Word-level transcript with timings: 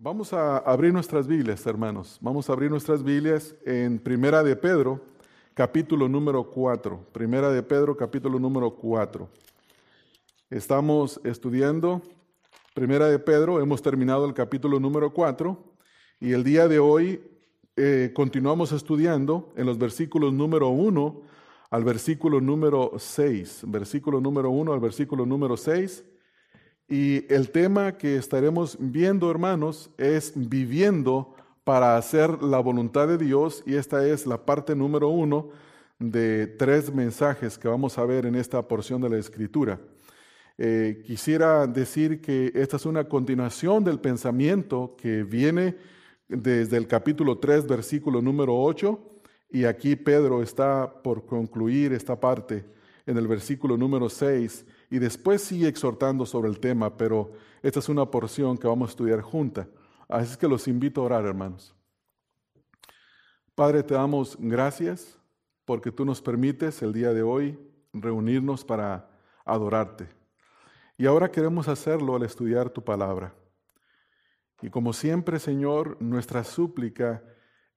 Vamos 0.00 0.32
a 0.32 0.58
abrir 0.58 0.92
nuestras 0.92 1.26
Biblias, 1.26 1.66
hermanos. 1.66 2.18
Vamos 2.20 2.48
a 2.48 2.52
abrir 2.52 2.70
nuestras 2.70 3.02
Biblias 3.02 3.56
en 3.66 3.98
Primera 3.98 4.44
de 4.44 4.54
Pedro, 4.54 5.00
capítulo 5.54 6.08
número 6.08 6.48
4. 6.52 7.08
Primera 7.10 7.50
de 7.50 7.64
Pedro, 7.64 7.96
capítulo 7.96 8.38
número 8.38 8.76
4. 8.76 9.28
Estamos 10.50 11.20
estudiando 11.24 12.00
Primera 12.74 13.08
de 13.08 13.18
Pedro, 13.18 13.60
hemos 13.60 13.82
terminado 13.82 14.24
el 14.24 14.34
capítulo 14.34 14.78
número 14.78 15.12
4 15.12 15.64
y 16.20 16.30
el 16.30 16.44
día 16.44 16.68
de 16.68 16.78
hoy 16.78 17.20
eh, 17.74 18.12
continuamos 18.14 18.70
estudiando 18.70 19.52
en 19.56 19.66
los 19.66 19.78
versículos 19.78 20.32
número 20.32 20.68
1 20.68 21.22
al 21.70 21.82
versículo 21.82 22.40
número 22.40 22.92
6. 22.96 23.62
Versículo 23.66 24.20
número 24.20 24.48
1 24.50 24.72
al 24.72 24.78
versículo 24.78 25.26
número 25.26 25.56
6 25.56 26.04
y 26.88 27.30
el 27.32 27.50
tema 27.50 27.98
que 27.98 28.16
estaremos 28.16 28.78
viendo, 28.80 29.30
hermanos, 29.30 29.90
es 29.98 30.32
viviendo 30.34 31.34
para 31.64 31.98
hacer 31.98 32.42
la 32.42 32.60
voluntad 32.60 33.06
de 33.06 33.18
Dios. 33.18 33.62
Y 33.66 33.74
esta 33.74 34.06
es 34.06 34.26
la 34.26 34.46
parte 34.46 34.74
número 34.74 35.08
uno 35.08 35.50
de 35.98 36.46
tres 36.46 36.92
mensajes 36.94 37.58
que 37.58 37.68
vamos 37.68 37.98
a 37.98 38.06
ver 38.06 38.24
en 38.24 38.36
esta 38.36 38.66
porción 38.66 39.02
de 39.02 39.10
la 39.10 39.18
Escritura. 39.18 39.78
Eh, 40.56 41.02
quisiera 41.06 41.66
decir 41.66 42.22
que 42.22 42.52
esta 42.54 42.76
es 42.76 42.86
una 42.86 43.04
continuación 43.04 43.84
del 43.84 44.00
pensamiento 44.00 44.96
que 44.96 45.24
viene 45.24 45.76
desde 46.26 46.78
el 46.78 46.86
capítulo 46.86 47.36
3, 47.36 47.66
versículo 47.66 48.22
número 48.22 48.58
8, 48.58 48.98
y 49.50 49.64
aquí 49.64 49.94
Pedro 49.94 50.42
está 50.42 50.90
por 51.02 51.26
concluir 51.26 51.92
esta 51.92 52.18
parte 52.18 52.64
en 53.06 53.18
el 53.18 53.28
versículo 53.28 53.76
número 53.76 54.08
6 54.08 54.64
y 54.90 54.98
después 54.98 55.42
sigue 55.42 55.68
exhortando 55.68 56.24
sobre 56.24 56.48
el 56.48 56.60
tema, 56.60 56.96
pero 56.96 57.32
esta 57.62 57.78
es 57.78 57.88
una 57.88 58.06
porción 58.06 58.56
que 58.56 58.68
vamos 58.68 58.88
a 58.88 58.92
estudiar 58.92 59.20
junta. 59.20 59.68
Así 60.08 60.32
es 60.32 60.36
que 60.36 60.48
los 60.48 60.66
invito 60.68 61.02
a 61.02 61.04
orar, 61.04 61.26
hermanos. 61.26 61.74
Padre, 63.54 63.82
te 63.82 63.94
damos 63.94 64.36
gracias 64.38 65.18
porque 65.64 65.92
tú 65.92 66.04
nos 66.04 66.22
permites 66.22 66.80
el 66.80 66.92
día 66.92 67.12
de 67.12 67.22
hoy 67.22 67.58
reunirnos 67.92 68.64
para 68.64 69.10
adorarte. 69.44 70.08
Y 70.96 71.06
ahora 71.06 71.30
queremos 71.30 71.68
hacerlo 71.68 72.16
al 72.16 72.22
estudiar 72.22 72.70
tu 72.70 72.82
palabra. 72.82 73.34
Y 74.62 74.70
como 74.70 74.92
siempre, 74.92 75.38
Señor, 75.38 76.00
nuestra 76.00 76.42
súplica 76.44 77.22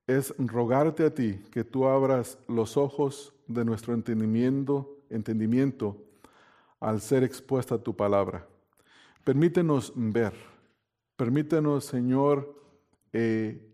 es 0.08 0.34
rogarte 0.38 1.06
a 1.06 1.14
ti 1.14 1.44
que 1.52 1.64
tú 1.64 1.86
abras 1.88 2.40
los 2.48 2.78
ojos 2.78 3.34
de 3.48 3.66
nuestro 3.66 3.94
entendimiento, 3.94 5.04
entendimiento 5.10 6.11
al 6.82 7.00
ser 7.00 7.24
expuesta 7.24 7.76
a 7.76 7.78
tu 7.78 7.96
palabra. 7.96 8.46
Permítenos 9.24 9.94
ver, 9.96 10.34
permítenos, 11.16 11.86
Señor, 11.86 12.56
eh, 13.14 13.72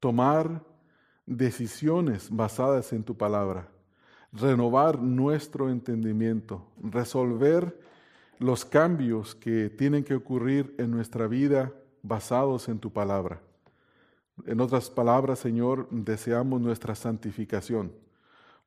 tomar 0.00 0.64
decisiones 1.26 2.28
basadas 2.30 2.92
en 2.92 3.04
tu 3.04 3.16
palabra, 3.16 3.68
renovar 4.32 4.98
nuestro 4.98 5.70
entendimiento, 5.70 6.66
resolver 6.82 7.78
los 8.38 8.64
cambios 8.64 9.34
que 9.34 9.68
tienen 9.68 10.02
que 10.02 10.14
ocurrir 10.14 10.74
en 10.78 10.90
nuestra 10.90 11.26
vida 11.26 11.72
basados 12.02 12.68
en 12.68 12.78
tu 12.78 12.90
palabra. 12.92 13.42
En 14.46 14.60
otras 14.60 14.88
palabras, 14.88 15.38
Señor, 15.38 15.86
deseamos 15.90 16.60
nuestra 16.62 16.94
santificación, 16.94 17.92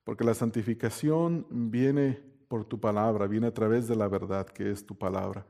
porque 0.03 0.23
la 0.23 0.35
santificación 0.35 1.47
viene 1.49 2.34
por 2.47 2.65
tu 2.65 2.79
palabra, 2.79 3.27
viene 3.27 3.47
a 3.47 3.53
través 3.53 3.87
de 3.87 3.95
la 3.95 4.07
verdad 4.07 4.45
que 4.47 4.71
es 4.71 4.85
tu 4.85 4.97
palabra. 4.97 5.45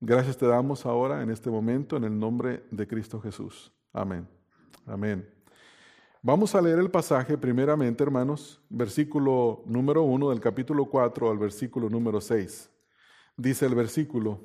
Gracias 0.00 0.36
te 0.36 0.46
damos 0.46 0.86
ahora 0.86 1.22
en 1.22 1.30
este 1.30 1.50
momento 1.50 1.96
en 1.96 2.04
el 2.04 2.18
nombre 2.18 2.64
de 2.70 2.86
Cristo 2.86 3.20
Jesús. 3.20 3.72
Amén. 3.92 4.26
Amén. 4.86 5.28
Vamos 6.22 6.54
a 6.54 6.60
leer 6.60 6.78
el 6.78 6.90
pasaje 6.90 7.38
primeramente, 7.38 8.02
hermanos, 8.02 8.60
versículo 8.68 9.62
número 9.66 10.02
1 10.02 10.30
del 10.30 10.40
capítulo 10.40 10.86
4 10.86 11.30
al 11.30 11.38
versículo 11.38 11.88
número 11.88 12.20
6. 12.20 12.70
Dice 13.36 13.66
el 13.66 13.74
versículo, 13.74 14.40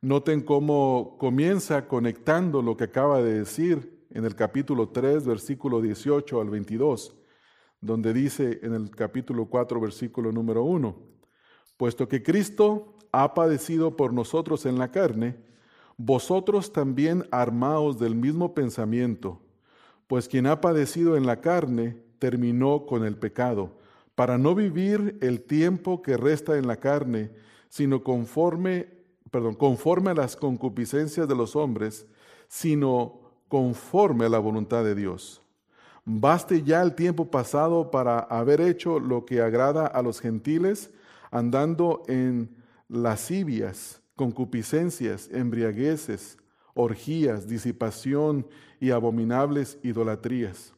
noten 0.00 0.42
cómo 0.42 1.16
comienza 1.18 1.88
conectando 1.88 2.60
lo 2.60 2.76
que 2.76 2.84
acaba 2.84 3.22
de 3.22 3.38
decir 3.38 4.06
en 4.10 4.24
el 4.24 4.34
capítulo 4.34 4.90
3, 4.90 5.26
versículo 5.26 5.80
18 5.80 6.40
al 6.40 6.50
22 6.50 7.15
donde 7.86 8.12
dice 8.12 8.58
en 8.62 8.74
el 8.74 8.90
capítulo 8.90 9.46
4, 9.46 9.80
versículo 9.80 10.32
número 10.32 10.64
1, 10.64 10.96
puesto 11.76 12.08
que 12.08 12.22
Cristo 12.22 12.94
ha 13.12 13.32
padecido 13.32 13.96
por 13.96 14.12
nosotros 14.12 14.66
en 14.66 14.78
la 14.78 14.90
carne, 14.90 15.36
vosotros 15.96 16.72
también 16.72 17.26
armaos 17.30 17.98
del 17.98 18.14
mismo 18.14 18.54
pensamiento, 18.54 19.40
pues 20.06 20.28
quien 20.28 20.46
ha 20.46 20.60
padecido 20.60 21.16
en 21.16 21.26
la 21.26 21.40
carne 21.40 22.02
terminó 22.18 22.86
con 22.86 23.04
el 23.04 23.16
pecado, 23.16 23.78
para 24.14 24.38
no 24.38 24.54
vivir 24.54 25.18
el 25.20 25.42
tiempo 25.42 26.02
que 26.02 26.16
resta 26.16 26.58
en 26.58 26.66
la 26.66 26.76
carne, 26.76 27.30
sino 27.68 28.02
conforme, 28.02 28.88
perdón, 29.30 29.54
conforme 29.54 30.10
a 30.10 30.14
las 30.14 30.36
concupiscencias 30.36 31.28
de 31.28 31.34
los 31.34 31.54
hombres, 31.54 32.06
sino 32.48 33.20
conforme 33.48 34.24
a 34.24 34.28
la 34.30 34.38
voluntad 34.38 34.84
de 34.84 34.94
Dios. 34.94 35.45
Baste 36.08 36.62
ya 36.62 36.82
el 36.82 36.94
tiempo 36.94 37.32
pasado 37.32 37.90
para 37.90 38.20
haber 38.20 38.60
hecho 38.60 39.00
lo 39.00 39.24
que 39.24 39.40
agrada 39.40 39.88
a 39.88 40.02
los 40.02 40.20
gentiles, 40.20 40.92
andando 41.32 42.04
en 42.06 42.54
lascivias, 42.88 44.00
concupiscencias, 44.14 45.28
embriagueces, 45.32 46.38
orgías, 46.74 47.48
disipación 47.48 48.46
y 48.78 48.92
abominables 48.92 49.80
idolatrías. 49.82 50.74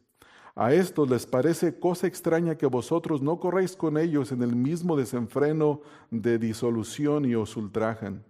A 0.54 0.72
estos 0.72 1.10
les 1.10 1.26
parece 1.26 1.78
cosa 1.78 2.06
extraña 2.06 2.56
que 2.56 2.64
vosotros 2.64 3.20
no 3.20 3.38
corréis 3.38 3.76
con 3.76 3.98
ellos 3.98 4.32
en 4.32 4.42
el 4.42 4.56
mismo 4.56 4.96
desenfreno 4.96 5.82
de 6.10 6.38
disolución 6.38 7.26
y 7.26 7.34
os 7.34 7.54
ultrajan. 7.54 8.24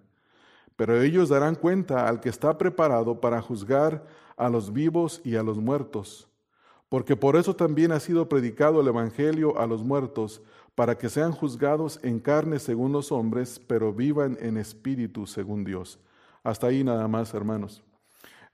Pero 0.75 1.01
ellos 1.01 1.29
darán 1.29 1.55
cuenta 1.55 2.09
al 2.09 2.19
que 2.19 2.29
está 2.29 2.59
preparado 2.59 3.21
para 3.21 3.41
juzgar 3.41 4.05
a 4.37 4.49
los 4.49 4.73
vivos 4.73 5.21
y 5.23 5.37
a 5.37 5.45
los 5.45 5.59
muertos 5.59 6.29
porque 6.89 7.17
por 7.17 7.37
eso 7.37 7.55
también 7.55 7.93
ha 7.93 8.01
sido 8.01 8.29
predicado 8.29 8.81
el 8.81 8.89
Evangelio 8.89 9.59
a 9.59 9.67
los 9.67 9.83
muertos, 9.83 10.43
para 10.75 10.97
que 10.97 11.09
sean 11.09 11.33
juzgados 11.33 11.99
en 12.05 12.21
carne 12.21 12.61
según 12.61 12.93
los 12.93 13.11
hombres, 13.11 13.61
pero 13.67 13.93
vivan 13.93 14.39
en 14.41 14.57
espíritu 14.57 15.27
según 15.27 15.65
Dios. 15.65 15.99
Hasta 16.45 16.69
ahí 16.69 16.85
nada 16.85 17.09
más, 17.09 17.35
hermanos. 17.35 17.83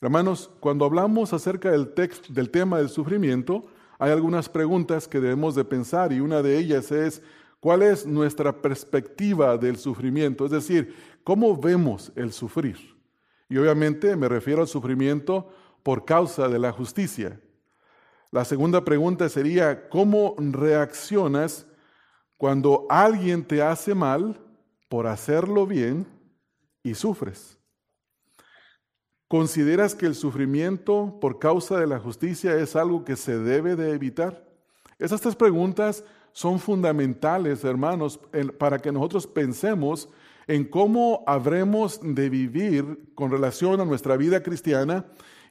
Hermanos, 0.01 0.51
cuando 0.59 0.87
hablamos 0.87 1.35
acerca 1.35 1.71
del, 1.71 1.93
del 2.31 2.51
tema 2.51 2.79
del 2.79 2.89
sufrimiento, 2.89 3.67
hay 3.99 4.11
algunas 4.11 4.49
preguntas 4.49 5.07
que 5.07 5.21
debemos 5.21 5.55
de 5.55 5.65
pensar 5.65 6.13
y 6.13 6.21
una 6.21 6.43
de 6.43 6.59
ellas 6.59 6.91
es, 6.93 7.23
¿cuál 7.61 7.83
es 7.83 8.07
nuestra 8.07 8.61
perspectiva 8.61 9.59
del 9.59 9.77
sufrimiento? 9.77 10.47
Es 10.47 10.51
decir, 10.51 10.95
¿cómo 11.25 11.57
vemos 11.57 12.11
el 12.17 12.33
sufrir? 12.33 12.79
Y 13.49 13.59
obviamente 13.59 14.17
me 14.17 14.29
refiero 14.29 14.63
al 14.63 14.69
sufrimiento 14.69 15.51
por 15.83 16.07
causa 16.07 16.49
de 16.49 16.59
la 16.59 16.73
justicia. 16.73 17.39
La 18.35 18.45
segunda 18.45 18.85
pregunta 18.85 19.29
sería, 19.29 19.89
¿cómo 19.89 20.35
reaccionas 20.37 21.67
cuando 22.37 22.85
alguien 22.91 23.45
te 23.45 23.63
hace 23.63 23.95
mal 23.95 24.37
por 24.89 25.07
hacerlo 25.07 25.69
bien 25.69 26.05
y 26.83 26.95
sufres? 26.95 27.61
¿Consideras 29.29 29.95
que 29.95 30.07
el 30.07 30.17
sufrimiento 30.17 31.17
por 31.21 31.39
causa 31.39 31.79
de 31.79 31.87
la 31.87 32.01
justicia 32.01 32.57
es 32.57 32.75
algo 32.75 33.05
que 33.05 33.15
se 33.15 33.39
debe 33.39 33.77
de 33.77 33.93
evitar? 33.93 34.45
Esas 34.99 35.21
tres 35.21 35.37
preguntas 35.37 36.03
son 36.33 36.59
fundamentales, 36.59 37.63
hermanos, 37.63 38.19
para 38.59 38.81
que 38.81 38.91
nosotros 38.91 39.29
pensemos 39.29 40.09
en 40.49 40.65
cómo 40.65 41.23
habremos 41.29 42.01
de 42.03 42.29
vivir 42.31 43.13
con 43.15 43.31
relación 43.31 43.81
a 43.81 43.85
nuestra 43.85 44.17
vida 44.17 44.43
cristiana 44.43 45.05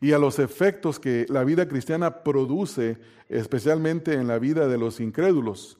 y 0.03 0.11
a 0.11 0.19
los 0.19 0.37
efectos 0.37 0.99
que 0.99 1.25
la 1.29 1.45
vida 1.45 1.65
cristiana 1.65 2.23
produce, 2.23 2.97
especialmente 3.29 4.15
en 4.15 4.27
la 4.27 4.37
vida 4.37 4.67
de 4.67 4.77
los 4.77 4.99
incrédulos. 4.99 5.77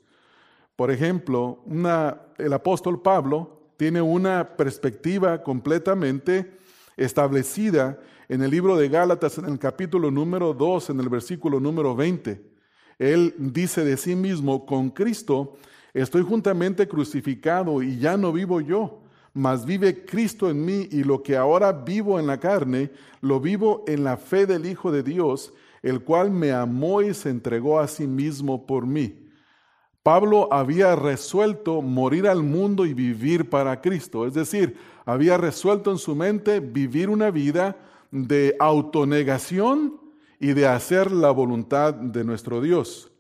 Por 0.78 0.92
ejemplo, 0.92 1.62
el 2.38 2.54
apóstol 2.54 3.02
Pablo 3.02 3.74
tiene 3.76 4.02
una 4.02 4.56
perspectiva 4.56 5.44
completamente 5.44 6.54
establecida 6.96 8.00
en 8.30 8.42
el 8.42 8.52
libro 8.52 8.78
de 8.78 8.88
Gálatas, 8.88 9.40
en 9.40 9.44
el 9.44 9.60
capítulo 9.60 10.10
número 10.10 10.54
2, 10.54 10.92
en 10.92 11.02
el 11.02 11.10
versículo 11.10 11.60
número 11.60 11.94
20. 11.94 12.42
Él 13.00 13.36
dice 13.38 13.84
de 13.84 13.98
sí 13.98 14.16
mismo, 14.16 14.66
con 14.66 14.90
Cristo 14.90 15.58
estoy 15.94 16.22
juntamente 16.22 16.88
crucificado 16.88 17.84
y 17.84 18.00
ya 18.00 18.16
no 18.16 18.32
vivo 18.32 18.62
yo, 18.62 19.03
mas 19.34 19.66
vive 19.66 20.06
Cristo 20.06 20.50
en 20.50 20.64
mí 20.64 20.88
y 20.92 21.04
lo 21.04 21.24
que 21.24 21.36
ahora 21.36 21.72
vivo 21.72 22.20
en 22.20 22.28
la 22.28 22.40
carne, 22.40 22.92
lo 23.22 23.40
vivo 23.40 23.84
en 23.88 24.04
la 24.04 24.18
fe 24.18 24.46
del 24.46 24.66
Hijo 24.66 24.92
de 24.92 25.02
Dios, 25.02 25.54
el 25.82 26.04
cual 26.04 26.32
me 26.32 26.52
amó 26.52 27.02
y 27.02 27.14
se 27.14 27.30
entregó 27.30 27.80
a 27.80 27.88
sí 27.88 28.06
mismo 28.08 28.66
por 28.66 28.86
mí. 28.86 29.20
Pablo 30.04 30.50
había 30.52 30.96
resuelto 30.96 31.82
morir 31.82 32.28
al 32.28 32.44
mundo 32.44 32.86
y 32.86 32.94
vivir 32.94 33.50
para 33.50 33.82
Cristo, 33.82 34.28
es 34.28 34.34
decir, 34.34 34.78
había 35.06 35.38
resuelto 35.38 35.92
en 35.92 35.98
su 35.98 36.16
mente 36.16 36.60
vivir 36.60 37.10
una 37.10 37.32
vida 37.32 37.78
de 38.12 38.56
autonegación 38.60 40.00
y 40.40 40.54
de 40.54 40.68
hacer 40.68 41.12
la 41.12 41.32
voluntad 41.32 41.94
de 41.94 42.24
nuestro 42.24 42.62
Dios. 42.62 43.12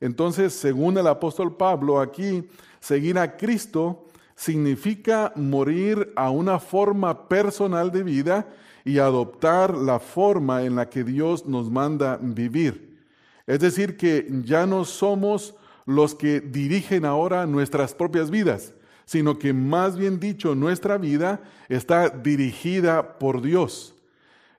Entonces, 0.00 0.52
según 0.52 0.96
el 0.96 1.08
apóstol 1.08 1.56
Pablo, 1.56 2.00
aquí 2.00 2.48
seguir 2.78 3.18
a 3.18 3.36
Cristo 3.36 4.06
significa 4.38 5.32
morir 5.34 6.12
a 6.14 6.30
una 6.30 6.60
forma 6.60 7.28
personal 7.28 7.90
de 7.90 8.04
vida 8.04 8.46
y 8.84 8.98
adoptar 8.98 9.76
la 9.76 9.98
forma 9.98 10.62
en 10.62 10.76
la 10.76 10.88
que 10.88 11.02
Dios 11.02 11.44
nos 11.46 11.68
manda 11.68 12.20
vivir. 12.22 13.00
Es 13.48 13.58
decir, 13.58 13.96
que 13.96 14.28
ya 14.44 14.64
no 14.64 14.84
somos 14.84 15.56
los 15.86 16.14
que 16.14 16.40
dirigen 16.40 17.04
ahora 17.04 17.46
nuestras 17.46 17.94
propias 17.94 18.30
vidas, 18.30 18.74
sino 19.06 19.40
que 19.40 19.52
más 19.52 19.96
bien 19.96 20.20
dicho, 20.20 20.54
nuestra 20.54 20.98
vida 20.98 21.40
está 21.68 22.08
dirigida 22.08 23.18
por 23.18 23.42
Dios. 23.42 23.96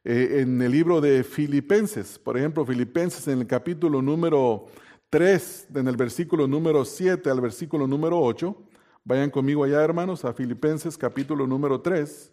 Eh, 0.04 0.42
en 0.42 0.62
el 0.62 0.74
libro 0.74 1.00
de 1.00 1.24
Filipenses, 1.24 2.20
por 2.20 2.38
ejemplo, 2.38 2.66
Filipenses 2.66 3.30
en 3.30 3.40
el 3.40 3.48
capítulo 3.48 4.02
número 4.02 4.66
3, 5.10 5.68
en 5.76 5.88
el 5.88 5.96
versículo 5.96 6.50
número 6.50 6.84
7 6.84 7.30
al 7.30 7.40
versículo 7.40 7.88
número 7.88 8.20
8, 8.20 8.69
vayan 9.10 9.32
conmigo 9.32 9.64
allá 9.64 9.82
hermanos 9.82 10.24
a 10.24 10.34
Filipenses 10.34 10.96
capítulo 10.96 11.48
número 11.48 11.82
3. 11.82 12.32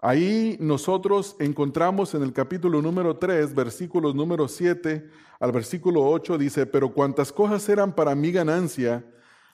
Ahí 0.00 0.56
nosotros 0.58 1.36
encontramos 1.40 2.14
en 2.14 2.22
el 2.22 2.32
capítulo 2.32 2.80
número 2.80 3.18
3, 3.18 3.54
versículos 3.54 4.14
número 4.14 4.48
7 4.48 5.10
al 5.40 5.52
versículo 5.52 6.08
8, 6.08 6.38
dice, 6.38 6.64
pero 6.64 6.94
cuantas 6.94 7.30
cosas 7.30 7.68
eran 7.68 7.94
para 7.94 8.14
mi 8.14 8.32
ganancia, 8.32 9.04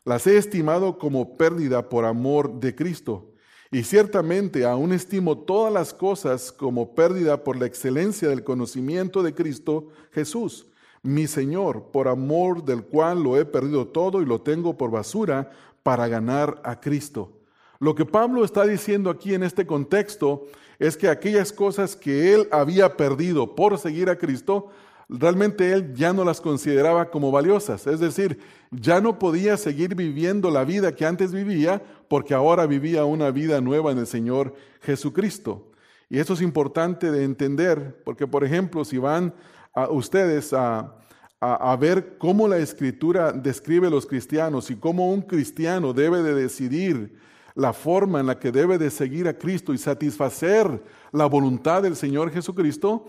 las 0.04 0.28
he 0.28 0.36
estimado 0.36 0.98
como 0.98 1.36
pérdida 1.36 1.88
por 1.88 2.04
amor 2.04 2.60
de 2.60 2.76
Cristo. 2.76 3.32
Y 3.72 3.82
ciertamente 3.82 4.64
aún 4.64 4.92
estimo 4.92 5.36
todas 5.38 5.72
las 5.72 5.92
cosas 5.92 6.52
como 6.52 6.94
pérdida 6.94 7.42
por 7.42 7.56
la 7.58 7.66
excelencia 7.66 8.28
del 8.28 8.44
conocimiento 8.44 9.24
de 9.24 9.34
Cristo 9.34 9.88
Jesús, 10.12 10.68
mi 11.02 11.26
Señor, 11.26 11.90
por 11.92 12.08
amor 12.08 12.64
del 12.64 12.84
cual 12.84 13.22
lo 13.22 13.36
he 13.36 13.44
perdido 13.44 13.88
todo 13.88 14.20
y 14.20 14.26
lo 14.26 14.40
tengo 14.40 14.76
por 14.76 14.90
basura 14.90 15.50
para 15.82 16.08
ganar 16.08 16.60
a 16.64 16.80
Cristo. 16.80 17.32
Lo 17.80 17.94
que 17.94 18.04
Pablo 18.04 18.44
está 18.44 18.64
diciendo 18.66 19.08
aquí 19.10 19.34
en 19.34 19.42
este 19.42 19.66
contexto 19.66 20.46
es 20.78 20.96
que 20.96 21.08
aquellas 21.08 21.52
cosas 21.52 21.96
que 21.96 22.34
él 22.34 22.48
había 22.50 22.96
perdido 22.96 23.54
por 23.54 23.78
seguir 23.78 24.10
a 24.10 24.16
Cristo, 24.16 24.68
realmente 25.08 25.72
él 25.72 25.94
ya 25.94 26.12
no 26.12 26.24
las 26.24 26.40
consideraba 26.40 27.10
como 27.10 27.30
valiosas. 27.30 27.86
Es 27.86 28.00
decir, 28.00 28.38
ya 28.70 29.00
no 29.00 29.18
podía 29.18 29.56
seguir 29.56 29.94
viviendo 29.94 30.50
la 30.50 30.64
vida 30.64 30.94
que 30.94 31.06
antes 31.06 31.32
vivía 31.32 31.82
porque 32.08 32.34
ahora 32.34 32.66
vivía 32.66 33.04
una 33.04 33.30
vida 33.30 33.60
nueva 33.60 33.92
en 33.92 33.98
el 33.98 34.06
Señor 34.06 34.54
Jesucristo. 34.82 35.70
Y 36.10 36.18
eso 36.18 36.34
es 36.34 36.40
importante 36.40 37.10
de 37.10 37.24
entender 37.24 38.00
porque, 38.04 38.26
por 38.26 38.44
ejemplo, 38.44 38.84
si 38.84 38.98
van 38.98 39.34
a 39.74 39.88
ustedes 39.88 40.52
a, 40.52 40.94
a, 41.40 41.76
ver 41.76 42.18
cómo 42.18 42.48
la 42.48 42.58
escritura 42.58 43.32
describe 43.32 43.90
los 43.90 44.06
cristianos 44.06 44.70
y 44.70 44.76
cómo 44.76 45.12
un 45.12 45.22
cristiano 45.22 45.92
debe 45.92 46.22
de 46.22 46.34
decidir 46.34 47.16
la 47.54 47.72
forma 47.72 48.20
en 48.20 48.26
la 48.26 48.38
que 48.38 48.50
debe 48.50 48.78
de 48.78 48.90
seguir 48.90 49.28
a 49.28 49.38
Cristo 49.38 49.72
y 49.72 49.78
satisfacer 49.78 50.82
la 51.12 51.26
voluntad 51.26 51.82
del 51.82 51.96
Señor 51.96 52.30
Jesucristo, 52.32 53.06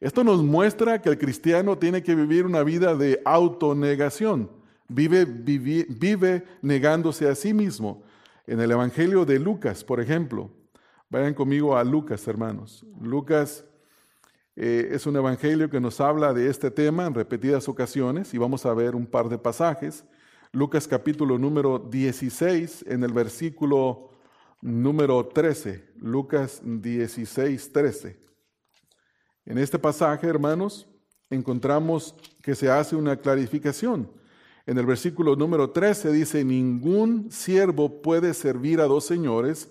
esto 0.00 0.24
nos 0.24 0.42
muestra 0.42 1.00
que 1.00 1.10
el 1.10 1.18
cristiano 1.18 1.76
tiene 1.76 2.02
que 2.02 2.14
vivir 2.14 2.46
una 2.46 2.62
vida 2.62 2.94
de 2.94 3.20
autonegación. 3.24 4.50
Vive, 4.88 5.24
vive, 5.24 6.44
negándose 6.62 7.28
a 7.28 7.34
sí 7.34 7.52
mismo. 7.52 8.02
En 8.46 8.60
el 8.60 8.70
Evangelio 8.70 9.24
de 9.24 9.38
Lucas, 9.38 9.84
por 9.84 10.00
ejemplo, 10.00 10.50
vayan 11.10 11.34
conmigo 11.34 11.76
a 11.76 11.84
Lucas, 11.84 12.26
hermanos. 12.26 12.84
Lucas 13.00 13.64
eh, 14.56 14.88
es 14.92 15.06
un 15.06 15.16
evangelio 15.16 15.70
que 15.70 15.80
nos 15.80 16.00
habla 16.00 16.32
de 16.32 16.48
este 16.48 16.70
tema 16.70 17.06
en 17.06 17.14
repetidas 17.14 17.68
ocasiones 17.68 18.34
y 18.34 18.38
vamos 18.38 18.66
a 18.66 18.74
ver 18.74 18.94
un 18.94 19.06
par 19.06 19.28
de 19.28 19.38
pasajes. 19.38 20.04
Lucas 20.52 20.88
capítulo 20.88 21.38
número 21.38 21.78
16 21.78 22.84
en 22.88 23.04
el 23.04 23.12
versículo 23.12 24.10
número 24.60 25.26
13. 25.26 25.92
Lucas 25.96 26.60
16, 26.64 27.72
13. 27.72 28.20
En 29.46 29.58
este 29.58 29.78
pasaje, 29.78 30.26
hermanos, 30.26 30.88
encontramos 31.30 32.14
que 32.42 32.54
se 32.54 32.70
hace 32.70 32.96
una 32.96 33.16
clarificación. 33.16 34.10
En 34.66 34.78
el 34.78 34.86
versículo 34.86 35.36
número 35.36 35.70
13 35.70 36.12
dice, 36.12 36.44
ningún 36.44 37.30
siervo 37.30 38.02
puede 38.02 38.34
servir 38.34 38.80
a 38.80 38.84
dos 38.84 39.04
señores 39.04 39.70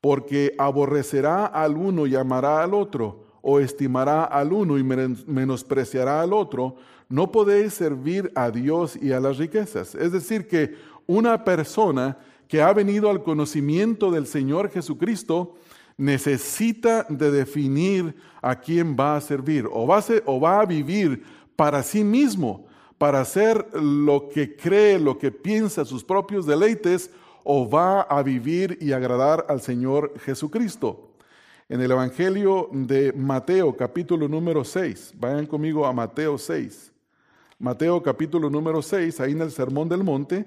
porque 0.00 0.54
aborrecerá 0.58 1.46
al 1.46 1.76
uno 1.76 2.06
y 2.06 2.14
amará 2.14 2.62
al 2.62 2.74
otro, 2.74 3.25
o 3.48 3.60
estimará 3.60 4.24
al 4.24 4.52
uno 4.52 4.76
y 4.76 4.82
menospreciará 4.82 6.20
al 6.20 6.32
otro 6.32 6.74
no 7.08 7.30
podéis 7.30 7.74
servir 7.74 8.32
a 8.34 8.50
Dios 8.50 8.96
y 9.00 9.12
a 9.12 9.20
las 9.20 9.38
riquezas. 9.38 9.94
Es 9.94 10.10
decir, 10.10 10.48
que 10.48 10.74
una 11.06 11.44
persona 11.44 12.18
que 12.48 12.60
ha 12.60 12.72
venido 12.72 13.08
al 13.08 13.22
conocimiento 13.22 14.10
del 14.10 14.26
Señor 14.26 14.70
Jesucristo 14.70 15.54
necesita 15.96 17.06
de 17.08 17.30
definir 17.30 18.16
a 18.42 18.58
quién 18.58 18.96
va 18.98 19.16
a 19.16 19.20
servir 19.20 19.68
o 19.70 19.86
va 19.86 19.98
a, 19.98 20.04
o 20.24 20.40
va 20.40 20.60
a 20.60 20.66
vivir 20.66 21.22
para 21.54 21.82
sí 21.82 22.02
mismo, 22.02 22.66
para 22.98 23.20
hacer 23.20 23.66
lo 23.72 24.28
que 24.28 24.56
cree, 24.56 24.98
lo 24.98 25.18
que 25.18 25.30
piensa, 25.30 25.84
sus 25.84 26.02
propios 26.02 26.46
deleites, 26.46 27.10
o 27.44 27.68
va 27.68 28.00
a 28.02 28.22
vivir 28.24 28.76
y 28.80 28.90
agradar 28.90 29.46
al 29.48 29.60
Señor 29.60 30.12
Jesucristo. 30.18 31.05
En 31.68 31.80
el 31.80 31.90
Evangelio 31.90 32.68
de 32.70 33.12
Mateo, 33.12 33.76
capítulo 33.76 34.28
número 34.28 34.62
6, 34.62 35.14
vayan 35.16 35.46
conmigo 35.46 35.84
a 35.84 35.92
Mateo 35.92 36.38
6. 36.38 36.92
Mateo 37.58 38.00
capítulo 38.00 38.48
número 38.48 38.82
6, 38.82 39.18
ahí 39.18 39.32
en 39.32 39.40
el 39.40 39.50
Sermón 39.50 39.88
del 39.88 40.04
Monte, 40.04 40.46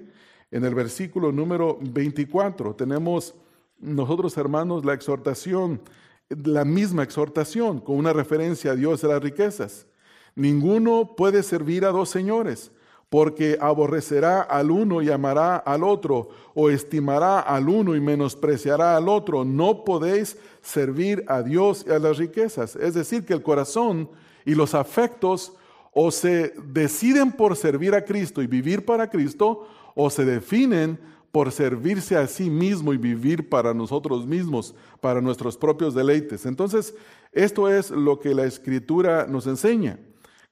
en 0.50 0.64
el 0.64 0.74
versículo 0.74 1.30
número 1.30 1.78
24, 1.78 2.74
tenemos 2.74 3.34
nosotros 3.78 4.34
hermanos 4.38 4.86
la 4.86 4.94
exhortación, 4.94 5.82
la 6.30 6.64
misma 6.64 7.02
exhortación, 7.02 7.80
con 7.80 7.96
una 7.96 8.14
referencia 8.14 8.70
a 8.70 8.76
Dios 8.76 9.02
de 9.02 9.08
las 9.08 9.22
riquezas. 9.22 9.86
Ninguno 10.34 11.16
puede 11.16 11.42
servir 11.42 11.84
a 11.84 11.90
dos 11.90 12.08
señores, 12.08 12.72
porque 13.10 13.58
aborrecerá 13.60 14.40
al 14.40 14.70
uno 14.70 15.02
y 15.02 15.10
amará 15.10 15.56
al 15.56 15.82
otro, 15.82 16.30
o 16.54 16.70
estimará 16.70 17.40
al 17.40 17.68
uno 17.68 17.96
y 17.96 18.00
menospreciará 18.00 18.96
al 18.96 19.08
otro. 19.08 19.44
No 19.44 19.84
podéis 19.84 20.38
servir 20.62 21.24
a 21.26 21.42
Dios 21.42 21.84
y 21.86 21.90
a 21.90 21.98
las 21.98 22.18
riquezas. 22.18 22.76
Es 22.76 22.94
decir, 22.94 23.26
que 23.26 23.34
el 23.34 23.42
corazón 23.42 24.08
y 24.44 24.54
los 24.54 24.74
afectos 24.74 25.54
o 25.92 26.12
se 26.12 26.54
deciden 26.64 27.32
por 27.32 27.56
servir 27.56 27.96
a 27.96 28.04
Cristo 28.04 28.42
y 28.42 28.46
vivir 28.46 28.84
para 28.84 29.10
Cristo, 29.10 29.66
o 29.96 30.08
se 30.08 30.24
definen 30.24 31.00
por 31.32 31.50
servirse 31.50 32.16
a 32.16 32.28
sí 32.28 32.48
mismo 32.48 32.92
y 32.92 32.96
vivir 32.96 33.48
para 33.48 33.74
nosotros 33.74 34.24
mismos, 34.24 34.74
para 35.00 35.20
nuestros 35.20 35.56
propios 35.56 35.94
deleites. 35.94 36.46
Entonces, 36.46 36.94
esto 37.32 37.68
es 37.68 37.90
lo 37.90 38.20
que 38.20 38.34
la 38.34 38.44
Escritura 38.44 39.26
nos 39.28 39.48
enseña. 39.48 39.98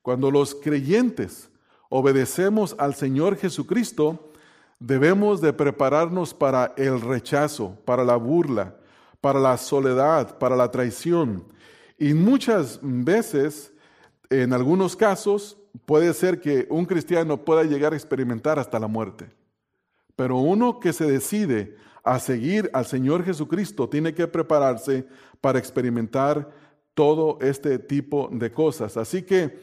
Cuando 0.02 0.30
los 0.32 0.56
creyentes 0.56 1.50
obedecemos 1.88 2.74
al 2.78 2.94
Señor 2.94 3.36
Jesucristo, 3.36 4.30
debemos 4.78 5.40
de 5.40 5.52
prepararnos 5.52 6.34
para 6.34 6.74
el 6.76 7.00
rechazo, 7.00 7.76
para 7.84 8.04
la 8.04 8.16
burla, 8.16 8.76
para 9.20 9.40
la 9.40 9.56
soledad, 9.56 10.38
para 10.38 10.56
la 10.56 10.70
traición. 10.70 11.44
Y 11.98 12.14
muchas 12.14 12.78
veces 12.82 13.72
en 14.30 14.52
algunos 14.52 14.94
casos 14.94 15.58
puede 15.86 16.12
ser 16.14 16.40
que 16.40 16.66
un 16.70 16.84
cristiano 16.84 17.44
pueda 17.44 17.64
llegar 17.64 17.92
a 17.92 17.96
experimentar 17.96 18.58
hasta 18.58 18.78
la 18.78 18.86
muerte. 18.86 19.30
Pero 20.14 20.36
uno 20.36 20.80
que 20.80 20.92
se 20.92 21.10
decide 21.10 21.76
a 22.04 22.18
seguir 22.18 22.70
al 22.72 22.86
Señor 22.86 23.24
Jesucristo 23.24 23.88
tiene 23.88 24.14
que 24.14 24.26
prepararse 24.26 25.06
para 25.40 25.58
experimentar 25.58 26.50
todo 26.94 27.38
este 27.40 27.78
tipo 27.78 28.28
de 28.32 28.50
cosas. 28.50 28.96
Así 28.96 29.22
que, 29.22 29.58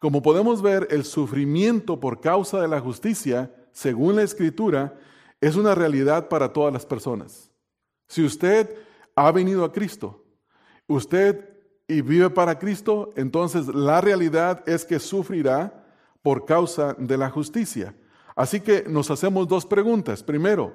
como 0.00 0.22
podemos 0.22 0.62
ver, 0.62 0.88
el 0.90 1.04
sufrimiento 1.04 2.00
por 2.00 2.20
causa 2.20 2.58
de 2.60 2.68
la 2.68 2.80
justicia, 2.80 3.54
según 3.70 4.16
la 4.16 4.22
Escritura, 4.22 4.98
es 5.42 5.56
una 5.56 5.74
realidad 5.74 6.28
para 6.28 6.54
todas 6.54 6.72
las 6.72 6.86
personas. 6.86 7.50
Si 8.08 8.24
usted 8.24 8.74
ha 9.14 9.30
venido 9.30 9.62
a 9.62 9.72
Cristo, 9.72 10.24
usted 10.86 11.50
y 11.86 12.00
vive 12.00 12.30
para 12.30 12.58
Cristo, 12.58 13.10
entonces 13.14 13.66
la 13.68 14.00
realidad 14.00 14.64
es 14.66 14.86
que 14.86 14.98
sufrirá 14.98 15.84
por 16.22 16.46
causa 16.46 16.94
de 16.98 17.18
la 17.18 17.28
justicia. 17.28 17.94
Así 18.34 18.60
que 18.60 18.84
nos 18.88 19.10
hacemos 19.10 19.48
dos 19.48 19.66
preguntas. 19.66 20.22
Primero, 20.22 20.72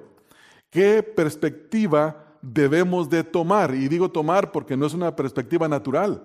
¿qué 0.70 1.02
perspectiva 1.02 2.36
debemos 2.42 3.10
de 3.10 3.24
tomar? 3.24 3.74
Y 3.74 3.88
digo 3.88 4.08
tomar 4.08 4.52
porque 4.52 4.76
no 4.76 4.86
es 4.86 4.94
una 4.94 5.16
perspectiva 5.16 5.66
natural. 5.66 6.22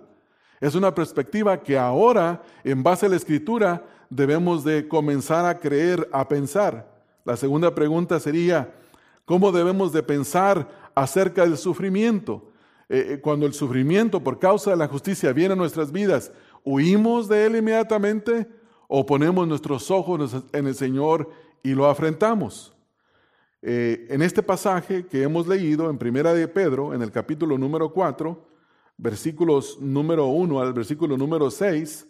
Es 0.62 0.76
una 0.76 0.96
perspectiva 0.96 1.62
que 1.62 1.78
ahora, 1.78 2.42
en 2.64 2.82
base 2.82 3.08
a 3.08 3.10
la 3.10 3.18
escritura, 3.18 3.84
debemos 4.10 4.64
de 4.64 4.88
comenzar 4.88 5.46
a 5.46 5.60
creer, 5.60 6.08
a 6.14 6.26
pensar. 6.30 6.90
La 7.26 7.36
segunda 7.36 7.76
pregunta 7.76 8.18
sería, 8.22 8.74
¿cómo 9.26 9.52
debemos 9.52 9.92
de 9.92 10.04
pensar 10.04 10.70
acerca 10.96 11.44
del 11.44 11.58
sufrimiento? 11.58 12.52
eh, 12.94 13.20
cuando 13.22 13.46
el 13.46 13.54
sufrimiento 13.54 14.22
por 14.22 14.38
causa 14.38 14.72
de 14.72 14.76
la 14.76 14.88
justicia 14.90 15.32
viene 15.32 15.54
a 15.54 15.56
nuestras 15.56 15.94
vidas, 15.94 16.30
¿huimos 16.66 17.30
de 17.30 17.46
él 17.46 17.56
inmediatamente 17.56 18.50
o 18.90 19.06
ponemos 19.06 19.48
nuestros 19.48 19.90
ojos 19.90 20.44
en 20.52 20.68
el 20.68 20.76
Señor 20.76 21.30
y 21.64 21.70
lo 21.70 21.88
afrentamos? 21.88 22.76
Eh, 23.62 24.08
en 24.10 24.22
este 24.22 24.44
pasaje 24.44 25.06
que 25.06 25.24
hemos 25.24 25.48
leído 25.48 25.90
en 25.90 25.98
Primera 25.98 26.34
de 26.34 26.50
Pedro, 26.50 26.94
en 26.94 27.02
el 27.02 27.12
capítulo 27.12 27.58
número 27.58 27.94
4, 27.94 28.51
versículos 29.02 29.80
número 29.82 30.28
1 30.28 30.62
al 30.62 30.74
versículo 30.74 31.18
número 31.18 31.50
6, 31.50 32.08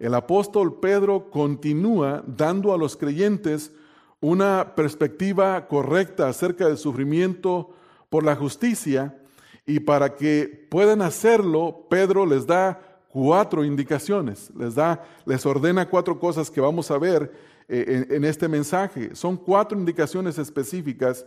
el 0.00 0.14
apóstol 0.14 0.80
Pedro 0.80 1.30
continúa 1.30 2.24
dando 2.26 2.74
a 2.74 2.78
los 2.78 2.96
creyentes 2.96 3.72
una 4.20 4.74
perspectiva 4.74 5.68
correcta 5.68 6.28
acerca 6.28 6.66
del 6.66 6.76
sufrimiento 6.76 7.70
por 8.10 8.24
la 8.24 8.34
justicia 8.34 9.16
y 9.64 9.80
para 9.80 10.16
que 10.16 10.66
puedan 10.70 11.02
hacerlo, 11.02 11.86
Pedro 11.88 12.26
les 12.26 12.46
da 12.46 12.80
cuatro 13.08 13.64
indicaciones, 13.64 14.50
les 14.58 14.74
da, 14.74 15.04
les 15.24 15.46
ordena 15.46 15.88
cuatro 15.88 16.18
cosas 16.18 16.50
que 16.50 16.60
vamos 16.60 16.90
a 16.90 16.98
ver 16.98 17.32
eh, 17.68 18.06
en, 18.08 18.16
en, 18.16 18.24
este 18.24 18.48
mensaje. 18.48 19.14
Son 19.14 19.36
cuatro 19.36 19.78
indicaciones 19.78 20.36
específicas, 20.36 21.24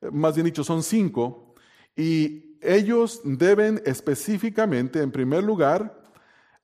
eh, 0.00 0.08
más 0.10 0.34
bien 0.34 0.46
dicho, 0.46 0.64
son 0.64 0.82
cinco, 0.82 1.45
y 1.96 2.58
ellos 2.60 3.20
deben 3.24 3.82
específicamente, 3.86 5.00
en 5.00 5.10
primer 5.10 5.42
lugar, 5.42 6.02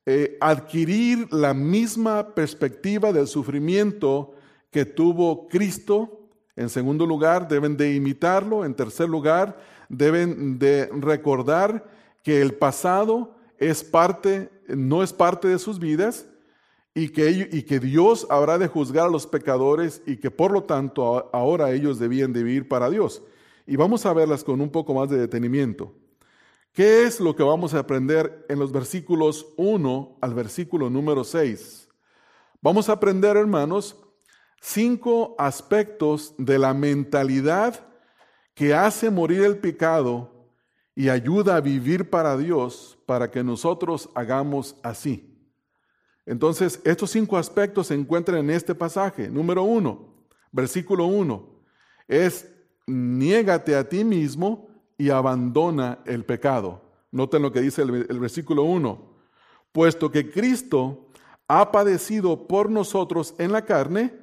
eh, 0.04 0.36
adquirir 0.40 1.32
la 1.32 1.54
misma 1.54 2.34
perspectiva 2.34 3.12
del 3.12 3.28
sufrimiento 3.28 4.34
que 4.70 4.84
tuvo 4.84 5.48
Cristo. 5.48 6.28
En 6.56 6.68
segundo 6.68 7.06
lugar, 7.06 7.48
deben 7.48 7.76
de 7.76 7.94
imitarlo. 7.94 8.64
En 8.64 8.74
tercer 8.74 9.08
lugar, 9.08 9.58
deben 9.88 10.58
de 10.58 10.88
recordar 10.92 11.88
que 12.24 12.40
el 12.40 12.54
pasado 12.54 13.36
es 13.58 13.84
parte, 13.84 14.50
no 14.66 15.02
es 15.02 15.12
parte 15.12 15.48
de 15.48 15.58
sus 15.58 15.78
vidas 15.78 16.26
y 16.94 17.08
que, 17.08 17.48
y 17.50 17.62
que 17.62 17.78
Dios 17.78 18.26
habrá 18.28 18.58
de 18.58 18.66
juzgar 18.66 19.06
a 19.06 19.10
los 19.10 19.26
pecadores 19.26 20.02
y 20.04 20.16
que 20.16 20.30
por 20.30 20.50
lo 20.50 20.64
tanto 20.64 21.30
ahora 21.32 21.70
ellos 21.70 21.98
debían 21.98 22.32
de 22.32 22.42
vivir 22.42 22.68
para 22.68 22.90
Dios. 22.90 23.22
Y 23.66 23.76
vamos 23.76 24.07
a 24.07 24.12
verlas 24.12 24.45
con 24.45 24.61
un 24.61 24.71
poco 24.71 24.95
más 24.95 25.09
de 25.11 25.19
detenimiento. 25.19 25.95
¿Qué 26.73 27.04
es 27.04 27.21
lo 27.21 27.37
que 27.37 27.42
vamos 27.42 27.75
a 27.75 27.81
aprender 27.81 28.47
en 28.49 28.59
los 28.59 28.73
versículos 28.73 29.47
1 29.57 30.19
al 30.21 30.35
versículo 30.35 30.88
número 30.88 31.23
6? 31.23 31.88
Vamos 32.62 32.88
a 32.88 32.92
aprender, 32.92 33.37
hermanos, 33.37 33.97
cinco 34.61 35.35
aspectos 35.38 36.35
de 36.38 36.59
la 36.59 36.73
mentalidad 36.73 37.87
que 38.54 38.75
hace 38.75 39.11
morir 39.11 39.42
el 39.42 39.59
pecado 39.59 40.31
y 40.95 41.09
ayuda 41.09 41.57
a 41.57 41.61
vivir 41.61 42.09
para 42.09 42.37
Dios 42.37 42.99
para 43.07 43.31
que 43.31 43.42
nosotros 43.42 44.11
hagamos 44.14 44.76
así. 44.83 45.28
Entonces, 46.25 46.81
estos 46.85 47.11
cinco 47.11 47.37
aspectos 47.37 47.88
se 47.88 47.95
encuentran 47.95 48.38
en 48.38 48.50
este 48.50 48.75
pasaje. 48.75 49.28
Número 49.28 49.62
uno, 49.62 50.14
versículo 50.52 51.07
uno, 51.07 51.64
es 52.07 52.51
niégate 52.86 53.76
a 53.76 53.88
ti 53.88 54.04
mismo 54.04 54.68
y 54.98 55.10
abandona 55.10 55.98
el 56.04 56.24
pecado. 56.24 56.82
Noten 57.10 57.42
lo 57.42 57.52
que 57.52 57.60
dice 57.60 57.82
el, 57.82 58.20
versículo 58.20 58.64
1. 58.64 59.12
Puesto 59.72 60.10
que 60.10 60.30
Cristo 60.30 61.08
ha 61.48 61.70
padecido 61.72 62.46
por 62.46 62.70
nosotros 62.70 63.34
en 63.38 63.52
la 63.52 63.64
carne, 63.64 64.14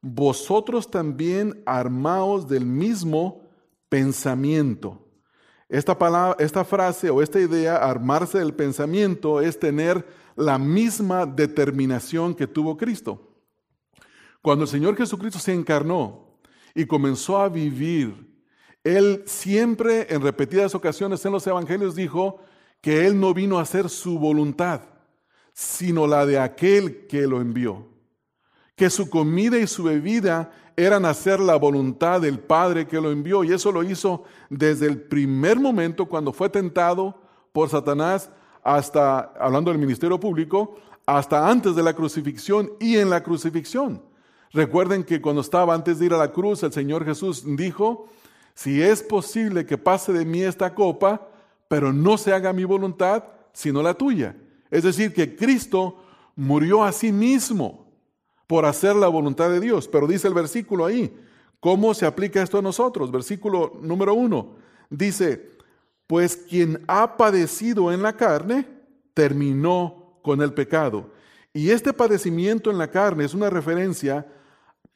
vosotros 0.00 0.90
también 0.90 1.62
armaos 1.66 2.48
del 2.48 2.66
mismo 2.66 3.42
pensamiento. 3.88 5.04
Esta, 5.68 5.98
palabra, 5.98 6.36
esta 6.38 6.64
frase 6.64 7.10
o 7.10 7.20
esta 7.20 7.40
idea, 7.40 7.76
armarse 7.76 8.38
del 8.38 8.54
pensamiento, 8.54 9.40
es 9.40 9.58
tener 9.58 10.06
la 10.36 10.58
misma 10.58 11.26
determinación 11.26 12.34
que 12.34 12.46
tuvo 12.46 12.76
Cristo. 12.76 13.34
Cuando 14.40 14.64
el 14.64 14.70
Señor 14.70 14.96
Jesucristo 14.96 15.38
se 15.38 15.52
encarnó 15.52 16.27
y 16.74 16.86
comenzó 16.86 17.38
a 17.38 17.48
vivir 17.48 18.28
él 18.84 19.24
siempre, 19.26 20.06
en 20.08 20.22
repetidas 20.22 20.74
ocasiones 20.74 21.24
en 21.26 21.32
los 21.32 21.46
evangelios, 21.46 21.94
dijo 21.94 22.40
que 22.80 23.06
Él 23.06 23.20
no 23.20 23.34
vino 23.34 23.58
a 23.58 23.62
hacer 23.62 23.90
su 23.90 24.18
voluntad, 24.18 24.80
sino 25.52 26.06
la 26.06 26.24
de 26.24 26.38
aquel 26.38 27.06
que 27.06 27.26
lo 27.26 27.40
envió. 27.40 27.86
Que 28.76 28.88
su 28.88 29.10
comida 29.10 29.58
y 29.58 29.66
su 29.66 29.82
bebida 29.82 30.52
eran 30.74 31.04
hacer 31.04 31.38
la 31.38 31.56
voluntad 31.56 32.20
del 32.20 32.38
Padre 32.38 32.86
que 32.86 33.00
lo 33.00 33.10
envió. 33.10 33.44
Y 33.44 33.52
eso 33.52 33.72
lo 33.72 33.82
hizo 33.82 34.24
desde 34.48 34.86
el 34.86 35.02
primer 35.02 35.58
momento 35.58 36.06
cuando 36.06 36.32
fue 36.32 36.48
tentado 36.48 37.20
por 37.52 37.68
Satanás 37.68 38.30
hasta, 38.62 39.18
hablando 39.38 39.70
del 39.70 39.80
ministerio 39.80 40.18
público, 40.18 40.76
hasta 41.04 41.46
antes 41.46 41.74
de 41.74 41.82
la 41.82 41.92
crucifixión 41.92 42.72
y 42.80 42.96
en 42.96 43.10
la 43.10 43.22
crucifixión. 43.22 44.07
Recuerden 44.52 45.04
que 45.04 45.20
cuando 45.20 45.42
estaba 45.42 45.74
antes 45.74 45.98
de 45.98 46.06
ir 46.06 46.14
a 46.14 46.18
la 46.18 46.32
cruz, 46.32 46.62
el 46.62 46.72
Señor 46.72 47.04
Jesús 47.04 47.44
dijo, 47.44 48.08
si 48.54 48.82
es 48.82 49.02
posible 49.02 49.66
que 49.66 49.78
pase 49.78 50.12
de 50.12 50.24
mí 50.24 50.42
esta 50.42 50.74
copa, 50.74 51.28
pero 51.68 51.92
no 51.92 52.18
se 52.18 52.32
haga 52.32 52.52
mi 52.52 52.64
voluntad, 52.64 53.24
sino 53.52 53.82
la 53.82 53.94
tuya. 53.94 54.34
Es 54.70 54.82
decir, 54.82 55.12
que 55.12 55.36
Cristo 55.36 55.96
murió 56.34 56.82
a 56.82 56.92
sí 56.92 57.12
mismo 57.12 57.86
por 58.46 58.64
hacer 58.64 58.96
la 58.96 59.08
voluntad 59.08 59.50
de 59.50 59.60
Dios. 59.60 59.86
Pero 59.86 60.06
dice 60.06 60.28
el 60.28 60.34
versículo 60.34 60.86
ahí, 60.86 61.14
¿cómo 61.60 61.94
se 61.94 62.06
aplica 62.06 62.42
esto 62.42 62.58
a 62.58 62.62
nosotros? 62.62 63.10
Versículo 63.10 63.78
número 63.82 64.14
uno, 64.14 64.56
dice, 64.88 65.50
pues 66.06 66.36
quien 66.36 66.82
ha 66.88 67.16
padecido 67.16 67.92
en 67.92 68.02
la 68.02 68.14
carne, 68.16 68.66
terminó 69.12 70.18
con 70.22 70.40
el 70.40 70.54
pecado. 70.54 71.10
Y 71.52 71.70
este 71.70 71.92
padecimiento 71.92 72.70
en 72.70 72.78
la 72.78 72.90
carne 72.90 73.24
es 73.24 73.34
una 73.34 73.50
referencia 73.50 74.26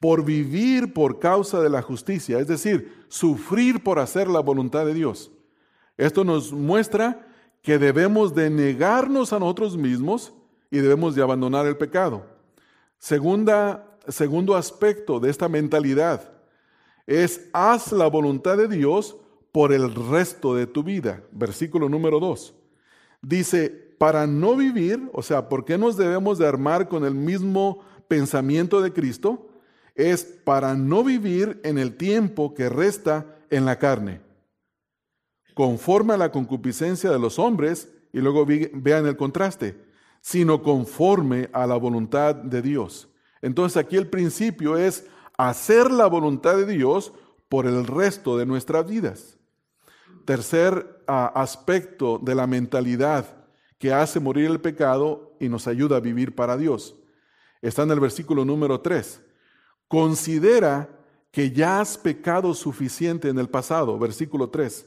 por 0.03 0.25
vivir 0.25 0.93
por 0.93 1.21
causa 1.21 1.61
de 1.61 1.71
la 1.71 1.81
justicia, 1.81 2.41
es 2.41 2.49
decir, 2.49 3.05
sufrir 3.07 3.85
por 3.85 4.01
hacer 4.01 4.27
la 4.27 4.41
voluntad 4.41 4.85
de 4.85 4.95
Dios. 4.95 5.31
Esto 5.97 6.25
nos 6.25 6.53
muestra 6.53 7.25
que 7.63 7.79
debemos 7.79 8.35
de 8.35 8.51
negarnos 8.51 9.33
a 9.33 9.39
nosotros 9.39 9.77
mismos 9.77 10.33
y 10.73 10.79
debemos 10.79 11.15
de 11.15 11.23
abandonar 11.23 11.67
el 11.67 11.77
pecado. 11.77 12.27
Segunda, 12.99 13.97
segundo 14.09 14.57
aspecto 14.57 15.21
de 15.21 15.31
esta 15.31 15.49
mentalidad 15.49 16.33
es 17.07 17.49
haz 17.53 17.93
la 17.93 18.09
voluntad 18.09 18.57
de 18.57 18.67
Dios 18.67 19.17
por 19.53 19.73
el 19.73 19.95
resto 19.95 20.57
de 20.57 20.67
tu 20.67 20.83
vida. 20.83 21.23
Versículo 21.31 21.89
número 21.89 22.19
2. 22.19 22.53
Dice, 23.23 23.71
para 23.99 24.27
no 24.27 24.57
vivir, 24.57 25.09
o 25.13 25.23
sea, 25.23 25.49
¿por 25.49 25.65
qué 25.65 25.79
nos 25.79 25.97
debemos 25.97 26.39
de 26.39 26.49
armar 26.49 26.89
con 26.89 27.05
el 27.05 27.15
mismo 27.15 27.85
pensamiento 28.09 28.81
de 28.81 28.93
Cristo? 28.93 29.47
Es 29.95 30.25
para 30.25 30.75
no 30.75 31.05
vivir 31.05 31.61
en 31.65 31.79
el 31.79 31.97
tiempo 31.97 32.55
que 32.55 32.69
resta 32.69 33.39
en 33.51 33.65
la 33.65 33.79
carne, 33.79 34.21
conforme 35.55 36.15
a 36.15 36.19
la 36.19 36.33
concupiscencia 36.33 37.11
de 37.11 37.19
los 37.19 37.39
hombres, 37.39 37.93
y 38.13 38.21
luego 38.21 38.47
vean 38.47 39.07
el 39.07 39.17
contraste, 39.17 39.77
sino 40.21 40.63
conforme 40.63 41.49
a 41.53 41.67
la 41.67 41.77
voluntad 41.77 42.35
de 42.35 42.63
Dios. 42.63 43.09
Entonces 43.41 43.77
aquí 43.77 43.97
el 43.97 44.09
principio 44.09 44.77
es 44.77 45.07
hacer 45.37 45.91
la 45.91 46.07
voluntad 46.07 46.57
de 46.57 46.67
Dios 46.67 47.13
por 47.49 47.67
el 47.67 47.87
resto 47.87 48.39
de 48.39 48.47
nuestras 48.47 48.89
vidas. 48.89 49.39
Tercer 50.25 51.03
aspecto 51.07 52.19
de 52.23 52.35
la 52.35 52.47
mentalidad 52.47 53.45
que 53.79 53.93
hace 53.93 54.21
morir 54.21 54.47
el 54.51 54.61
pecado 54.61 55.37
y 55.41 55.49
nos 55.49 55.67
ayuda 55.67 55.97
a 55.97 56.01
vivir 56.01 56.35
para 56.35 56.57
Dios. 56.57 56.95
Está 57.61 57.83
en 57.83 57.91
el 57.91 58.01
versículo 58.01 58.45
número 58.45 58.81
3. 58.81 59.21
Considera 59.93 60.89
que 61.31 61.51
ya 61.51 61.79
has 61.79 61.99
pecado 61.99 62.55
suficiente 62.55 63.29
en 63.29 63.39
el 63.39 63.51
pasado, 63.51 63.99
versículo 63.99 64.49
3. 64.49 64.87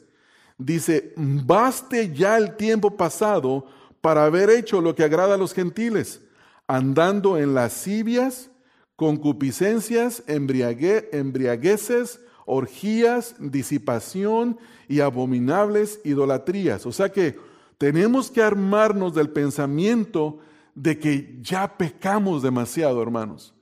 Dice, 0.57 1.13
baste 1.15 2.11
ya 2.11 2.37
el 2.37 2.55
tiempo 2.55 2.97
pasado 2.97 3.67
para 4.01 4.25
haber 4.25 4.49
hecho 4.49 4.81
lo 4.81 4.95
que 4.95 5.03
agrada 5.03 5.35
a 5.35 5.37
los 5.37 5.53
gentiles, 5.53 6.21
andando 6.65 7.37
en 7.37 7.53
lascivias, 7.53 8.49
concupiscencias, 8.95 10.23
embriague, 10.25 11.07
embriagueces, 11.13 12.19
orgías, 12.47 13.35
disipación 13.37 14.57
y 14.87 15.01
abominables 15.01 15.99
idolatrías. 16.03 16.87
O 16.87 16.91
sea 16.91 17.11
que 17.11 17.37
tenemos 17.77 18.31
que 18.31 18.41
armarnos 18.41 19.13
del 19.13 19.29
pensamiento 19.29 20.39
de 20.73 20.97
que 20.97 21.37
ya 21.43 21.77
pecamos 21.77 22.41
demasiado, 22.41 23.03
hermanos. 23.03 23.54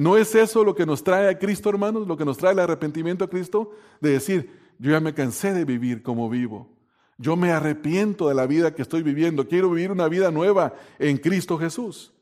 ¿No 0.00 0.16
es 0.16 0.34
eso 0.34 0.64
lo 0.64 0.74
que 0.74 0.86
nos 0.86 1.04
trae 1.04 1.28
a 1.28 1.38
Cristo, 1.38 1.68
hermanos? 1.68 2.08
Lo 2.08 2.16
que 2.16 2.24
nos 2.24 2.38
trae 2.38 2.54
el 2.54 2.58
arrepentimiento 2.58 3.22
a 3.22 3.28
Cristo? 3.28 3.72
De 4.00 4.12
decir, 4.12 4.50
yo 4.78 4.92
ya 4.92 4.98
me 4.98 5.12
cansé 5.12 5.52
de 5.52 5.66
vivir 5.66 6.02
como 6.02 6.30
vivo. 6.30 6.70
Yo 7.18 7.36
me 7.36 7.52
arrepiento 7.52 8.26
de 8.26 8.34
la 8.34 8.46
vida 8.46 8.74
que 8.74 8.80
estoy 8.80 9.02
viviendo. 9.02 9.46
Quiero 9.46 9.68
vivir 9.68 9.92
una 9.92 10.08
vida 10.08 10.30
nueva 10.30 10.72
en 10.98 11.18
Cristo 11.18 11.58
Jesús. 11.58 12.14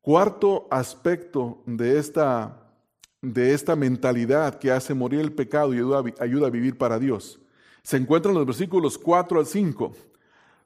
Cuarto 0.00 0.66
aspecto 0.72 1.62
de 1.66 2.00
esta, 2.00 2.66
de 3.22 3.54
esta 3.54 3.76
mentalidad 3.76 4.58
que 4.58 4.72
hace 4.72 4.92
morir 4.92 5.20
el 5.20 5.30
pecado 5.30 5.72
y 5.72 5.76
ayuda, 5.76 6.02
ayuda 6.18 6.48
a 6.48 6.50
vivir 6.50 6.76
para 6.76 6.98
Dios. 6.98 7.38
Se 7.84 7.96
encuentra 7.96 8.32
en 8.32 8.38
los 8.38 8.46
versículos 8.46 8.98
4 8.98 9.38
al 9.38 9.46
5. 9.46 9.92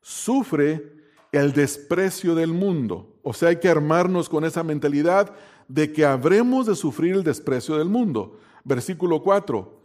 Sufre 0.01 0.97
el 1.31 1.53
desprecio 1.53 2.35
del 2.35 2.55
mundo. 2.55 3.19
O 3.23 3.35
sea, 3.35 3.51
hay 3.51 3.57
que 3.57 3.69
armarnos 3.69 4.31
con 4.31 4.47
esa 4.47 4.63
mentalidad 4.63 5.35
de 5.69 5.93
que 5.93 6.05
habremos 6.05 6.67
de 6.67 6.75
sufrir 6.75 7.15
el 7.15 7.23
desprecio 7.23 7.77
del 7.77 7.89
mundo. 7.89 8.39
Versículo 8.65 9.23
4. 9.23 9.83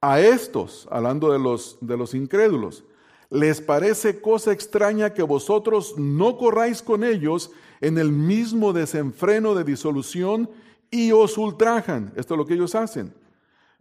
A 0.00 0.20
estos, 0.20 0.88
hablando 0.90 1.32
de 1.32 1.38
los, 1.38 1.78
de 1.80 1.96
los 1.96 2.14
incrédulos, 2.14 2.84
les 3.30 3.60
parece 3.60 4.20
cosa 4.20 4.52
extraña 4.52 5.12
que 5.12 5.22
vosotros 5.22 5.94
no 5.98 6.36
corráis 6.36 6.82
con 6.82 7.04
ellos 7.04 7.50
en 7.80 7.98
el 7.98 8.12
mismo 8.12 8.72
desenfreno 8.72 9.54
de 9.54 9.64
disolución 9.64 10.48
y 10.90 11.12
os 11.12 11.36
ultrajan. 11.36 12.12
Esto 12.16 12.34
es 12.34 12.38
lo 12.38 12.46
que 12.46 12.54
ellos 12.54 12.74
hacen. 12.74 13.14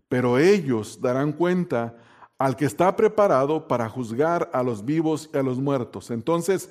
Pero 0.10 0.38
ellos 0.38 1.00
darán 1.02 1.32
cuenta 1.32 1.96
al 2.38 2.56
que 2.56 2.66
está 2.66 2.96
preparado 2.96 3.68
para 3.68 3.88
juzgar 3.88 4.50
a 4.54 4.62
los 4.64 4.84
vivos 4.84 5.30
y 5.34 5.38
a 5.38 5.44
los 5.44 5.60
muertos. 5.60 6.12
Entonces, 6.12 6.70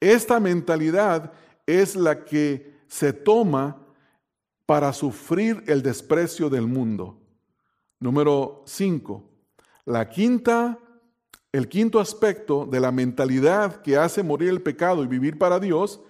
esta 0.00 0.40
mentalidad 0.40 1.32
es 1.66 1.96
la 1.96 2.24
que 2.24 2.80
se 2.88 3.12
toma 3.12 3.78
para 4.72 4.94
sufrir 4.94 5.62
el 5.66 5.82
desprecio 5.82 6.48
del 6.48 6.66
mundo. 6.66 7.20
Número 8.00 8.62
5. 8.64 9.22
La 9.84 10.08
quinta, 10.08 10.78
el 11.52 11.68
quinto 11.68 12.00
aspecto 12.00 12.64
de 12.64 12.80
la 12.80 12.90
mentalidad 12.90 13.82
que 13.82 13.98
hace 13.98 14.22
morir 14.22 14.48
el 14.48 14.62
pecado 14.62 15.04
y 15.04 15.08
vivir 15.08 15.36
para 15.36 15.60
Dios 15.60 16.00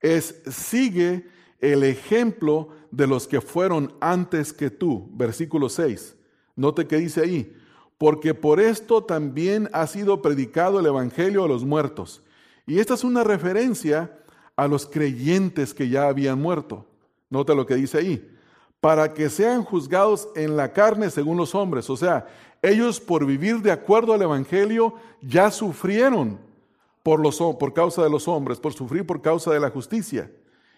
es 0.00 0.42
sigue 0.50 1.28
el 1.60 1.84
ejemplo 1.84 2.70
de 2.90 3.06
los 3.06 3.28
que 3.28 3.40
fueron 3.40 3.94
antes 4.00 4.52
que 4.52 4.70
tú. 4.70 5.08
Versículo 5.12 5.68
6. 5.68 6.16
Note 6.56 6.88
que 6.88 6.96
dice 6.96 7.20
ahí, 7.20 7.56
porque 7.96 8.34
por 8.34 8.58
esto 8.58 9.04
también 9.04 9.70
ha 9.72 9.86
sido 9.86 10.20
predicado 10.20 10.80
el 10.80 10.86
Evangelio 10.86 11.44
a 11.44 11.48
los 11.48 11.64
muertos. 11.64 12.24
Y 12.66 12.80
esta 12.80 12.94
es 12.94 13.04
una 13.04 13.22
referencia 13.22 14.18
a 14.56 14.66
los 14.66 14.84
creyentes 14.84 15.72
que 15.72 15.88
ya 15.88 16.08
habían 16.08 16.40
muerto. 16.40 16.89
Note 17.30 17.54
lo 17.54 17.64
que 17.64 17.76
dice 17.76 17.98
ahí, 17.98 18.28
para 18.80 19.14
que 19.14 19.30
sean 19.30 19.64
juzgados 19.64 20.28
en 20.34 20.56
la 20.56 20.72
carne 20.72 21.10
según 21.10 21.36
los 21.36 21.54
hombres. 21.54 21.88
O 21.88 21.96
sea, 21.96 22.26
ellos 22.60 23.00
por 23.00 23.24
vivir 23.24 23.62
de 23.62 23.70
acuerdo 23.70 24.12
al 24.12 24.22
Evangelio 24.22 24.94
ya 25.22 25.50
sufrieron 25.50 26.38
por, 27.02 27.20
los, 27.20 27.38
por 27.38 27.72
causa 27.72 28.02
de 28.02 28.10
los 28.10 28.28
hombres, 28.28 28.58
por 28.58 28.72
sufrir 28.72 29.06
por 29.06 29.22
causa 29.22 29.52
de 29.52 29.60
la 29.60 29.70
justicia. 29.70 30.30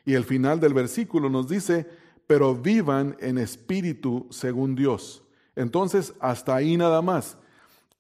Y 0.05 0.15
el 0.15 0.25
final 0.25 0.61
del 0.61 0.75
versículo 0.75 1.31
nos 1.31 1.49
dice, 1.49 1.89
pero 2.27 2.55
vivan 2.55 3.17
en 3.21 3.39
espíritu 3.39 4.27
según 4.31 4.75
Dios. 4.75 5.23
Entonces, 5.57 6.15
hasta 6.21 6.55
ahí 6.55 6.77
nada 6.77 7.03
más. 7.03 7.37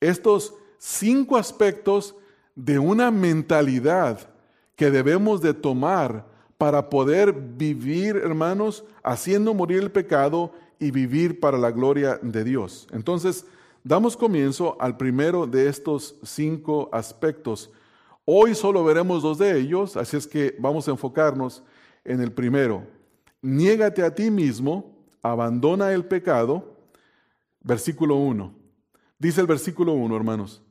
Estos 0.00 0.54
cinco 0.78 1.36
aspectos 1.36 2.14
de 2.54 2.78
una 2.78 3.10
mentalidad 3.10 4.28
que 4.76 4.90
debemos 4.90 5.40
de 5.40 5.54
tomar 5.54 6.26
para 6.62 6.88
poder 6.88 7.32
vivir, 7.32 8.14
hermanos, 8.14 8.84
haciendo 9.02 9.52
morir 9.52 9.80
el 9.80 9.90
pecado 9.90 10.52
y 10.78 10.92
vivir 10.92 11.40
para 11.40 11.58
la 11.58 11.72
gloria 11.72 12.20
de 12.22 12.44
Dios. 12.44 12.86
Entonces, 12.92 13.44
damos 13.82 14.16
comienzo 14.16 14.76
al 14.78 14.96
primero 14.96 15.48
de 15.48 15.68
estos 15.68 16.14
cinco 16.22 16.88
aspectos. 16.92 17.72
Hoy 18.24 18.54
solo 18.54 18.84
veremos 18.84 19.24
dos 19.24 19.38
de 19.38 19.58
ellos, 19.58 19.96
así 19.96 20.16
es 20.16 20.28
que 20.28 20.54
vamos 20.56 20.86
a 20.86 20.92
enfocarnos 20.92 21.64
en 22.04 22.20
el 22.20 22.30
primero. 22.30 22.86
Niégate 23.40 24.04
a 24.04 24.14
ti 24.14 24.30
mismo, 24.30 25.04
abandona 25.20 25.90
el 25.92 26.04
pecado. 26.04 26.76
Versículo 27.60 28.14
1. 28.14 28.54
Dice 29.18 29.40
el 29.40 29.48
versículo 29.48 29.94
1, 29.94 30.14
hermanos, 30.14 30.62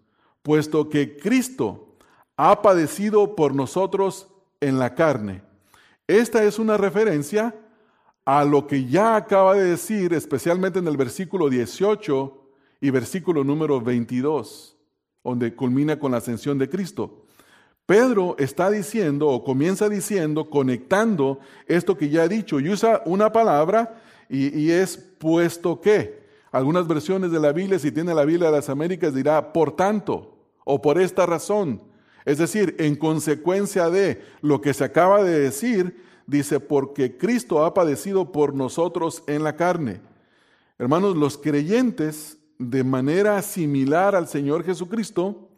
puesto 0.41 0.88
que 0.88 1.17
Cristo 1.17 1.98
ha 2.38 2.62
padecido 2.62 3.36
por 3.36 3.53
nosotros 3.53 4.29
en 4.62 4.79
la 4.79 4.95
carne. 4.95 5.50
Esta 6.12 6.44
es 6.44 6.60
una 6.60 6.75
referencia 6.75 7.55
a 8.25 8.44
lo 8.44 8.68
que 8.68 8.85
ya 8.85 9.16
acaba 9.16 9.55
de 9.55 9.64
decir, 9.64 10.14
especialmente 10.14 10.79
en 10.79 10.88
el 10.90 10.98
versículo 10.98 11.50
18 11.50 12.50
y 12.81 12.90
versículo 12.90 13.46
número 13.46 13.79
22, 13.79 14.75
donde 15.24 15.55
culmina 15.55 15.98
con 15.98 16.12
la 16.12 16.18
ascensión 16.18 16.57
de 16.57 16.68
Cristo. 16.68 17.24
Pedro 17.85 18.35
está 18.40 18.70
diciendo 18.70 19.29
o 19.29 19.42
comienza 19.46 19.88
diciendo, 19.88 20.50
conectando 20.50 21.40
esto 21.66 21.98
que 21.98 22.09
ya 22.09 22.24
ha 22.24 22.27
dicho 22.27 22.59
y 22.59 22.68
usa 22.68 23.01
una 23.05 23.31
palabra 23.31 24.01
y, 24.27 24.59
y, 24.59 24.72
es 24.72 24.98
puesto 24.98 25.79
que. 25.79 26.20
Algunas 26.51 26.90
versiones 26.90 27.31
de 27.31 27.40
la 27.40 27.53
Biblia, 27.53 27.79
si 27.79 27.90
tiene 27.90 28.14
la 28.14 28.25
Biblia 28.25 28.50
de 28.50 28.57
las 28.57 28.68
Américas, 28.68 29.14
dirá 29.14 29.53
por 29.53 29.77
tanto 29.77 30.35
o 30.66 30.81
por 30.81 31.00
esta 31.00 31.25
razón. 31.25 31.81
Es 32.25 32.38
decir, 32.38 32.75
en 32.79 32.96
consecuencia 32.96 33.90
de 33.90 34.22
lo 34.42 34.62
que 34.62 34.74
se 34.74 34.83
acaba 34.83 35.24
de 35.24 35.40
decir, 35.40 35.96
dice, 36.27 36.60
porque 36.60 37.18
Cristo 37.18 37.66
ha 37.66 37.74
padecido 37.74 38.31
por 38.31 38.53
nosotros 38.53 39.24
en 39.27 39.44
la 39.44 39.55
carne. 39.55 40.01
Hermanos, 40.77 41.16
los 41.16 41.38
creyentes, 41.38 42.38
de 42.57 42.84
manera 42.84 43.42
similar 43.42 44.16
al 44.16 44.27
Señor 44.27 44.64
Jesucristo, 44.64 45.50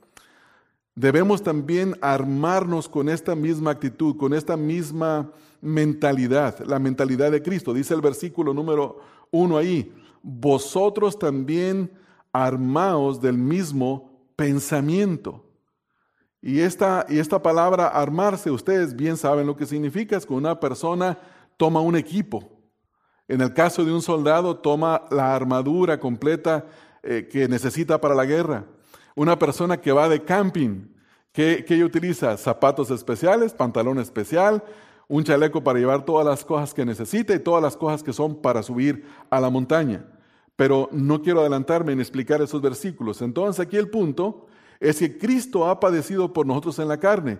Debemos 0.96 1.42
también 1.42 1.98
armarnos 2.02 2.88
con 2.88 3.10
esta 3.10 3.34
misma 3.36 3.72
actitud, 3.72 4.16
con 4.16 4.34
esta 4.34 4.56
misma 4.56 5.32
mentalidad, 5.60 6.60
la 6.66 6.78
mentalidad 6.78 7.32
de 7.32 7.42
Cristo. 7.42 7.74
Dice 7.74 7.96
el 7.96 8.02
versículo 8.02 8.54
número 8.54 9.00
uno 9.32 9.58
ahí, 9.58 9.92
vosotros 10.22 11.18
también 11.18 11.92
armaos 12.32 13.20
del 13.20 13.40
mismo 13.40 14.12
pensamiento. 14.36 15.43
Y 16.46 16.60
esta, 16.60 17.06
y 17.08 17.20
esta 17.20 17.42
palabra 17.42 17.88
armarse, 17.88 18.52
ustedes 18.52 18.98
bien 18.98 19.16
saben 19.16 19.48
lo 19.48 19.56
que 19.56 19.66
significa, 19.66 20.18
es 20.18 20.26
que 20.26 20.34
una 20.34 20.60
persona 20.60 21.18
toma 21.56 21.80
un 21.80 21.96
equipo. 21.96 22.52
En 23.30 23.40
el 23.40 23.54
caso 23.54 23.86
de 23.86 23.94
un 23.94 24.02
soldado, 24.02 24.58
toma 24.58 25.06
la 25.10 25.34
armadura 25.34 26.02
completa 26.02 26.66
eh, 27.02 27.30
que 27.32 27.48
necesita 27.48 28.02
para 28.02 28.14
la 28.14 28.26
guerra. 28.26 28.66
Una 29.16 29.40
persona 29.40 29.80
que 29.80 29.94
va 29.94 30.10
de 30.10 30.26
camping, 30.26 30.90
¿qué, 31.32 31.64
¿qué, 31.66 31.82
utiliza? 31.82 32.36
Zapatos 32.36 32.92
especiales, 32.92 33.54
pantalón 33.54 34.00
especial, 34.00 34.62
un 35.08 35.24
chaleco 35.24 35.64
para 35.64 35.80
llevar 35.80 36.04
todas 36.04 36.26
las 36.26 36.44
cosas 36.44 36.74
que 36.74 36.84
necesita 36.84 37.34
y 37.34 37.40
todas 37.40 37.64
las 37.64 37.78
cosas 37.78 38.04
que 38.04 38.12
son 38.12 38.42
para 38.42 38.64
subir 38.64 39.06
a 39.30 39.40
la 39.40 39.50
montaña. 39.50 40.06
Pero 40.58 40.90
no 40.92 41.22
quiero 41.22 41.40
adelantarme 41.40 41.94
en 41.94 42.02
explicar 42.02 42.42
esos 42.42 42.62
versículos. 42.62 43.22
Entonces 43.22 43.66
aquí 43.66 43.78
el 43.78 43.90
punto 43.90 44.48
es 44.84 45.00
que 45.00 45.18
Cristo 45.18 45.68
ha 45.68 45.80
padecido 45.80 46.34
por 46.34 46.46
nosotros 46.46 46.78
en 46.78 46.90
la 46.90 47.00
carne. 47.00 47.40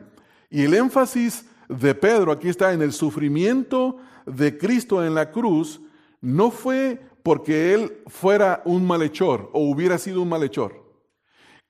Y 0.50 0.64
el 0.64 0.74
énfasis 0.74 1.46
de 1.68 1.94
Pedro 1.94 2.32
aquí 2.32 2.48
está 2.48 2.72
en 2.72 2.82
el 2.82 2.94
sufrimiento 2.94 3.98
de 4.26 4.58
Cristo 4.58 5.04
en 5.04 5.14
la 5.14 5.30
cruz, 5.30 5.82
no 6.22 6.52
fue 6.52 7.02
porque 7.22 7.74
él 7.74 7.98
fuera 8.08 8.62
un 8.64 8.88
malhechor 8.88 9.50
o 9.52 9.70
hubiera 9.70 9.98
sido 9.98 10.22
un 10.22 10.30
malhechor. 10.30 10.82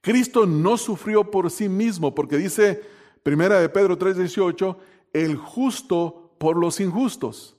Cristo 0.01 0.45
no 0.45 0.77
sufrió 0.77 1.31
por 1.31 1.49
sí 1.49 1.69
mismo, 1.69 2.13
porque 2.13 2.37
dice 2.37 2.83
Primera 3.23 3.59
de 3.59 3.69
Pedro 3.69 3.97
3:18, 3.97 4.77
el 5.13 5.37
justo 5.37 6.35
por 6.37 6.57
los 6.57 6.79
injustos. 6.79 7.55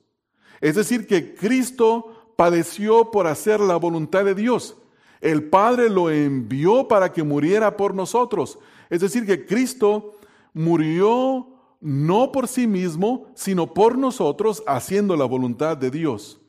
Es 0.61 0.77
decir, 0.77 1.07
que 1.07 1.35
Cristo 1.35 2.33
padeció 2.37 3.11
por 3.11 3.27
hacer 3.27 3.59
la 3.61 3.77
voluntad 3.77 4.25
de 4.25 4.35
Dios. 4.35 4.77
El 5.25 5.45
Padre 5.45 5.89
lo 5.89 6.11
envió 6.11 6.87
para 6.87 7.11
que 7.11 7.23
muriera 7.23 7.79
por 7.79 7.95
nosotros. 7.95 8.59
Es 8.91 9.01
decir, 9.01 9.25
que 9.25 9.47
Cristo 9.47 10.17
murió 10.53 11.49
no 11.81 12.31
por 12.31 12.47
sí 12.47 12.67
mismo, 12.67 13.29
sino 13.35 13.73
por 13.73 13.97
nosotros, 13.97 14.63
haciendo 14.67 15.17
la 15.17 15.25
voluntad 15.25 15.79
de 15.79 15.91
Dios. 15.91 16.43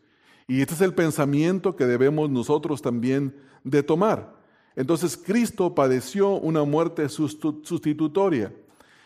Y 0.45 0.59
este 0.59 0.73
es 0.73 0.81
el 0.81 0.93
pensamiento 0.93 1.77
que 1.77 1.85
debemos 1.85 2.29
nosotros 2.29 2.81
también 2.81 3.33
de 3.63 3.81
tomar. 3.81 4.35
Entonces 4.75 5.15
Cristo 5.15 5.73
padeció 5.73 6.31
una 6.31 6.65
muerte 6.65 7.07
sustitutoria. 7.07 8.53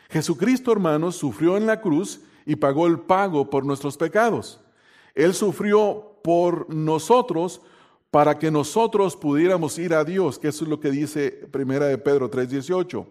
Jesucristo, 0.09 0.71
hermanos, 0.71 1.15
sufrió 1.15 1.57
en 1.57 1.67
la 1.67 1.79
cruz 1.79 2.21
y 2.47 2.55
pagó 2.55 2.87
el 2.87 3.01
pago 3.01 3.51
por 3.51 3.67
nuestros 3.67 3.97
pecados. 3.97 4.59
Él 5.13 5.35
sufrió 5.35 6.15
por 6.23 6.73
nosotros 6.73 7.61
para 8.11 8.39
que 8.39 8.49
nosotros 8.51 9.15
pudiéramos 9.15 9.77
ir 9.77 9.93
a 9.93 10.03
Dios, 10.03 10.39
que 10.39 10.47
eso 10.47 10.63
es 10.63 10.69
lo 10.69 10.79
que 10.79 10.91
dice 10.91 11.31
Primera 11.51 11.85
de 11.85 11.97
Pedro 11.97 12.29
3:18. 12.29 13.05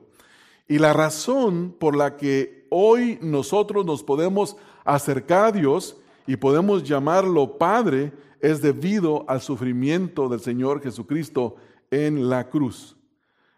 Y 0.66 0.78
la 0.78 0.92
razón 0.92 1.74
por 1.78 1.96
la 1.96 2.16
que 2.16 2.66
hoy 2.70 3.18
nosotros 3.22 3.86
nos 3.86 4.02
podemos 4.02 4.56
acercar 4.84 5.44
a 5.46 5.52
Dios 5.52 5.96
y 6.26 6.36
podemos 6.36 6.82
llamarlo 6.84 7.56
Padre 7.56 8.12
es 8.40 8.60
debido 8.60 9.24
al 9.28 9.40
sufrimiento 9.40 10.28
del 10.28 10.40
Señor 10.40 10.82
Jesucristo 10.82 11.56
en 11.90 12.28
la 12.28 12.48
cruz. 12.48 12.96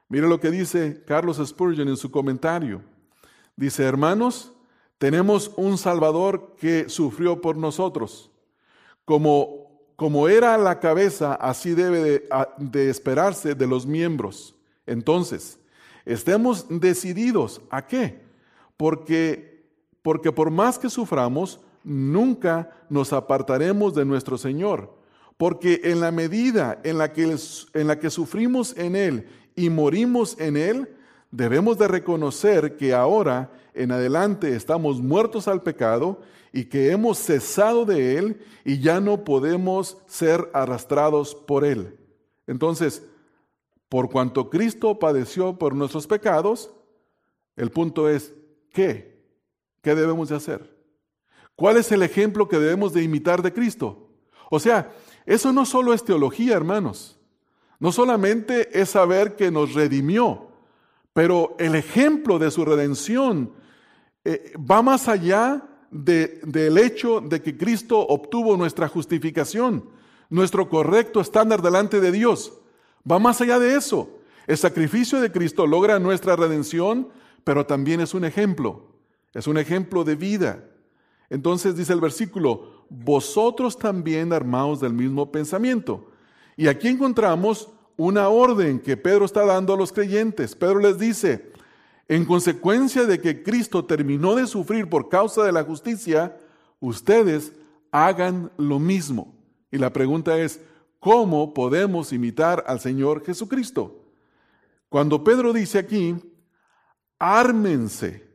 Mire 0.08 0.28
lo 0.28 0.40
que 0.40 0.50
dice 0.50 1.02
Carlos 1.06 1.40
Spurgeon 1.44 1.88
en 1.88 1.96
su 1.96 2.10
comentario. 2.10 2.82
Dice, 3.56 3.84
hermanos, 3.84 4.52
tenemos 4.98 5.52
un 5.56 5.78
Salvador 5.78 6.56
que 6.58 6.88
sufrió 6.88 7.40
por 7.40 7.56
nosotros. 7.56 8.30
Como, 9.04 9.59
como 10.00 10.30
era 10.30 10.56
la 10.56 10.80
cabeza, 10.80 11.34
así 11.34 11.74
debe 11.74 12.26
de, 12.56 12.88
esperarse 12.88 13.54
de 13.54 13.66
los 13.66 13.84
miembros. 13.84 14.54
Entonces, 14.86 15.58
estemos 16.06 16.64
decididos 16.70 17.60
a 17.68 17.86
qué? 17.86 18.22
Porque, 18.78 19.62
porque 20.00 20.32
por 20.32 20.50
más 20.50 20.78
que 20.78 20.88
suframos, 20.88 21.60
nunca 21.84 22.70
nos 22.88 23.12
apartaremos 23.12 23.94
de 23.94 24.06
nuestro 24.06 24.38
Señor. 24.38 24.90
Porque 25.36 25.82
en 25.84 26.00
la 26.00 26.10
medida 26.10 26.80
en 26.82 26.96
la 26.96 27.12
que, 27.12 27.36
en 27.74 27.86
la 27.86 27.98
que 27.98 28.08
sufrimos 28.08 28.74
en 28.78 28.96
Él 28.96 29.28
y 29.54 29.68
morimos 29.68 30.34
en 30.40 30.56
Él, 30.56 30.96
debemos 31.30 31.78
de 31.78 31.88
reconocer 31.88 32.76
que 32.76 32.92
ahora 32.92 33.52
en 33.74 33.92
adelante 33.92 34.54
estamos 34.54 35.00
muertos 35.00 35.48
al 35.48 35.62
pecado 35.62 36.20
y 36.52 36.64
que 36.64 36.90
hemos 36.90 37.18
cesado 37.18 37.84
de 37.84 38.18
Él 38.18 38.44
y 38.64 38.80
ya 38.80 39.00
no 39.00 39.24
podemos 39.24 39.98
ser 40.06 40.50
arrastrados 40.52 41.34
por 41.34 41.64
Él. 41.64 41.98
Entonces, 42.46 43.06
por 43.88 44.10
cuanto 44.10 44.50
Cristo 44.50 44.98
padeció 44.98 45.58
por 45.58 45.74
nuestros 45.74 46.06
pecados, 46.06 46.72
el 47.56 47.70
punto 47.70 48.08
es, 48.08 48.34
¿qué? 48.72 49.20
¿Qué 49.82 49.94
debemos 49.94 50.28
de 50.28 50.36
hacer? 50.36 50.76
¿Cuál 51.54 51.76
es 51.76 51.92
el 51.92 52.02
ejemplo 52.02 52.48
que 52.48 52.58
debemos 52.58 52.92
de 52.92 53.02
imitar 53.02 53.42
de 53.42 53.52
Cristo? 53.52 54.08
O 54.50 54.58
sea, 54.58 54.92
eso 55.26 55.52
no 55.52 55.64
solo 55.64 55.92
es 55.92 56.04
teología, 56.04 56.56
hermanos. 56.56 57.18
No 57.78 57.92
solamente 57.92 58.80
es 58.80 58.90
saber 58.90 59.36
que 59.36 59.50
nos 59.50 59.74
redimió, 59.74 60.49
pero 61.12 61.56
el 61.58 61.74
ejemplo 61.74 62.38
de 62.38 62.50
su 62.50 62.64
redención 62.64 63.52
eh, 64.24 64.52
va 64.58 64.82
más 64.82 65.08
allá 65.08 65.66
del 65.90 66.78
hecho 66.78 67.20
de 67.20 67.42
que 67.42 67.56
Cristo 67.56 67.98
obtuvo 67.98 68.56
nuestra 68.56 68.88
justificación, 68.88 69.88
nuestro 70.28 70.68
correcto 70.68 71.20
estándar 71.20 71.62
delante 71.62 72.00
de 72.00 72.12
Dios. 72.12 72.52
Va 73.10 73.18
más 73.18 73.40
allá 73.40 73.58
de 73.58 73.74
eso. 73.74 74.20
El 74.46 74.56
sacrificio 74.56 75.20
de 75.20 75.32
Cristo 75.32 75.66
logra 75.66 75.98
nuestra 75.98 76.36
redención, 76.36 77.08
pero 77.44 77.66
también 77.66 78.00
es 78.00 78.14
un 78.14 78.24
ejemplo. 78.24 78.90
Es 79.32 79.46
un 79.46 79.58
ejemplo 79.58 80.04
de 80.04 80.14
vida. 80.14 80.64
Entonces 81.28 81.76
dice 81.76 81.92
el 81.92 82.00
versículo, 82.00 82.86
vosotros 82.88 83.78
también 83.78 84.32
armados 84.32 84.80
del 84.80 84.92
mismo 84.92 85.30
pensamiento. 85.30 86.10
Y 86.56 86.68
aquí 86.68 86.88
encontramos 86.88 87.70
una 88.02 88.30
orden 88.30 88.80
que 88.80 88.96
Pedro 88.96 89.26
está 89.26 89.44
dando 89.44 89.74
a 89.74 89.76
los 89.76 89.92
creyentes. 89.92 90.56
Pedro 90.56 90.78
les 90.78 90.98
dice, 90.98 91.52
en 92.08 92.24
consecuencia 92.24 93.04
de 93.04 93.20
que 93.20 93.42
Cristo 93.42 93.84
terminó 93.84 94.34
de 94.34 94.46
sufrir 94.46 94.88
por 94.88 95.10
causa 95.10 95.44
de 95.44 95.52
la 95.52 95.64
justicia, 95.64 96.34
ustedes 96.80 97.52
hagan 97.92 98.50
lo 98.56 98.78
mismo. 98.78 99.34
Y 99.70 99.76
la 99.76 99.92
pregunta 99.92 100.38
es, 100.38 100.62
¿cómo 100.98 101.52
podemos 101.52 102.10
imitar 102.14 102.64
al 102.66 102.80
Señor 102.80 103.22
Jesucristo? 103.22 104.02
Cuando 104.88 105.22
Pedro 105.22 105.52
dice 105.52 105.78
aquí, 105.78 106.16
ármense, 107.18 108.26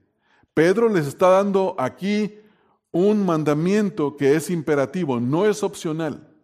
Pedro 0.54 0.90
les 0.90 1.08
está 1.08 1.30
dando 1.30 1.76
aquí 1.80 2.38
un 2.92 3.26
mandamiento 3.26 4.16
que 4.16 4.36
es 4.36 4.52
imperativo, 4.52 5.20
no 5.20 5.48
es 5.48 5.64
opcional. 5.64 6.35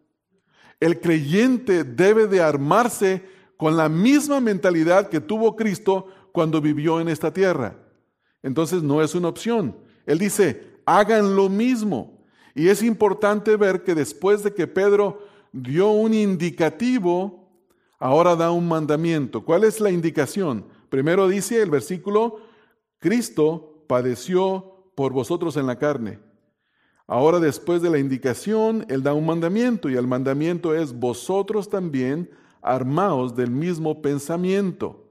El 0.81 0.99
creyente 0.99 1.85
debe 1.85 2.27
de 2.27 2.41
armarse 2.41 3.23
con 3.55 3.77
la 3.77 3.87
misma 3.87 4.41
mentalidad 4.41 5.07
que 5.07 5.21
tuvo 5.21 5.55
Cristo 5.55 6.07
cuando 6.31 6.59
vivió 6.59 6.99
en 6.99 7.07
esta 7.07 7.31
tierra. 7.31 7.77
Entonces 8.41 8.81
no 8.81 9.03
es 9.03 9.13
una 9.13 9.27
opción. 9.27 9.77
Él 10.07 10.17
dice, 10.17 10.79
hagan 10.85 11.35
lo 11.35 11.47
mismo. 11.47 12.25
Y 12.55 12.69
es 12.69 12.81
importante 12.81 13.55
ver 13.55 13.83
que 13.83 13.93
después 13.93 14.43
de 14.43 14.53
que 14.53 14.65
Pedro 14.65 15.19
dio 15.51 15.91
un 15.91 16.15
indicativo, 16.15 17.47
ahora 17.99 18.35
da 18.35 18.49
un 18.49 18.67
mandamiento. 18.67 19.45
¿Cuál 19.45 19.63
es 19.63 19.79
la 19.79 19.91
indicación? 19.91 20.65
Primero 20.89 21.27
dice 21.27 21.61
el 21.61 21.69
versículo, 21.69 22.39
Cristo 22.97 23.85
padeció 23.87 24.91
por 24.95 25.13
vosotros 25.13 25.55
en 25.57 25.67
la 25.67 25.77
carne. 25.77 26.30
Ahora 27.11 27.41
después 27.41 27.81
de 27.81 27.89
la 27.89 27.99
indicación, 27.99 28.85
Él 28.87 29.03
da 29.03 29.13
un 29.13 29.25
mandamiento 29.25 29.89
y 29.89 29.97
el 29.97 30.07
mandamiento 30.07 30.73
es 30.73 30.97
vosotros 30.97 31.67
también 31.69 32.29
armaos 32.61 33.35
del 33.35 33.51
mismo 33.51 34.01
pensamiento. 34.01 35.09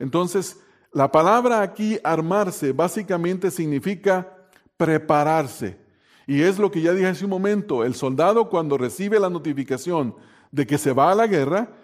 Entonces, 0.00 0.58
la 0.92 1.12
palabra 1.12 1.62
aquí 1.62 2.00
armarse 2.02 2.72
básicamente 2.72 3.52
significa 3.52 4.28
prepararse. 4.76 5.78
Y 6.26 6.42
es 6.42 6.58
lo 6.58 6.68
que 6.68 6.80
ya 6.80 6.92
dije 6.92 7.06
hace 7.06 7.22
un 7.22 7.30
momento, 7.30 7.84
el 7.84 7.94
soldado 7.94 8.50
cuando 8.50 8.76
recibe 8.76 9.20
la 9.20 9.30
notificación 9.30 10.16
de 10.50 10.66
que 10.66 10.78
se 10.78 10.92
va 10.92 11.12
a 11.12 11.14
la 11.14 11.28
guerra, 11.28 11.76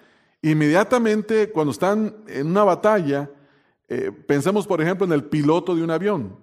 inmediatamente 0.43 1.53
cuando 1.53 1.71
están 1.71 2.17
en 2.27 2.49
una 2.49 2.65
batalla, 2.65 3.31
eh, 3.87 4.11
pensemos 4.27 4.67
por 4.67 4.83
ejemplo 4.83 5.07
en 5.07 5.13
el 5.13 5.23
piloto 5.23 5.77
de 5.77 5.85
un 5.85 5.93
avión. 5.93 6.37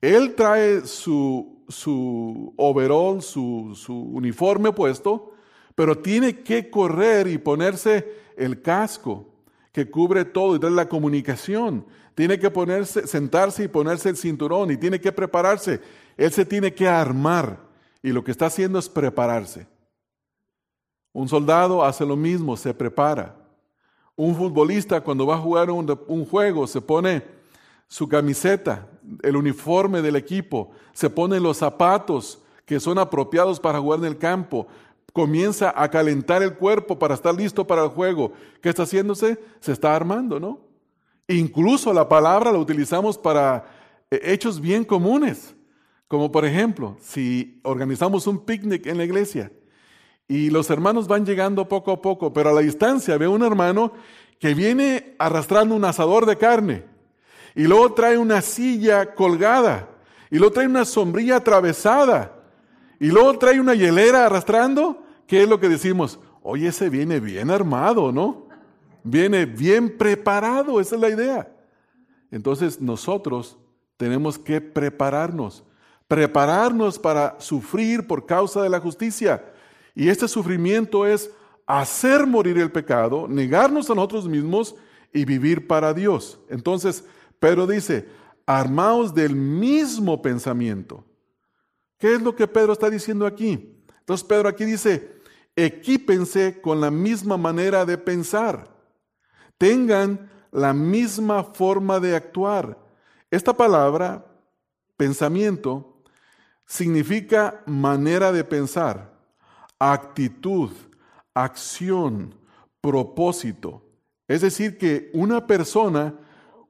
Él 0.00 0.34
trae 0.34 0.86
su 0.86 1.57
su 1.68 2.52
overall, 2.56 3.22
su, 3.22 3.72
su 3.74 3.94
uniforme 3.94 4.72
puesto, 4.72 5.32
pero 5.74 5.98
tiene 5.98 6.40
que 6.40 6.70
correr 6.70 7.28
y 7.28 7.38
ponerse 7.38 8.12
el 8.36 8.62
casco 8.62 9.26
que 9.72 9.90
cubre 9.90 10.24
todo 10.24 10.56
y 10.56 10.58
da 10.58 10.70
la 10.70 10.88
comunicación. 10.88 11.86
Tiene 12.14 12.38
que 12.38 12.50
ponerse, 12.50 13.06
sentarse 13.06 13.64
y 13.64 13.68
ponerse 13.68 14.08
el 14.08 14.16
cinturón 14.16 14.70
y 14.72 14.76
tiene 14.76 15.00
que 15.00 15.12
prepararse. 15.12 15.80
Él 16.16 16.32
se 16.32 16.44
tiene 16.44 16.74
que 16.74 16.88
armar 16.88 17.60
y 18.02 18.10
lo 18.10 18.24
que 18.24 18.32
está 18.32 18.46
haciendo 18.46 18.78
es 18.78 18.88
prepararse. 18.88 19.68
Un 21.12 21.28
soldado 21.28 21.84
hace 21.84 22.04
lo 22.04 22.16
mismo, 22.16 22.56
se 22.56 22.74
prepara. 22.74 23.36
Un 24.16 24.34
futbolista 24.34 25.00
cuando 25.00 25.26
va 25.26 25.36
a 25.36 25.40
jugar 25.40 25.70
un 25.70 26.24
juego 26.26 26.66
se 26.66 26.80
pone 26.80 27.22
su 27.86 28.08
camiseta, 28.08 28.86
el 29.22 29.36
uniforme 29.36 30.02
del 30.02 30.16
equipo, 30.16 30.70
se 30.92 31.10
pone 31.10 31.40
los 31.40 31.58
zapatos 31.58 32.42
que 32.64 32.80
son 32.80 32.98
apropiados 32.98 33.60
para 33.60 33.80
jugar 33.80 34.00
en 34.00 34.06
el 34.06 34.18
campo, 34.18 34.66
comienza 35.12 35.72
a 35.74 35.90
calentar 35.90 36.42
el 36.42 36.54
cuerpo 36.54 36.98
para 36.98 37.14
estar 37.14 37.34
listo 37.34 37.66
para 37.66 37.82
el 37.84 37.88
juego. 37.88 38.32
¿Qué 38.60 38.68
está 38.68 38.82
haciéndose? 38.82 39.38
Se 39.60 39.72
está 39.72 39.96
armando, 39.96 40.38
¿no? 40.38 40.60
Incluso 41.28 41.92
la 41.92 42.08
palabra 42.08 42.52
la 42.52 42.58
utilizamos 42.58 43.18
para 43.18 43.66
eh, 44.10 44.20
hechos 44.22 44.60
bien 44.60 44.84
comunes, 44.84 45.54
como 46.06 46.30
por 46.30 46.44
ejemplo, 46.44 46.96
si 47.00 47.60
organizamos 47.64 48.26
un 48.26 48.44
picnic 48.44 48.86
en 48.86 48.98
la 48.98 49.04
iglesia 49.04 49.50
y 50.26 50.50
los 50.50 50.68
hermanos 50.70 51.08
van 51.08 51.24
llegando 51.24 51.68
poco 51.68 51.90
a 51.92 52.02
poco, 52.02 52.32
pero 52.32 52.50
a 52.50 52.52
la 52.52 52.60
distancia 52.60 53.16
ve 53.16 53.28
un 53.28 53.42
hermano 53.42 53.92
que 54.38 54.54
viene 54.54 55.14
arrastrando 55.18 55.74
un 55.74 55.84
asador 55.84 56.26
de 56.26 56.36
carne 56.36 56.97
y 57.58 57.64
luego 57.64 57.92
trae 57.92 58.16
una 58.16 58.40
silla 58.40 59.16
colgada, 59.16 59.88
y 60.30 60.38
luego 60.38 60.52
trae 60.52 60.68
una 60.68 60.84
sombrilla 60.84 61.38
atravesada, 61.38 62.32
y 63.00 63.08
luego 63.08 63.36
trae 63.36 63.58
una 63.58 63.74
hielera 63.74 64.26
arrastrando, 64.26 65.02
¿qué 65.26 65.42
es 65.42 65.48
lo 65.48 65.58
que 65.58 65.68
decimos? 65.68 66.20
Oye, 66.40 66.68
ese 66.68 66.88
viene 66.88 67.18
bien 67.18 67.50
armado, 67.50 68.12
¿no? 68.12 68.46
Viene 69.02 69.44
bien 69.44 69.98
preparado, 69.98 70.78
esa 70.78 70.94
es 70.94 71.00
la 71.00 71.08
idea. 71.08 71.52
Entonces 72.30 72.80
nosotros 72.80 73.58
tenemos 73.96 74.38
que 74.38 74.60
prepararnos, 74.60 75.64
prepararnos 76.06 76.96
para 76.96 77.34
sufrir 77.40 78.06
por 78.06 78.24
causa 78.24 78.62
de 78.62 78.68
la 78.68 78.78
justicia. 78.78 79.44
Y 79.96 80.08
este 80.08 80.28
sufrimiento 80.28 81.04
es 81.04 81.32
hacer 81.66 82.24
morir 82.24 82.56
el 82.58 82.70
pecado, 82.70 83.26
negarnos 83.26 83.90
a 83.90 83.96
nosotros 83.96 84.28
mismos 84.28 84.76
y 85.12 85.24
vivir 85.24 85.66
para 85.66 85.92
Dios. 85.92 86.38
Entonces, 86.48 87.04
Pedro 87.38 87.66
dice, 87.66 88.08
armaos 88.46 89.14
del 89.14 89.36
mismo 89.36 90.22
pensamiento. 90.22 91.04
¿Qué 91.98 92.14
es 92.14 92.22
lo 92.22 92.34
que 92.34 92.46
Pedro 92.46 92.72
está 92.72 92.88
diciendo 92.88 93.26
aquí? 93.26 93.84
Entonces 94.00 94.26
Pedro 94.26 94.48
aquí 94.48 94.64
dice, 94.64 95.20
equípense 95.56 96.60
con 96.60 96.80
la 96.80 96.90
misma 96.90 97.36
manera 97.36 97.84
de 97.84 97.98
pensar. 97.98 98.74
Tengan 99.58 100.30
la 100.50 100.72
misma 100.72 101.44
forma 101.44 102.00
de 102.00 102.16
actuar. 102.16 102.78
Esta 103.30 103.56
palabra, 103.56 104.24
pensamiento, 104.96 106.02
significa 106.64 107.62
manera 107.66 108.32
de 108.32 108.44
pensar, 108.44 109.12
actitud, 109.78 110.70
acción, 111.34 112.34
propósito. 112.80 113.82
Es 114.26 114.42
decir, 114.42 114.78
que 114.78 115.10
una 115.12 115.46
persona 115.46 116.14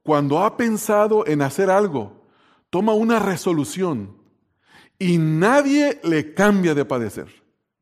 cuando 0.08 0.42
ha 0.42 0.56
pensado 0.56 1.26
en 1.26 1.42
hacer 1.42 1.68
algo, 1.68 2.24
toma 2.70 2.94
una 2.94 3.18
resolución 3.18 4.16
y 4.98 5.18
nadie 5.18 6.00
le 6.02 6.32
cambia 6.32 6.74
de 6.74 6.86
padecer. 6.86 7.28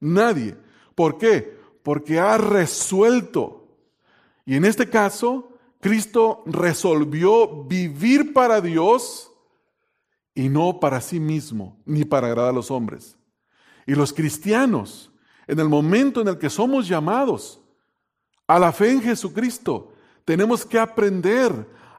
Nadie. 0.01 0.57
¿Por 0.97 1.19
qué? 1.19 1.57
Porque 1.85 2.19
ha 2.19 2.37
resuelto. 2.37 3.69
Y 4.45 4.57
en 4.57 4.65
este 4.65 4.91
caso, 4.91 5.53
Cristo 5.81 6.43
resolvió 6.47 7.63
vivir 7.63 8.33
para 8.33 8.61
Dios 8.61 9.31
y 10.35 10.49
no 10.49 10.81
para 10.81 11.01
sí 11.01 11.21
mismo, 11.21 11.81
ni 11.85 12.05
para 12.05 12.27
agradar 12.27 12.51
a 12.51 12.57
los 12.57 12.73
hombres. 12.73 13.17
Y 13.87 13.95
los 13.95 14.13
cristianos, 14.13 15.13
en 15.47 15.61
el 15.61 15.69
momento 15.69 16.23
en 16.23 16.27
el 16.27 16.39
que 16.39 16.51
somos 16.51 16.89
llamados 16.89 17.61
a 18.49 18.59
la 18.59 18.73
fe 18.73 18.91
en 18.91 19.01
Jesucristo, 19.01 19.93
Tenemos 20.27 20.67
que 20.67 20.77
aprender 20.77 21.53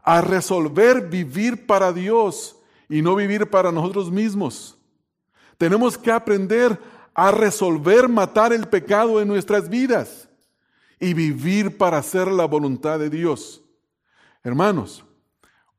a 0.10 0.22
resolver 0.22 1.10
vivir 1.10 1.66
para 1.66 1.92
Dios 1.92 2.56
y 2.88 3.02
no 3.02 3.14
vivir 3.14 3.50
para 3.50 3.74
nosotros 3.74 4.10
mismos. 4.10 4.78
Tenemos 5.58 5.98
que 5.98 6.10
aprender 6.10 6.80
a 7.14 7.30
resolver 7.30 8.08
matar 8.08 8.54
el 8.54 8.70
pecado 8.70 9.22
en 9.22 9.28
nuestras 9.28 9.68
vidas 9.68 10.30
y 10.98 11.14
vivir 11.14 11.78
para 11.78 11.98
hacer 11.98 12.30
la 12.30 12.46
voluntad 12.46 13.00
de 13.00 13.10
Dios. 13.10 13.62
Hermanos, 14.46 15.04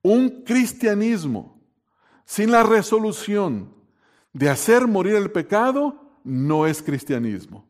un 0.02 0.42
cristianismo 0.44 1.58
sin 2.26 2.50
la 2.50 2.62
resolución 2.62 3.72
de 4.34 4.50
hacer 4.50 4.86
morir 4.86 5.14
el 5.14 5.30
pecado 5.30 6.18
no 6.22 6.66
es 6.66 6.82
cristianismo. 6.82 7.66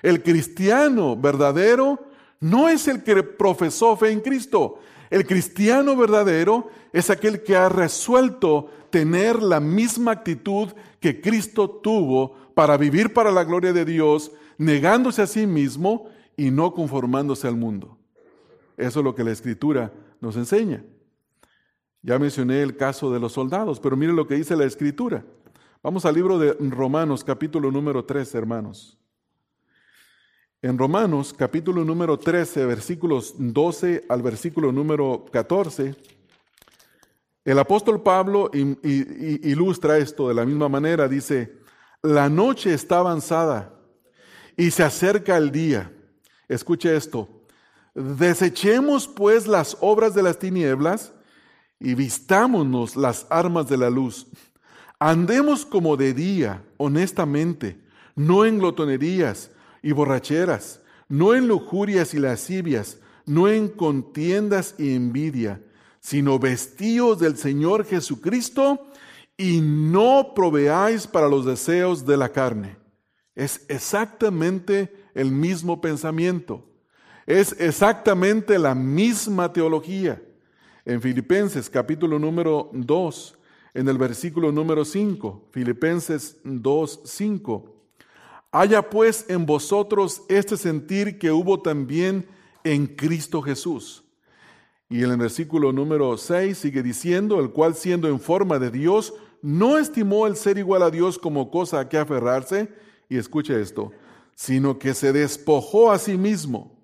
El 0.00 0.22
cristiano 0.22 1.14
verdadero 1.14 2.08
no 2.40 2.70
es 2.70 2.88
el 2.88 3.02
que 3.02 3.22
profesó 3.22 3.98
fe 3.98 4.12
en 4.12 4.20
Cristo. 4.22 4.80
El 5.14 5.28
cristiano 5.28 5.96
verdadero 5.96 6.70
es 6.92 7.08
aquel 7.08 7.44
que 7.44 7.54
ha 7.54 7.68
resuelto 7.68 8.68
tener 8.90 9.40
la 9.40 9.60
misma 9.60 10.10
actitud 10.10 10.72
que 10.98 11.20
Cristo 11.20 11.70
tuvo 11.70 12.34
para 12.52 12.76
vivir 12.76 13.14
para 13.14 13.30
la 13.30 13.44
gloria 13.44 13.72
de 13.72 13.84
Dios, 13.84 14.32
negándose 14.58 15.22
a 15.22 15.28
sí 15.28 15.46
mismo 15.46 16.08
y 16.36 16.50
no 16.50 16.74
conformándose 16.74 17.46
al 17.46 17.54
mundo. 17.54 17.96
Eso 18.76 18.98
es 18.98 19.04
lo 19.04 19.14
que 19.14 19.22
la 19.22 19.30
escritura 19.30 19.92
nos 20.20 20.34
enseña. 20.34 20.82
Ya 22.02 22.18
mencioné 22.18 22.62
el 22.62 22.76
caso 22.76 23.12
de 23.12 23.20
los 23.20 23.34
soldados, 23.34 23.78
pero 23.78 23.96
mire 23.96 24.12
lo 24.12 24.26
que 24.26 24.34
dice 24.34 24.56
la 24.56 24.64
escritura. 24.64 25.24
Vamos 25.80 26.04
al 26.06 26.16
libro 26.16 26.40
de 26.40 26.54
Romanos, 26.54 27.22
capítulo 27.22 27.70
número 27.70 28.04
13, 28.04 28.36
hermanos. 28.36 28.98
En 30.64 30.78
Romanos, 30.78 31.34
capítulo 31.36 31.84
número 31.84 32.18
13, 32.18 32.64
versículos 32.64 33.34
12 33.36 34.06
al 34.08 34.22
versículo 34.22 34.72
número 34.72 35.26
14, 35.30 35.94
el 37.44 37.58
apóstol 37.58 38.02
Pablo 38.02 38.50
ilustra 38.54 39.98
esto 39.98 40.28
de 40.28 40.34
la 40.34 40.46
misma 40.46 40.70
manera. 40.70 41.06
Dice, 41.06 41.58
la 42.00 42.30
noche 42.30 42.72
está 42.72 43.00
avanzada 43.00 43.74
y 44.56 44.70
se 44.70 44.82
acerca 44.82 45.36
el 45.36 45.52
día. 45.52 45.92
Escuche 46.48 46.96
esto. 46.96 47.28
Desechemos 47.94 49.06
pues 49.06 49.46
las 49.46 49.76
obras 49.82 50.14
de 50.14 50.22
las 50.22 50.38
tinieblas 50.38 51.12
y 51.78 51.94
vistámonos 51.94 52.96
las 52.96 53.26
armas 53.28 53.68
de 53.68 53.76
la 53.76 53.90
luz. 53.90 54.28
Andemos 54.98 55.66
como 55.66 55.98
de 55.98 56.14
día, 56.14 56.64
honestamente, 56.78 57.82
no 58.14 58.46
en 58.46 58.58
glotonerías 58.58 59.50
y 59.84 59.92
borracheras, 59.92 60.80
no 61.10 61.34
en 61.34 61.46
lujurias 61.46 62.14
y 62.14 62.18
lascivias, 62.18 62.98
no 63.26 63.48
en 63.48 63.68
contiendas 63.68 64.74
y 64.78 64.94
envidia, 64.94 65.60
sino 66.00 66.38
vestíos 66.38 67.18
del 67.20 67.36
Señor 67.36 67.84
Jesucristo 67.84 68.88
y 69.36 69.60
no 69.60 70.32
proveáis 70.34 71.06
para 71.06 71.28
los 71.28 71.44
deseos 71.44 72.06
de 72.06 72.16
la 72.16 72.30
carne. 72.30 72.78
Es 73.34 73.66
exactamente 73.68 74.90
el 75.14 75.30
mismo 75.30 75.82
pensamiento. 75.82 76.64
Es 77.26 77.54
exactamente 77.58 78.58
la 78.58 78.74
misma 78.74 79.52
teología. 79.52 80.22
En 80.86 81.02
Filipenses 81.02 81.68
capítulo 81.68 82.18
número 82.18 82.70
2, 82.72 83.38
en 83.74 83.88
el 83.88 83.98
versículo 83.98 84.50
número 84.50 84.82
5, 84.82 85.48
Filipenses 85.52 86.38
2, 86.42 87.00
5. 87.04 87.73
Haya 88.56 88.88
pues 88.88 89.24
en 89.28 89.46
vosotros 89.46 90.22
este 90.28 90.56
sentir 90.56 91.18
que 91.18 91.32
hubo 91.32 91.60
también 91.60 92.24
en 92.62 92.86
Cristo 92.86 93.42
Jesús. 93.42 94.04
Y 94.88 95.02
en 95.02 95.10
el 95.10 95.16
versículo 95.16 95.72
número 95.72 96.16
6 96.16 96.56
sigue 96.56 96.80
diciendo, 96.84 97.40
el 97.40 97.50
cual 97.50 97.74
siendo 97.74 98.06
en 98.06 98.20
forma 98.20 98.60
de 98.60 98.70
Dios, 98.70 99.12
no 99.42 99.76
estimó 99.76 100.28
el 100.28 100.36
ser 100.36 100.56
igual 100.56 100.84
a 100.84 100.92
Dios 100.92 101.18
como 101.18 101.50
cosa 101.50 101.80
a 101.80 101.88
que 101.88 101.98
aferrarse, 101.98 102.72
y 103.08 103.16
escuche 103.16 103.60
esto, 103.60 103.90
sino 104.36 104.78
que 104.78 104.94
se 104.94 105.12
despojó 105.12 105.90
a 105.90 105.98
sí 105.98 106.16
mismo, 106.16 106.78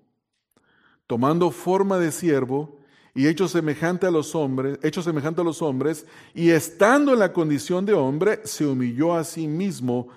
tomando 1.07 1.51
forma 1.51 1.99
de 1.99 2.11
siervo, 2.11 2.79
y 3.15 3.27
hecho 3.27 3.47
semejante 3.47 4.05
a 4.05 4.11
los 4.11 4.35
hombres, 4.35 4.77
hecho 4.83 5.01
semejante 5.01 5.39
a 5.39 5.45
los 5.45 5.61
hombres, 5.61 6.05
y 6.33 6.49
estando 6.49 7.13
en 7.13 7.19
la 7.19 7.31
condición 7.31 7.85
de 7.85 7.93
hombre, 7.93 8.41
se 8.43 8.65
humilló 8.65 9.15
a 9.15 9.23
sí 9.23 9.47
mismo, 9.47 10.09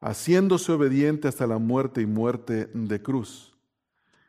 haciéndose 0.00 0.72
obediente 0.72 1.28
hasta 1.28 1.46
la 1.46 1.58
muerte 1.58 2.00
y 2.00 2.06
muerte 2.06 2.68
de 2.72 3.02
cruz. 3.02 3.56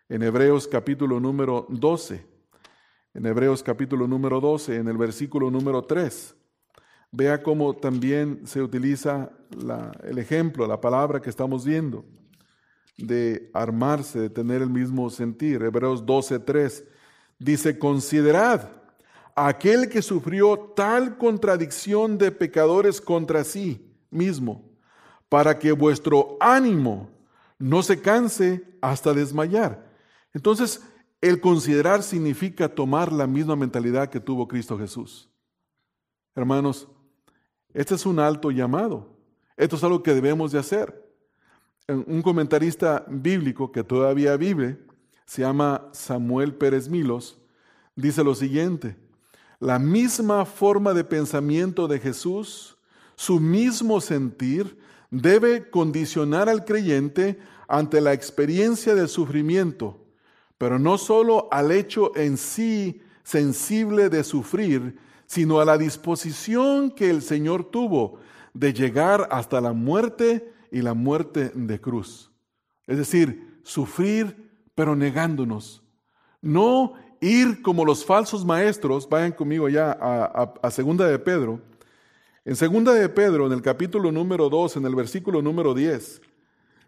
En 0.08 0.24
Hebreos 0.24 0.68
capítulo 0.68 1.20
número 1.20 1.66
12, 1.70 2.26
en 3.14 3.26
Hebreos 3.26 3.62
capítulo 3.62 4.08
número 4.08 4.40
12, 4.40 4.76
en 4.78 4.88
el 4.88 4.98
versículo 4.98 5.52
número 5.52 5.84
3, 5.84 6.36
vea 7.12 7.44
cómo 7.44 7.76
también 7.76 8.42
se 8.46 8.62
utiliza 8.62 9.32
el 10.04 10.18
ejemplo, 10.18 10.68
la 10.68 10.82
palabra 10.82 11.22
que 11.22 11.30
estamos 11.30 11.66
viendo, 11.66 12.06
de 12.98 13.50
armarse, 13.54 14.20
de 14.20 14.30
tener 14.30 14.62
el 14.62 14.70
mismo 14.70 15.10
sentir. 15.10 15.62
Hebreos 15.62 16.06
12, 16.06 16.40
3 16.40 16.86
Dice, 17.40 17.80
considerad 17.80 18.70
aquel 19.34 19.88
que 19.88 20.02
sufrió 20.02 20.74
tal 20.76 21.18
contradicción 21.18 22.18
de 22.18 22.34
pecadores 22.34 23.00
contra 23.00 23.46
sí 23.46 23.96
mismo, 24.12 24.69
para 25.30 25.58
que 25.58 25.72
vuestro 25.72 26.38
ánimo 26.40 27.10
no 27.58 27.84
se 27.84 28.02
canse 28.02 28.64
hasta 28.82 29.14
desmayar. 29.14 29.88
Entonces, 30.34 30.82
el 31.22 31.40
considerar 31.40 32.04
significa 32.04 32.70
tomar 32.70 33.12
la 33.12 33.28
misma 33.28 33.56
mentalidad 33.56 34.10
que 34.10 34.20
tuvo 34.20 34.48
Cristo 34.48 34.78
Jesús. 34.78 35.30
Hermanos, 36.36 36.88
este 37.74 37.96
es 37.96 38.06
un 38.06 38.20
alto 38.20 38.52
llamado. 38.52 39.16
Esto 39.58 39.76
es 39.76 39.84
algo 39.84 40.02
que 40.02 40.14
debemos 40.14 40.52
de 40.52 40.60
hacer. 40.60 41.06
Un 41.88 42.22
comentarista 42.22 43.04
bíblico 43.08 43.72
que 43.72 43.84
todavía 43.84 44.38
vive 44.38 44.80
se 45.26 45.42
llama 45.42 45.90
Samuel 45.92 46.56
Pérez 46.56 46.88
Milos, 46.88 47.40
dice 47.96 48.24
lo 48.24 48.34
siguiente, 48.34 48.96
la 49.60 49.78
misma 49.78 50.46
forma 50.46 50.94
de 50.94 51.04
pensamiento 51.04 51.88
de 51.88 52.00
Jesús, 52.00 52.78
su 53.16 53.40
mismo 53.40 54.02
sentir, 54.02 54.80
debe 55.12 55.70
condicionar 55.70 56.50
al 56.50 56.66
creyente 56.66 57.40
ante 57.68 58.02
la 58.02 58.14
experiencia 58.14 58.96
del 58.96 59.08
sufrimiento, 59.08 60.06
pero 60.58 60.80
no 60.80 60.98
solo 60.98 61.48
al 61.52 61.72
hecho 61.72 62.16
en 62.16 62.38
sí 62.38 63.02
sensible 63.24 64.10
de 64.10 64.24
sufrir, 64.24 64.98
sino 65.26 65.60
a 65.60 65.66
la 65.66 65.78
disposición 65.78 66.90
que 66.92 67.10
el 67.10 67.22
Señor 67.22 67.66
tuvo 67.66 68.20
de 68.54 68.74
llegar 68.74 69.28
hasta 69.32 69.62
la 69.62 69.74
muerte 69.74 70.52
y 70.72 70.82
la 70.82 70.94
muerte 70.94 71.52
de 71.54 71.80
cruz. 71.80 72.32
Es 72.88 72.98
decir, 72.98 73.62
sufrir 73.64 74.50
pero 74.74 74.96
negándonos. 74.96 75.84
No 76.42 76.94
ir 77.20 77.62
como 77.62 77.84
los 77.84 78.06
falsos 78.06 78.46
maestros, 78.46 79.08
vayan 79.10 79.34
conmigo 79.34 79.68
ya 79.68 79.92
a, 79.92 80.72
Segunda 80.72 81.06
de 81.06 81.20
Pedro. 81.20 81.60
En 82.50 82.56
Segunda 82.56 82.96
de 82.96 83.08
Pedro, 83.10 83.46
en 83.46 83.54
el 83.54 83.62
capítulo 83.62 84.12
número 84.12 84.50
2, 84.50 84.78
en 84.78 84.86
el 84.88 84.96
versículo 84.96 85.40
número 85.40 85.76
10, 85.76 86.20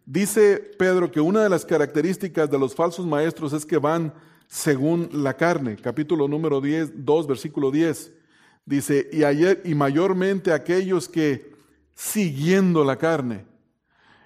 dice 0.08 0.58
Pedro 0.58 1.12
que 1.12 1.21
una 1.21 1.43
de 1.43 1.50
las 1.50 1.65
características 1.65 2.50
de 2.50 2.58
los 2.58 2.74
falsos 2.74 3.06
maestros 3.06 3.54
es 3.54 3.63
que 3.63 3.78
van 3.78 4.12
según 4.47 5.08
la 5.13 5.38
carne. 5.38 5.76
Capítulo 5.76 6.28
número 6.28 6.62
10, 6.62 7.06
2, 7.06 7.28
versículo 7.28 7.69
10. 7.69 8.12
Dice, 8.65 9.08
y, 9.13 9.24
ayer, 9.24 9.62
y 9.63 9.76
mayormente 9.76 10.52
aquellos 10.52 11.08
que 11.08 11.54
siguiendo 11.93 12.84
la 12.84 12.97
carne. 12.97 13.45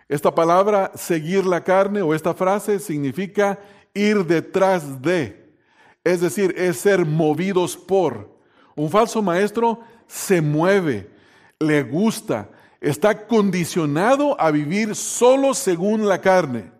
Esta 0.07 0.33
palabra 0.33 0.93
seguir 0.95 1.45
la 1.45 1.65
carne 1.65 2.01
o 2.01 2.13
esta 2.13 2.33
frase 2.33 2.79
significa 2.79 3.59
ir 3.93 4.25
detrás 4.25 5.01
de. 5.01 5.53
Es 6.01 6.21
decir, 6.21 6.55
es 6.57 6.77
ser 6.77 7.05
movidos 7.05 7.75
por. 7.75 8.39
Un 8.73 8.89
falso 8.89 9.21
maestro 9.21 9.81
se 10.07 10.39
mueve, 10.39 11.13
le 11.59 11.83
gusta, 11.83 12.49
está 12.81 13.27
condicionado 13.27 14.39
a 14.39 14.51
vivir 14.51 14.95
solo 14.95 15.53
según 15.53 16.07
la 16.07 16.21
carne, 16.21 16.71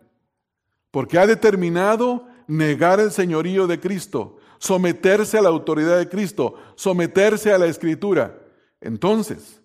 porque 0.90 1.18
ha 1.18 1.26
determinado 1.26 2.26
negar 2.46 3.00
el 3.00 3.10
señorío 3.10 3.66
de 3.66 3.80
Cristo, 3.80 4.38
someterse 4.58 5.38
a 5.38 5.42
la 5.42 5.48
autoridad 5.48 5.98
de 5.98 6.08
Cristo, 6.08 6.54
someterse 6.74 7.52
a 7.52 7.58
la 7.58 7.66
escritura. 7.66 8.38
Entonces, 8.80 9.60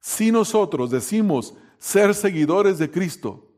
si 0.00 0.30
nosotros 0.30 0.90
decimos 0.90 1.54
ser 1.78 2.14
seguidores 2.14 2.78
de 2.78 2.90
Cristo 2.90 3.52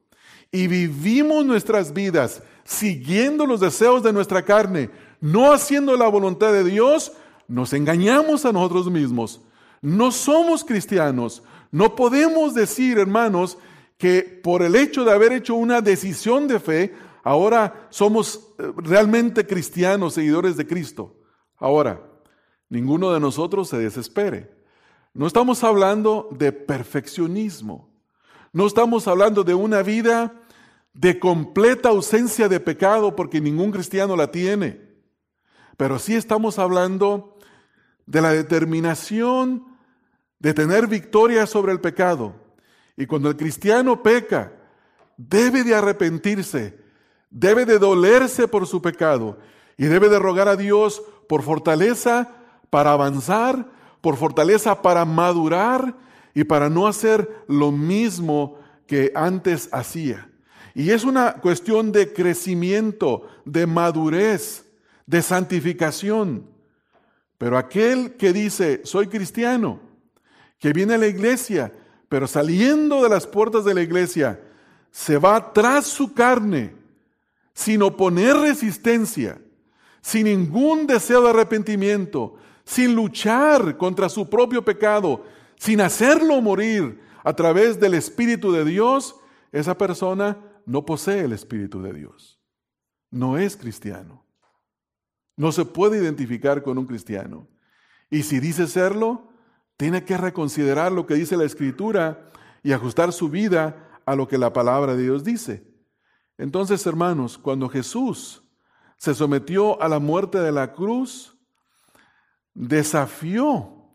y 0.50 0.66
vivimos 0.66 1.44
nuestras 1.44 1.92
vidas 1.92 2.42
siguiendo 2.64 3.46
los 3.46 3.60
deseos 3.60 4.02
de 4.02 4.12
nuestra 4.12 4.44
carne, 4.44 4.90
no 5.20 5.52
haciendo 5.52 5.96
la 5.96 6.08
voluntad 6.08 6.52
de 6.52 6.64
Dios, 6.64 7.12
nos 7.48 7.72
engañamos 7.72 8.44
a 8.44 8.52
nosotros 8.52 8.90
mismos. 8.90 9.40
No 9.80 10.10
somos 10.10 10.64
cristianos. 10.64 11.42
No 11.70 11.94
podemos 11.94 12.54
decir, 12.54 12.98
hermanos, 12.98 13.58
que 13.96 14.22
por 14.22 14.62
el 14.62 14.76
hecho 14.76 15.04
de 15.04 15.12
haber 15.12 15.32
hecho 15.32 15.54
una 15.54 15.80
decisión 15.80 16.48
de 16.48 16.60
fe, 16.60 16.94
Ahora 17.28 17.88
somos 17.90 18.54
eh, 18.58 18.72
realmente 18.76 19.46
cristianos, 19.46 20.14
seguidores 20.14 20.56
de 20.56 20.66
Cristo. 20.66 21.14
Ahora, 21.58 22.02
ninguno 22.70 23.12
de 23.12 23.20
nosotros 23.20 23.68
se 23.68 23.76
desespere. 23.76 24.50
No 25.12 25.26
estamos 25.26 25.62
hablando 25.62 26.30
de 26.32 26.52
perfeccionismo. 26.52 27.90
No 28.50 28.66
estamos 28.66 29.08
hablando 29.08 29.44
de 29.44 29.52
una 29.52 29.82
vida 29.82 30.40
de 30.94 31.18
completa 31.18 31.90
ausencia 31.90 32.48
de 32.48 32.60
pecado 32.60 33.14
porque 33.14 33.42
ningún 33.42 33.72
cristiano 33.72 34.16
la 34.16 34.30
tiene. 34.30 34.80
Pero 35.76 35.98
sí 35.98 36.14
estamos 36.14 36.58
hablando 36.58 37.37
de 38.08 38.22
la 38.22 38.32
determinación 38.32 39.66
de 40.38 40.54
tener 40.54 40.86
victoria 40.86 41.46
sobre 41.46 41.72
el 41.72 41.80
pecado. 41.80 42.34
Y 42.96 43.06
cuando 43.06 43.28
el 43.28 43.36
cristiano 43.36 44.02
peca, 44.02 44.52
debe 45.18 45.62
de 45.62 45.74
arrepentirse, 45.74 46.78
debe 47.30 47.66
de 47.66 47.78
dolerse 47.78 48.48
por 48.48 48.66
su 48.66 48.80
pecado 48.80 49.38
y 49.76 49.84
debe 49.84 50.08
de 50.08 50.18
rogar 50.18 50.48
a 50.48 50.56
Dios 50.56 51.02
por 51.28 51.42
fortaleza 51.42 52.30
para 52.70 52.92
avanzar, 52.92 53.66
por 54.00 54.16
fortaleza 54.16 54.80
para 54.80 55.04
madurar 55.04 55.94
y 56.34 56.44
para 56.44 56.70
no 56.70 56.86
hacer 56.86 57.44
lo 57.46 57.70
mismo 57.70 58.58
que 58.86 59.12
antes 59.14 59.68
hacía. 59.70 60.30
Y 60.74 60.92
es 60.92 61.04
una 61.04 61.34
cuestión 61.34 61.92
de 61.92 62.12
crecimiento, 62.14 63.28
de 63.44 63.66
madurez, 63.66 64.64
de 65.04 65.20
santificación. 65.20 66.57
Pero 67.38 67.56
aquel 67.56 68.16
que 68.16 68.32
dice, 68.32 68.82
soy 68.84 69.06
cristiano, 69.06 69.80
que 70.58 70.72
viene 70.72 70.94
a 70.94 70.98
la 70.98 71.06
iglesia, 71.06 71.72
pero 72.08 72.26
saliendo 72.26 73.02
de 73.02 73.08
las 73.08 73.26
puertas 73.26 73.64
de 73.64 73.74
la 73.74 73.82
iglesia, 73.82 74.40
se 74.90 75.18
va 75.18 75.52
tras 75.52 75.86
su 75.86 76.12
carne, 76.12 76.74
sin 77.54 77.82
oponer 77.82 78.36
resistencia, 78.36 79.40
sin 80.00 80.24
ningún 80.24 80.86
deseo 80.86 81.22
de 81.22 81.30
arrepentimiento, 81.30 82.36
sin 82.64 82.94
luchar 82.94 83.76
contra 83.76 84.08
su 84.08 84.28
propio 84.28 84.64
pecado, 84.64 85.24
sin 85.56 85.80
hacerlo 85.80 86.40
morir 86.40 87.00
a 87.24 87.34
través 87.34 87.78
del 87.78 87.94
Espíritu 87.94 88.52
de 88.52 88.64
Dios, 88.64 89.16
esa 89.52 89.76
persona 89.76 90.38
no 90.66 90.84
posee 90.84 91.20
el 91.20 91.32
Espíritu 91.32 91.82
de 91.82 91.92
Dios. 91.92 92.40
No 93.10 93.38
es 93.38 93.56
cristiano. 93.56 94.27
No 95.38 95.52
se 95.52 95.64
puede 95.64 95.98
identificar 95.98 96.64
con 96.64 96.78
un 96.78 96.84
cristiano. 96.84 97.46
Y 98.10 98.24
si 98.24 98.40
dice 98.40 98.66
serlo, 98.66 99.28
tiene 99.76 100.04
que 100.04 100.16
reconsiderar 100.16 100.90
lo 100.90 101.06
que 101.06 101.14
dice 101.14 101.36
la 101.36 101.44
Escritura 101.44 102.26
y 102.64 102.72
ajustar 102.72 103.12
su 103.12 103.28
vida 103.28 103.88
a 104.04 104.16
lo 104.16 104.26
que 104.26 104.36
la 104.36 104.52
palabra 104.52 104.96
de 104.96 105.04
Dios 105.04 105.22
dice. 105.22 105.64
Entonces, 106.38 106.84
hermanos, 106.86 107.38
cuando 107.38 107.68
Jesús 107.68 108.42
se 108.96 109.14
sometió 109.14 109.80
a 109.80 109.88
la 109.88 110.00
muerte 110.00 110.40
de 110.40 110.50
la 110.50 110.72
cruz, 110.72 111.36
desafió 112.52 113.92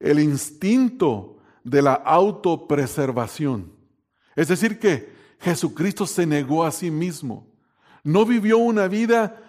el 0.00 0.18
instinto 0.18 1.38
de 1.62 1.80
la 1.80 1.94
autopreservación. 1.94 3.72
Es 4.34 4.48
decir, 4.48 4.80
que 4.80 5.12
Jesucristo 5.38 6.08
se 6.08 6.26
negó 6.26 6.64
a 6.64 6.72
sí 6.72 6.90
mismo. 6.90 7.46
No 8.02 8.26
vivió 8.26 8.58
una 8.58 8.88
vida 8.88 9.46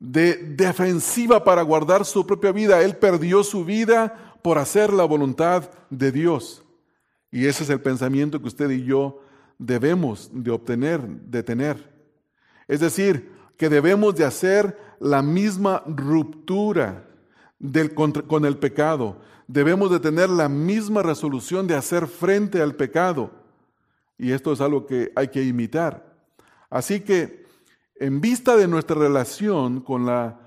de 0.00 0.34
defensiva 0.34 1.44
para 1.44 1.62
guardar 1.62 2.04
su 2.04 2.26
propia 2.26 2.50
vida. 2.50 2.82
Él 2.82 2.96
perdió 2.96 3.44
su 3.44 3.64
vida 3.64 4.34
por 4.42 4.58
hacer 4.58 4.92
la 4.92 5.04
voluntad 5.04 5.70
de 5.90 6.10
Dios. 6.10 6.64
Y 7.30 7.46
ese 7.46 7.62
es 7.62 7.70
el 7.70 7.80
pensamiento 7.80 8.40
que 8.40 8.48
usted 8.48 8.70
y 8.70 8.82
yo 8.84 9.20
debemos 9.58 10.30
de 10.32 10.50
obtener, 10.50 11.06
de 11.06 11.42
tener. 11.42 11.92
Es 12.66 12.80
decir, 12.80 13.30
que 13.56 13.68
debemos 13.68 14.16
de 14.16 14.24
hacer 14.24 14.76
la 14.98 15.22
misma 15.22 15.84
ruptura 15.86 17.06
del, 17.58 17.94
con 17.94 18.44
el 18.46 18.56
pecado. 18.56 19.18
Debemos 19.46 19.90
de 19.90 20.00
tener 20.00 20.30
la 20.30 20.48
misma 20.48 21.02
resolución 21.02 21.66
de 21.66 21.76
hacer 21.76 22.06
frente 22.06 22.62
al 22.62 22.74
pecado. 22.74 23.30
Y 24.16 24.32
esto 24.32 24.52
es 24.52 24.60
algo 24.60 24.86
que 24.86 25.12
hay 25.14 25.28
que 25.28 25.44
imitar. 25.44 26.10
Así 26.70 27.00
que, 27.00 27.39
en 28.00 28.22
vista 28.22 28.56
de 28.56 28.66
nuestra 28.66 28.96
relación 28.96 29.82
con 29.82 30.06
la 30.06 30.40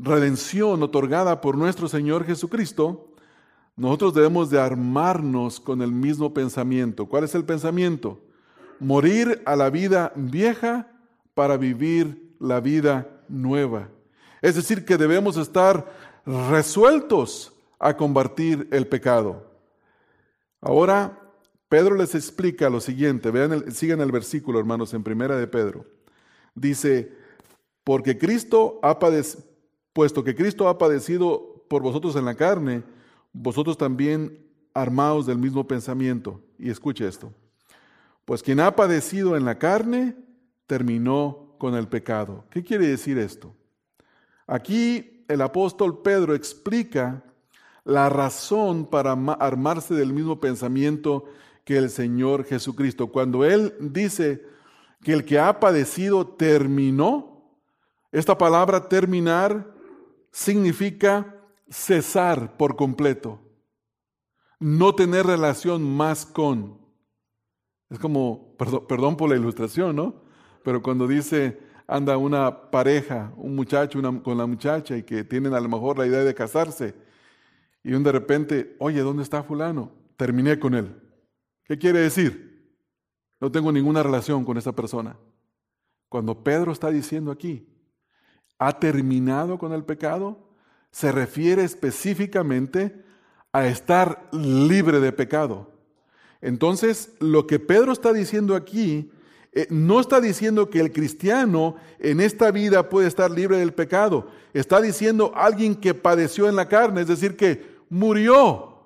redención 0.00 0.82
otorgada 0.82 1.40
por 1.40 1.56
nuestro 1.56 1.88
Señor 1.88 2.24
Jesucristo, 2.24 3.14
nosotros 3.76 4.14
debemos 4.14 4.50
de 4.50 4.60
armarnos 4.60 5.60
con 5.60 5.80
el 5.80 5.92
mismo 5.92 6.34
pensamiento. 6.34 7.06
¿Cuál 7.06 7.22
es 7.22 7.36
el 7.36 7.44
pensamiento? 7.44 8.20
Morir 8.80 9.42
a 9.46 9.54
la 9.54 9.70
vida 9.70 10.12
vieja 10.16 10.88
para 11.34 11.56
vivir 11.56 12.34
la 12.40 12.58
vida 12.58 13.22
nueva. 13.28 13.88
Es 14.42 14.56
decir, 14.56 14.84
que 14.84 14.96
debemos 14.96 15.36
estar 15.36 15.92
resueltos 16.26 17.52
a 17.78 17.96
combatir 17.96 18.68
el 18.72 18.88
pecado. 18.88 19.46
Ahora, 20.60 21.16
Pedro 21.68 21.94
les 21.94 22.16
explica 22.16 22.68
lo 22.68 22.80
siguiente. 22.80 23.30
Vean, 23.30 23.70
sigan 23.70 24.00
el 24.00 24.10
versículo, 24.10 24.58
hermanos, 24.58 24.94
en 24.94 25.04
primera 25.04 25.36
de 25.36 25.46
Pedro. 25.46 25.97
Dice, 26.60 27.12
porque 27.84 28.18
Cristo 28.18 28.80
ha 28.82 28.98
padecido, 28.98 29.44
puesto 29.92 30.24
que 30.24 30.34
Cristo 30.34 30.68
ha 30.68 30.78
padecido 30.78 31.64
por 31.68 31.82
vosotros 31.82 32.16
en 32.16 32.24
la 32.24 32.34
carne, 32.34 32.82
vosotros 33.32 33.78
también 33.78 34.46
armados 34.74 35.26
del 35.26 35.38
mismo 35.38 35.66
pensamiento. 35.66 36.40
Y 36.58 36.70
escuche 36.70 37.06
esto. 37.06 37.32
Pues 38.24 38.42
quien 38.42 38.60
ha 38.60 38.74
padecido 38.74 39.36
en 39.36 39.44
la 39.44 39.58
carne, 39.58 40.16
terminó 40.66 41.54
con 41.58 41.74
el 41.74 41.88
pecado. 41.88 42.44
¿Qué 42.50 42.62
quiere 42.62 42.86
decir 42.86 43.18
esto? 43.18 43.54
Aquí 44.46 45.24
el 45.28 45.40
apóstol 45.40 46.02
Pedro 46.02 46.34
explica 46.34 47.24
la 47.84 48.08
razón 48.08 48.86
para 48.86 49.12
armarse 49.12 49.94
del 49.94 50.12
mismo 50.12 50.40
pensamiento 50.40 51.24
que 51.64 51.76
el 51.76 51.90
Señor 51.90 52.44
Jesucristo. 52.44 53.08
Cuando 53.08 53.44
Él 53.44 53.74
dice 53.80 54.42
que 55.02 55.12
el 55.12 55.24
que 55.24 55.38
ha 55.38 55.60
padecido 55.60 56.26
terminó, 56.26 57.58
esta 58.10 58.36
palabra 58.36 58.88
terminar 58.88 59.72
significa 60.30 61.34
cesar 61.68 62.56
por 62.56 62.76
completo, 62.76 63.40
no 64.58 64.94
tener 64.94 65.26
relación 65.26 65.82
más 65.82 66.26
con. 66.26 66.78
Es 67.90 67.98
como, 67.98 68.56
perdón, 68.56 69.16
por 69.16 69.30
la 69.30 69.36
ilustración, 69.36 69.96
¿no? 69.96 70.22
Pero 70.62 70.82
cuando 70.82 71.06
dice, 71.06 71.60
anda 71.86 72.16
una 72.16 72.70
pareja, 72.70 73.32
un 73.36 73.54
muchacho 73.54 74.00
con 74.22 74.36
la 74.36 74.46
muchacha 74.46 74.96
y 74.96 75.02
que 75.02 75.24
tienen 75.24 75.54
a 75.54 75.60
lo 75.60 75.68
mejor 75.68 75.98
la 75.98 76.06
idea 76.06 76.24
de 76.24 76.34
casarse, 76.34 76.94
y 77.82 77.92
de 77.92 78.12
repente, 78.12 78.76
oye, 78.78 79.00
¿dónde 79.00 79.22
está 79.22 79.42
fulano? 79.42 79.92
Terminé 80.16 80.58
con 80.58 80.74
él. 80.74 80.94
¿Qué 81.64 81.78
quiere 81.78 82.00
decir? 82.00 82.47
No 83.40 83.52
tengo 83.52 83.70
ninguna 83.72 84.02
relación 84.02 84.44
con 84.44 84.58
esa 84.58 84.72
persona. 84.72 85.16
Cuando 86.08 86.42
Pedro 86.42 86.72
está 86.72 86.90
diciendo 86.90 87.30
aquí, 87.30 87.66
ha 88.58 88.78
terminado 88.78 89.58
con 89.58 89.72
el 89.72 89.84
pecado, 89.84 90.38
se 90.90 91.12
refiere 91.12 91.62
específicamente 91.62 93.04
a 93.52 93.66
estar 93.66 94.28
libre 94.32 95.00
de 95.00 95.12
pecado. 95.12 95.70
Entonces, 96.40 97.12
lo 97.20 97.46
que 97.46 97.58
Pedro 97.58 97.92
está 97.92 98.12
diciendo 98.12 98.54
aquí, 98.54 99.10
eh, 99.52 99.66
no 99.70 100.00
está 100.00 100.20
diciendo 100.20 100.70
que 100.70 100.80
el 100.80 100.92
cristiano 100.92 101.76
en 101.98 102.20
esta 102.20 102.50
vida 102.50 102.88
puede 102.88 103.08
estar 103.08 103.30
libre 103.30 103.58
del 103.58 103.72
pecado. 103.72 104.28
Está 104.52 104.80
diciendo 104.80 105.32
alguien 105.34 105.74
que 105.74 105.94
padeció 105.94 106.48
en 106.48 106.56
la 106.56 106.68
carne, 106.68 107.02
es 107.02 107.08
decir, 107.08 107.36
que 107.36 107.78
murió. 107.88 108.78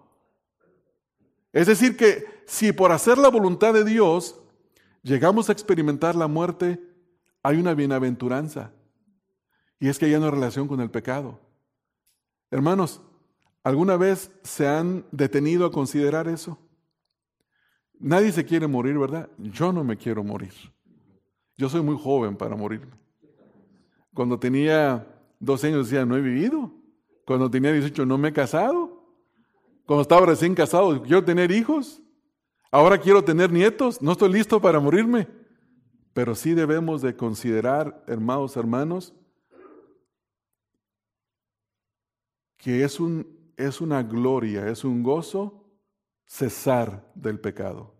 Es 1.53 1.67
decir, 1.67 1.97
que 1.97 2.25
si 2.47 2.73
por 2.73 2.93
hacer 2.93 3.19
la 3.19 3.29
voluntad 3.29 3.75
de 3.75 3.85
Dios 3.85 4.42
llegamos 5.03 5.49
a 5.49 5.53
experimentar 5.53 6.15
la 6.15 6.27
muerte, 6.27 6.81
hay 7.43 7.59
una 7.59 7.75
bienaventuranza. 7.75 8.73
Y 9.79 9.89
es 9.89 9.99
que 9.99 10.07
hay 10.07 10.15
una 10.15 10.31
relación 10.31 10.69
con 10.69 10.81
el 10.81 10.91
pecado. 10.91 11.41
Hermanos, 12.51 13.01
¿alguna 13.65 13.97
vez 13.97 14.31
se 14.43 14.69
han 14.69 15.05
detenido 15.11 15.67
a 15.67 15.73
considerar 15.73 16.29
eso? 16.29 16.59
Nadie 17.99 18.33
se 18.33 18.45
quiere 18.45 18.67
morir, 18.67 18.99
¿verdad? 18.99 19.29
Yo 19.39 19.73
no 19.73 19.85
me 19.85 19.97
quiero 19.97 20.23
morir. 20.23 20.53
Yo 21.57 21.69
soy 21.69 21.83
muy 21.83 21.97
joven 21.97 22.37
para 22.37 22.57
morirme. 22.57 22.93
Cuando 24.15 24.39
tenía 24.39 25.07
12 25.41 25.69
años 25.69 25.89
decía, 25.89 26.05
no 26.05 26.17
he 26.17 26.21
vivido. 26.21 26.73
Cuando 27.25 27.51
tenía 27.51 27.73
18 27.73 28.05
no 28.05 28.19
me 28.19 28.29
he 28.29 28.33
casado. 28.33 29.03
Cuando 29.87 30.03
estaba 30.03 30.27
recién 30.27 30.55
casado 30.55 31.03
quiero 31.03 31.25
tener 31.25 31.51
hijos. 31.51 32.02
Ahora 32.73 32.99
quiero 32.99 33.23
tener 33.23 33.53
nietos. 33.53 34.01
No 34.01 34.13
estoy 34.13 34.33
listo 34.33 34.61
para 34.61 34.81
morirme. 34.81 35.29
Pero 36.15 36.35
sí 36.35 36.55
debemos 36.55 37.03
de 37.03 37.15
considerar, 37.15 38.03
hermanos, 38.07 38.57
hermanos, 38.57 39.15
que 42.57 42.83
es, 42.83 42.99
un, 42.99 43.53
es 43.57 43.81
una 43.81 44.03
gloria, 44.03 44.69
es 44.69 44.85
un 44.85 45.03
gozo 45.03 45.71
cesar 46.25 47.11
del 47.15 47.39
pecado. 47.41 47.95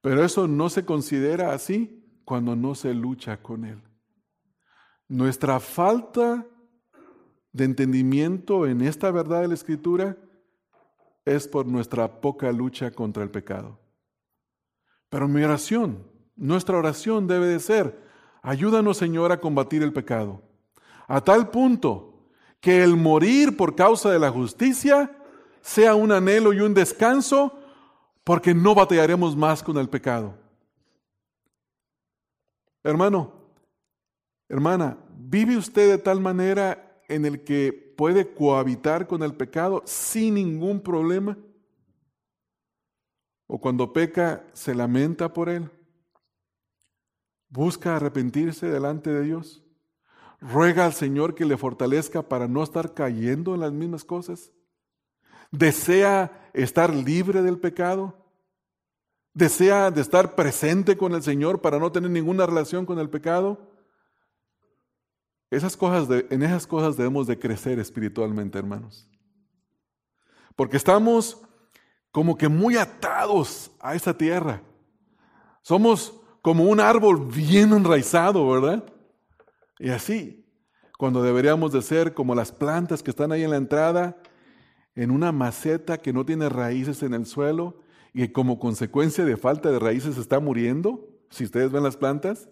Pero 0.00 0.24
eso 0.24 0.46
no 0.46 0.68
se 0.68 0.84
considera 0.84 1.52
así 1.52 2.04
cuando 2.24 2.54
no 2.54 2.74
se 2.74 2.94
lucha 2.94 3.42
con 3.42 3.64
Él. 3.64 3.82
Nuestra 5.08 5.58
falta 5.58 6.46
de 7.52 7.64
entendimiento 7.64 8.66
en 8.66 8.80
esta 8.80 9.10
verdad 9.10 9.42
de 9.42 9.48
la 9.48 9.54
Escritura 9.54 10.18
es 11.24 11.48
por 11.48 11.66
nuestra 11.66 12.20
poca 12.20 12.52
lucha 12.52 12.90
contra 12.90 13.22
el 13.22 13.30
pecado. 13.30 13.78
Pero 15.08 15.28
mi 15.28 15.42
oración, 15.42 16.06
nuestra 16.36 16.76
oración 16.76 17.26
debe 17.26 17.46
de 17.46 17.60
ser, 17.60 18.02
ayúdanos 18.42 18.96
Señor 18.96 19.32
a 19.32 19.40
combatir 19.40 19.82
el 19.82 19.92
pecado, 19.92 20.42
a 21.06 21.20
tal 21.20 21.50
punto 21.50 22.28
que 22.60 22.82
el 22.82 22.96
morir 22.96 23.56
por 23.56 23.74
causa 23.74 24.10
de 24.10 24.18
la 24.18 24.30
justicia 24.30 25.10
sea 25.60 25.94
un 25.94 26.12
anhelo 26.12 26.52
y 26.52 26.60
un 26.60 26.74
descanso, 26.74 27.58
porque 28.22 28.54
no 28.54 28.74
batallaremos 28.74 29.36
más 29.36 29.62
con 29.62 29.76
el 29.76 29.88
pecado. 29.88 30.34
Hermano, 32.82 33.32
hermana, 34.48 34.98
¿vive 35.16 35.56
usted 35.56 35.90
de 35.90 35.98
tal 35.98 36.20
manera 36.20 37.00
en 37.08 37.24
el 37.24 37.44
que 37.44 37.83
puede 37.96 38.34
cohabitar 38.34 39.06
con 39.06 39.22
el 39.22 39.34
pecado 39.34 39.82
sin 39.86 40.34
ningún 40.34 40.80
problema? 40.80 41.38
¿O 43.46 43.60
cuando 43.60 43.92
peca 43.92 44.44
se 44.52 44.74
lamenta 44.74 45.32
por 45.32 45.48
él? 45.48 45.70
¿Busca 47.48 47.96
arrepentirse 47.96 48.66
delante 48.66 49.10
de 49.10 49.22
Dios? 49.22 49.62
¿Ruega 50.40 50.84
al 50.84 50.92
Señor 50.92 51.34
que 51.34 51.44
le 51.44 51.56
fortalezca 51.56 52.22
para 52.22 52.48
no 52.48 52.62
estar 52.62 52.94
cayendo 52.94 53.54
en 53.54 53.60
las 53.60 53.72
mismas 53.72 54.04
cosas? 54.04 54.52
¿Desea 55.50 56.50
estar 56.52 56.92
libre 56.92 57.42
del 57.42 57.58
pecado? 57.58 58.14
¿Desea 59.32 59.90
de 59.90 60.00
estar 60.00 60.34
presente 60.34 60.96
con 60.96 61.12
el 61.12 61.22
Señor 61.22 61.60
para 61.60 61.78
no 61.78 61.92
tener 61.92 62.10
ninguna 62.10 62.46
relación 62.46 62.86
con 62.86 62.98
el 62.98 63.08
pecado? 63.08 63.73
Esas 65.54 65.76
cosas 65.76 66.24
en 66.30 66.42
esas 66.42 66.66
cosas 66.66 66.96
debemos 66.96 67.26
de 67.26 67.38
crecer 67.38 67.78
espiritualmente, 67.78 68.58
hermanos. 68.58 69.08
Porque 70.56 70.76
estamos 70.76 71.40
como 72.10 72.36
que 72.36 72.48
muy 72.48 72.76
atados 72.76 73.70
a 73.80 73.94
esta 73.94 74.16
tierra. 74.16 74.62
Somos 75.62 76.20
como 76.42 76.64
un 76.64 76.78
árbol 76.78 77.26
bien 77.26 77.72
enraizado, 77.72 78.48
¿verdad? 78.48 78.84
Y 79.78 79.90
así, 79.90 80.46
cuando 80.98 81.22
deberíamos 81.22 81.72
de 81.72 81.82
ser 81.82 82.14
como 82.14 82.34
las 82.34 82.52
plantas 82.52 83.02
que 83.02 83.10
están 83.10 83.32
ahí 83.32 83.42
en 83.42 83.50
la 83.50 83.56
entrada, 83.56 84.16
en 84.94 85.10
una 85.10 85.32
maceta 85.32 85.98
que 85.98 86.12
no 86.12 86.24
tiene 86.24 86.48
raíces 86.48 87.02
en 87.02 87.14
el 87.14 87.26
suelo 87.26 87.80
y 88.12 88.28
como 88.28 88.58
consecuencia 88.60 89.24
de 89.24 89.36
falta 89.36 89.72
de 89.72 89.78
raíces 89.78 90.16
está 90.16 90.38
muriendo, 90.38 91.08
si 91.30 91.44
ustedes 91.44 91.72
ven 91.72 91.82
las 91.82 91.96
plantas, 91.96 92.48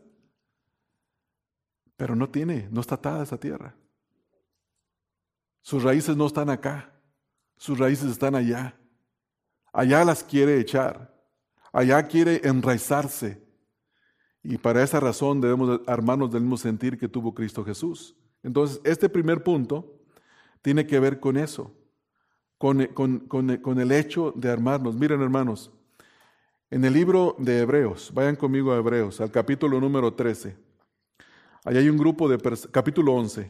pero 1.97 2.16
no 2.16 2.28
tiene, 2.28 2.68
no 2.70 2.80
está 2.80 2.97
atada 2.97 3.20
a 3.20 3.24
esa 3.24 3.38
tierra. 3.38 3.74
Sus 5.61 5.82
raíces 5.82 6.16
no 6.16 6.26
están 6.26 6.51
acá, 6.51 6.93
sus 7.57 7.78
raíces 7.78 8.11
están 8.11 8.34
allá. 8.34 8.76
Allá 9.72 10.05
las 10.05 10.22
quiere 10.22 10.61
echar, 10.61 11.14
allá 11.72 12.03
quiere 12.07 12.40
enraizarse. 12.45 13.43
Y 14.43 14.59
para 14.59 14.82
esa 14.82 15.01
razón 15.01 15.40
debemos 15.40 15.80
armarnos 15.86 16.30
del 16.30 16.43
mismo 16.43 16.57
sentir 16.57 16.99
que 16.99 17.09
tuvo 17.09 17.32
Cristo 17.32 17.64
Jesús. 17.64 18.16
Entonces, 18.43 18.80
este 18.84 19.09
primer 19.09 19.45
punto 19.45 20.01
tiene 20.61 20.86
que 20.86 20.99
ver 20.99 21.20
con 21.20 21.36
eso, 21.36 21.72
con, 22.59 22.86
con 22.86 23.80
el 23.80 23.93
hecho 23.93 24.32
de 24.36 24.51
armarnos. 24.51 24.97
Miren, 24.97 25.22
hermanos, 25.22 25.70
en 26.72 26.86
el 26.86 26.95
libro 26.95 27.36
de 27.38 27.61
Hebreos, 27.61 28.11
vayan 28.14 28.34
conmigo 28.34 28.72
a 28.72 28.78
Hebreos, 28.78 29.20
al 29.20 29.30
capítulo 29.30 29.78
número 29.78 30.14
13. 30.14 30.57
Ahí 31.65 31.77
hay 31.77 31.89
un 31.89 31.97
grupo 31.97 32.29
de, 32.29 32.39
capítulo 32.73 33.15
11, 33.15 33.49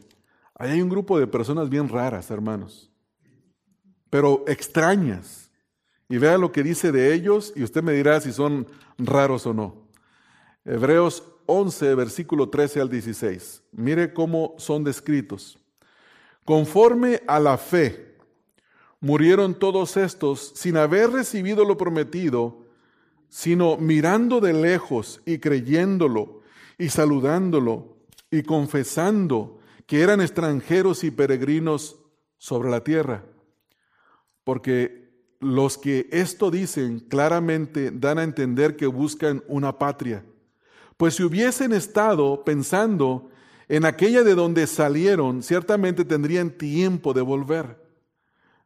ahí 0.55 0.71
hay 0.73 0.83
un 0.83 0.91
grupo 0.91 1.19
de 1.19 1.27
personas 1.27 1.71
bien 1.71 1.89
raras, 1.89 2.31
hermanos, 2.31 2.91
pero 4.11 4.45
extrañas. 4.47 5.51
Y 6.11 6.19
vea 6.19 6.37
lo 6.37 6.53
que 6.53 6.63
dice 6.63 6.93
de 6.93 7.15
ellos 7.15 7.55
y 7.57 7.63
usted 7.63 7.83
me 7.83 7.95
dirá 7.95 8.21
si 8.21 8.33
son 8.33 8.67
raros 8.99 9.47
o 9.47 9.55
no. 9.55 9.89
Hebreos 10.63 11.25
11, 11.47 11.95
versículo 11.95 12.51
13 12.51 12.83
al 12.83 12.91
16. 12.91 13.63
Mire 13.73 14.13
cómo 14.13 14.55
son 14.59 14.85
descritos. 14.85 15.59
Conforme 16.45 17.23
a 17.27 17.41
la 17.41 17.57
fe, 17.57 18.19
murieron 19.01 19.55
todos 19.55 19.97
estos 19.97 20.53
sin 20.55 20.77
haber 20.77 21.11
recibido 21.11 21.65
lo 21.65 21.79
prometido, 21.79 22.67
sino 23.31 23.79
mirando 23.79 24.41
de 24.41 24.53
lejos 24.53 25.23
y 25.25 25.39
creyéndolo 25.39 26.43
y 26.77 26.91
saludándolo 26.91 27.92
y 28.33 28.43
confesando 28.43 29.61
que 29.87 30.01
eran 30.01 30.23
extranjeros 30.23 31.05
y 31.05 31.11
peregrinos 31.11 31.99
sobre 32.39 32.71
la 32.71 32.83
tierra. 32.83 33.25
Porque 34.43 35.13
los 35.39 35.77
que 35.77 36.09
esto 36.11 36.51
dicen 36.51 37.01
claramente 37.01 37.91
dan 37.91 38.19
a 38.19 38.23
entender 38.25 38.77
que 38.77 38.87
buscan 38.87 39.45
una 39.49 39.79
patria. 39.79 40.25
Pues 40.97 41.17
si 41.17 41.23
hubiesen 41.25 41.73
estado 41.73 42.43
pensando 42.43 43.29
en 43.69 43.85
aquella 43.85 44.23
de 44.23 44.35
donde 44.35 44.67
salieron, 44.67 45.43
ciertamente 45.43 46.05
tendrían 46.05 46.51
tiempo 46.51 47.13
de 47.13 47.21
volver. 47.21 47.83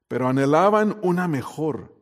Pero 0.06 0.28
anhelaban 0.28 0.96
una 1.02 1.26
mejor. 1.26 1.92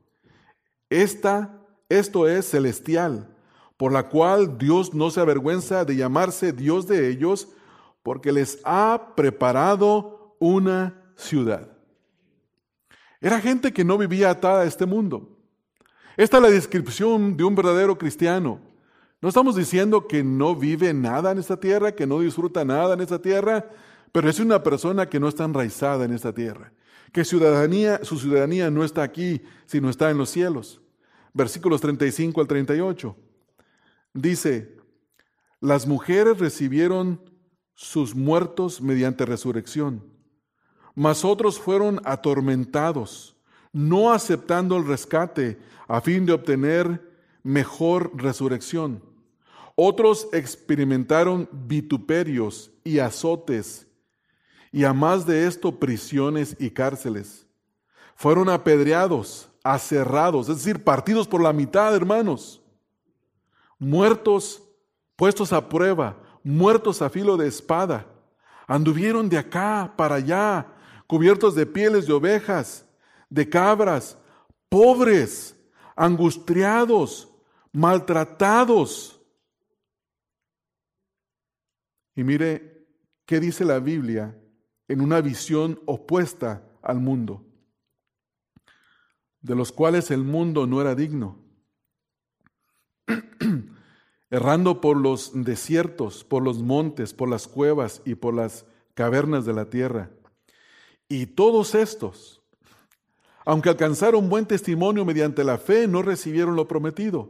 Esta, 0.91 1.63
esto 1.89 2.29
es 2.29 2.51
celestial 2.51 3.34
por 3.77 3.93
la 3.93 4.09
cual 4.09 4.59
Dios 4.59 4.95
no 4.95 5.11
se 5.11 5.21
avergüenza 5.21 5.85
de 5.85 5.97
llamarse 5.97 6.53
Dios 6.53 6.87
de 6.87 7.09
ellos, 7.09 7.49
porque 8.03 8.33
les 8.33 8.61
ha 8.65 9.15
preparado 9.17 10.37
una 10.39 11.03
ciudad. 11.17 11.69
Era 13.21 13.41
gente 13.41 13.73
que 13.73 13.85
no 13.85 13.97
vivía 13.97 14.31
atada 14.31 14.63
a 14.63 14.67
este 14.67 14.87
mundo. 14.87 15.39
Esta 16.17 16.37
es 16.37 16.43
la 16.43 16.51
descripción 16.51 17.37
de 17.37 17.45
un 17.45 17.55
verdadero 17.55 17.97
cristiano. 17.97 18.61
No 19.21 19.29
estamos 19.29 19.57
diciendo 19.57 20.07
que 20.07 20.23
no 20.23 20.55
vive 20.55 20.93
nada 20.93 21.33
en 21.33 21.39
esta 21.39 21.59
tierra, 21.59 21.93
que 21.93 22.07
no 22.07 22.21
disfruta 22.21 22.65
nada 22.65 22.95
en 22.95 23.01
esta 23.01 23.21
tierra, 23.21 23.71
pero 24.13 24.29
es 24.29 24.39
una 24.39 24.63
persona 24.63 25.09
que 25.09 25.19
no 25.19 25.29
está 25.29 25.45
enraizada 25.45 26.05
en 26.05 26.13
esta 26.13 26.33
tierra, 26.33 26.73
que 27.11 27.25
ciudadanía, 27.25 28.05
su 28.05 28.19
ciudadanía 28.19 28.71
no 28.71 28.85
está 28.85 29.03
aquí, 29.03 29.43
sino 29.67 29.89
está 29.89 30.11
en 30.11 30.19
los 30.19 30.29
cielos. 30.29 30.83
Versículos 31.33 31.81
35 31.81 32.41
al 32.41 32.47
38. 32.47 33.17
Dice, 34.15 34.77
las 35.61 35.89
mujeres 35.89 36.39
recibieron 36.39 37.21
sus 37.75 38.15
muertos 38.15 38.81
mediante 38.81 39.27
resurrección, 39.27 40.05
mas 40.95 41.25
otros 41.25 41.59
fueron 41.59 42.01
atormentados, 42.05 43.37
no 43.73 44.13
aceptando 44.13 44.77
el 44.77 44.87
rescate 44.87 45.59
a 45.89 46.01
fin 46.01 46.27
de 46.27 46.33
obtener 46.33 47.13
mejor 47.43 48.13
resurrección. 48.15 49.03
Otros 49.75 50.29
experimentaron 50.33 51.49
vituperios 51.51 52.71
y 52.85 53.01
azotes, 53.01 53.89
y 54.71 54.85
a 54.85 54.93
más 54.93 55.27
de 55.27 55.49
esto 55.49 55.81
prisiones 55.81 56.57
y 56.61 56.71
cárceles. 56.71 57.49
Fueron 58.15 58.49
apedreados, 58.49 59.51
aserrados, 59.65 60.49
es 60.49 60.59
decir, 60.59 60.85
partidos 60.85 61.27
por 61.27 61.43
la 61.43 61.53
mitad, 61.53 61.97
hermanos 61.97 62.61
muertos, 63.85 64.63
puestos 65.17 65.53
a 65.53 65.69
prueba, 65.69 66.21
muertos 66.43 67.03
a 67.03 67.11
filo 67.11 67.37
de 67.37 67.47
espada. 67.47 68.07
Anduvieron 68.67 69.29
de 69.29 69.39
acá 69.39 69.93
para 69.97 70.17
allá, 70.17 70.67
cubiertos 71.07 71.55
de 71.55 71.67
pieles 71.67 72.07
de 72.07 72.15
ovejas, 72.15 72.87
de 73.29 73.49
cabras, 73.49 74.19
pobres, 74.69 75.57
angustiados, 75.95 77.29
maltratados. 77.73 79.21
Y 82.17 82.25
mire 82.25 82.87
qué 83.27 83.39
dice 83.41 83.65
la 83.65 83.81
Biblia 83.81 84.39
en 84.89 85.01
una 85.01 85.21
visión 85.21 85.81
opuesta 85.87 86.63
al 86.83 87.01
mundo, 87.01 87.45
de 89.41 89.55
los 89.55 89.73
cuales 89.73 90.11
el 90.11 90.23
mundo 90.25 90.67
no 90.67 90.81
era 90.81 90.95
digno 90.95 91.45
errando 94.35 94.81
por 94.81 94.97
los 94.97 95.31
desiertos, 95.33 96.25
por 96.25 96.43
los 96.43 96.59
montes, 96.59 97.15
por 97.15 97.29
las 97.29 97.47
cuevas 97.47 98.03
y 98.05 98.17
por 98.17 98.35
las 98.35 98.67
cavernas 98.95 99.45
de 99.47 99.53
la 99.53 99.67
tierra. 99.67 100.11
Y 101.09 101.27
todos 101.27 101.77
estos, 101.77 102.43
aunque 103.45 103.69
alcanzaron 103.69 104.29
buen 104.29 104.45
testimonio 104.45 105.05
mediante 105.05 105.45
la 105.45 105.57
fe, 105.57 105.87
no 105.87 106.03
recibieron 106.03 106.57
lo 106.57 106.67
prometido, 106.67 107.29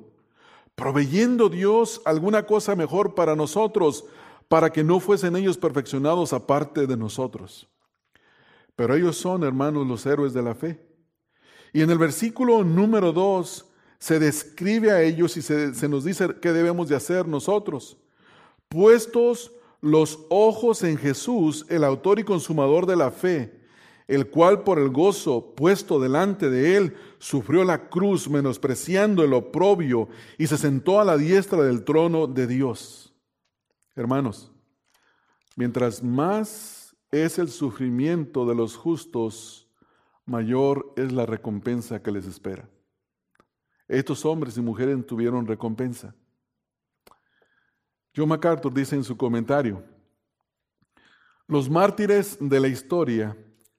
proveyendo 0.74 1.50
Dios 1.50 2.00
alguna 2.06 2.46
cosa 2.46 2.74
mejor 2.74 3.14
para 3.14 3.36
nosotros, 3.36 4.06
para 4.48 4.70
que 4.70 4.82
no 4.82 4.98
fuesen 4.98 5.36
ellos 5.36 5.58
perfeccionados 5.58 6.32
aparte 6.32 6.86
de 6.86 6.96
nosotros. 6.96 7.68
Pero 8.76 8.94
ellos 8.94 9.18
son, 9.18 9.44
hermanos, 9.44 9.86
los 9.86 10.06
héroes 10.06 10.32
de 10.32 10.42
la 10.42 10.54
fe. 10.54 10.88
Y 11.74 11.82
en 11.82 11.90
el 11.90 11.98
versículo 11.98 12.64
número 12.64 13.12
2 13.12 13.73
se 14.04 14.18
describe 14.18 14.90
a 14.90 15.00
ellos 15.00 15.34
y 15.38 15.40
se, 15.40 15.88
nos 15.88 16.04
dice 16.04 16.36
qué 16.42 16.52
debemos 16.52 16.90
de 16.90 16.94
hacer 16.94 17.26
nosotros. 17.26 17.96
puestos 18.68 19.50
los 19.80 20.26
ojos 20.28 20.82
en 20.82 20.98
Jesús, 20.98 21.64
el 21.70 21.84
autor 21.84 22.18
y 22.18 22.24
consumador 22.24 22.84
de 22.84 22.96
la 22.96 23.10
fe, 23.10 23.62
el 24.06 24.28
cual 24.28 24.62
por 24.62 24.78
el 24.78 24.90
gozo 24.90 25.54
puesto 25.54 25.98
delante 25.98 26.50
de 26.50 26.76
él 26.76 26.94
sufrió 27.18 27.64
la 27.64 27.88
cruz, 27.88 28.28
menospreciando 28.28 29.24
el 29.24 29.32
oprobio, 29.32 30.10
y 30.36 30.48
se 30.48 30.58
sentó 30.58 31.00
a 31.00 31.04
la 31.04 31.16
diestra 31.16 31.62
del 31.62 31.82
trono 31.82 32.26
de 32.26 32.46
Dios. 32.46 33.14
Hermanos, 33.96 34.52
mientras 35.56 36.02
más 36.02 36.94
es 37.10 37.38
el 37.38 37.48
sufrimiento 37.48 38.44
de 38.44 38.54
los 38.54 38.76
justos, 38.76 39.66
mayor 40.26 40.92
es 40.96 41.10
la 41.10 41.24
recompensa 41.24 42.02
que 42.02 42.10
les 42.10 42.26
espera. 42.26 42.68
Estos 43.88 44.24
hombres 44.24 44.56
y 44.56 44.60
mujeres 44.60 45.04
tuvieron 45.06 45.46
recompensa. 45.46 46.14
John 48.16 48.28
MacArthur 48.28 48.72
dice 48.72 48.94
en 48.94 49.04
su 49.04 49.16
comentario, 49.16 49.82
los 51.46 51.68
mártires 51.68 52.38
de 52.40 52.60
la 52.60 52.68
historia 52.68 53.36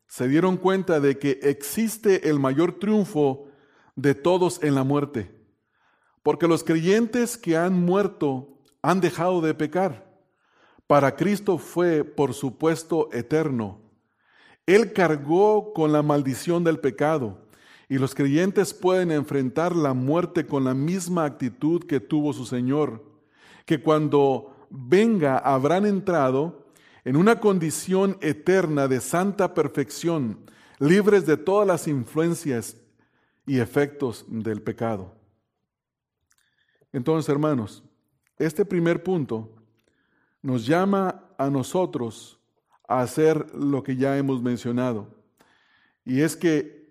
se 0.08 0.28
dieron 0.28 0.58
cuenta 0.58 1.00
de 1.00 1.18
que 1.18 1.40
existe 1.42 2.30
el 2.30 2.40
mayor 2.40 2.78
triunfo 2.80 3.48
de 3.96 4.14
todos 4.14 4.62
en 4.62 4.76
la 4.76 4.84
muerte, 4.84 5.32
porque 6.22 6.48
los 6.48 6.64
creyentes 6.64 7.38
que 7.38 7.58
han 7.58 7.74
muerto 7.74 8.60
han 8.82 9.02
dejado 9.02 9.42
de 9.42 9.54
pecar. 9.56 10.06
Para 10.86 11.16
Cristo 11.16 11.58
fue, 11.58 12.04
por 12.04 12.34
supuesto, 12.36 13.10
eterno. 13.12 13.82
Él 14.68 14.94
cargó 14.94 15.74
con 15.74 15.92
la 15.92 16.04
maldición 16.04 16.64
del 16.64 16.80
pecado 16.80 17.45
y 17.90 17.98
los 17.98 18.16
creyentes 18.16 18.74
pueden 18.74 19.12
enfrentar 19.12 19.76
la 19.76 19.94
muerte 19.94 20.46
con 20.46 20.64
la 20.64 20.74
misma 20.74 21.26
actitud 21.26 21.84
que 21.84 22.00
tuvo 22.00 22.34
su 22.34 22.46
Señor, 22.46 23.04
que 23.66 23.82
cuando 23.82 24.68
venga 24.70 25.38
habrán 25.38 25.86
entrado 25.86 26.66
en 27.04 27.16
una 27.16 27.40
condición 27.40 28.18
eterna 28.22 28.88
de 28.88 29.00
santa 29.00 29.54
perfección, 29.54 30.40
libres 30.80 31.26
de 31.26 31.38
todas 31.38 31.68
las 31.68 31.88
influencias 31.88 32.78
y 33.46 33.60
efectos 33.60 34.26
del 34.28 34.62
pecado. 34.62 35.14
Entonces, 36.92 37.30
hermanos, 37.30 37.84
este 38.38 38.66
primer 38.66 39.04
punto 39.04 39.54
nos 40.42 40.66
llama 40.66 41.24
a 41.38 41.50
nosotros 41.50 42.40
a 42.88 43.02
hacer 43.02 43.54
lo 43.54 43.84
que 43.84 43.96
ya 43.96 44.18
hemos 44.18 44.42
mencionado. 44.42 45.08
Y 46.04 46.22
es 46.22 46.36
que 46.36 46.85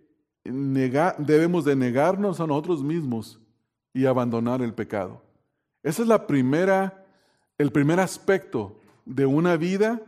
debemos 0.45 1.65
de 1.65 1.75
negarnos 1.75 2.41
a 2.41 2.47
nosotros 2.47 2.83
mismos 2.83 3.41
y 3.93 4.07
abandonar 4.07 4.61
el 4.63 4.75
pecado. 4.75 5.23
Ese 5.83 6.03
es 6.03 6.09
la 6.09 6.27
primera, 6.27 7.07
el 7.59 7.73
primer 7.73 8.01
aspecto 8.01 8.79
de 9.05 9.27
una 9.27 9.57
vida 9.57 10.03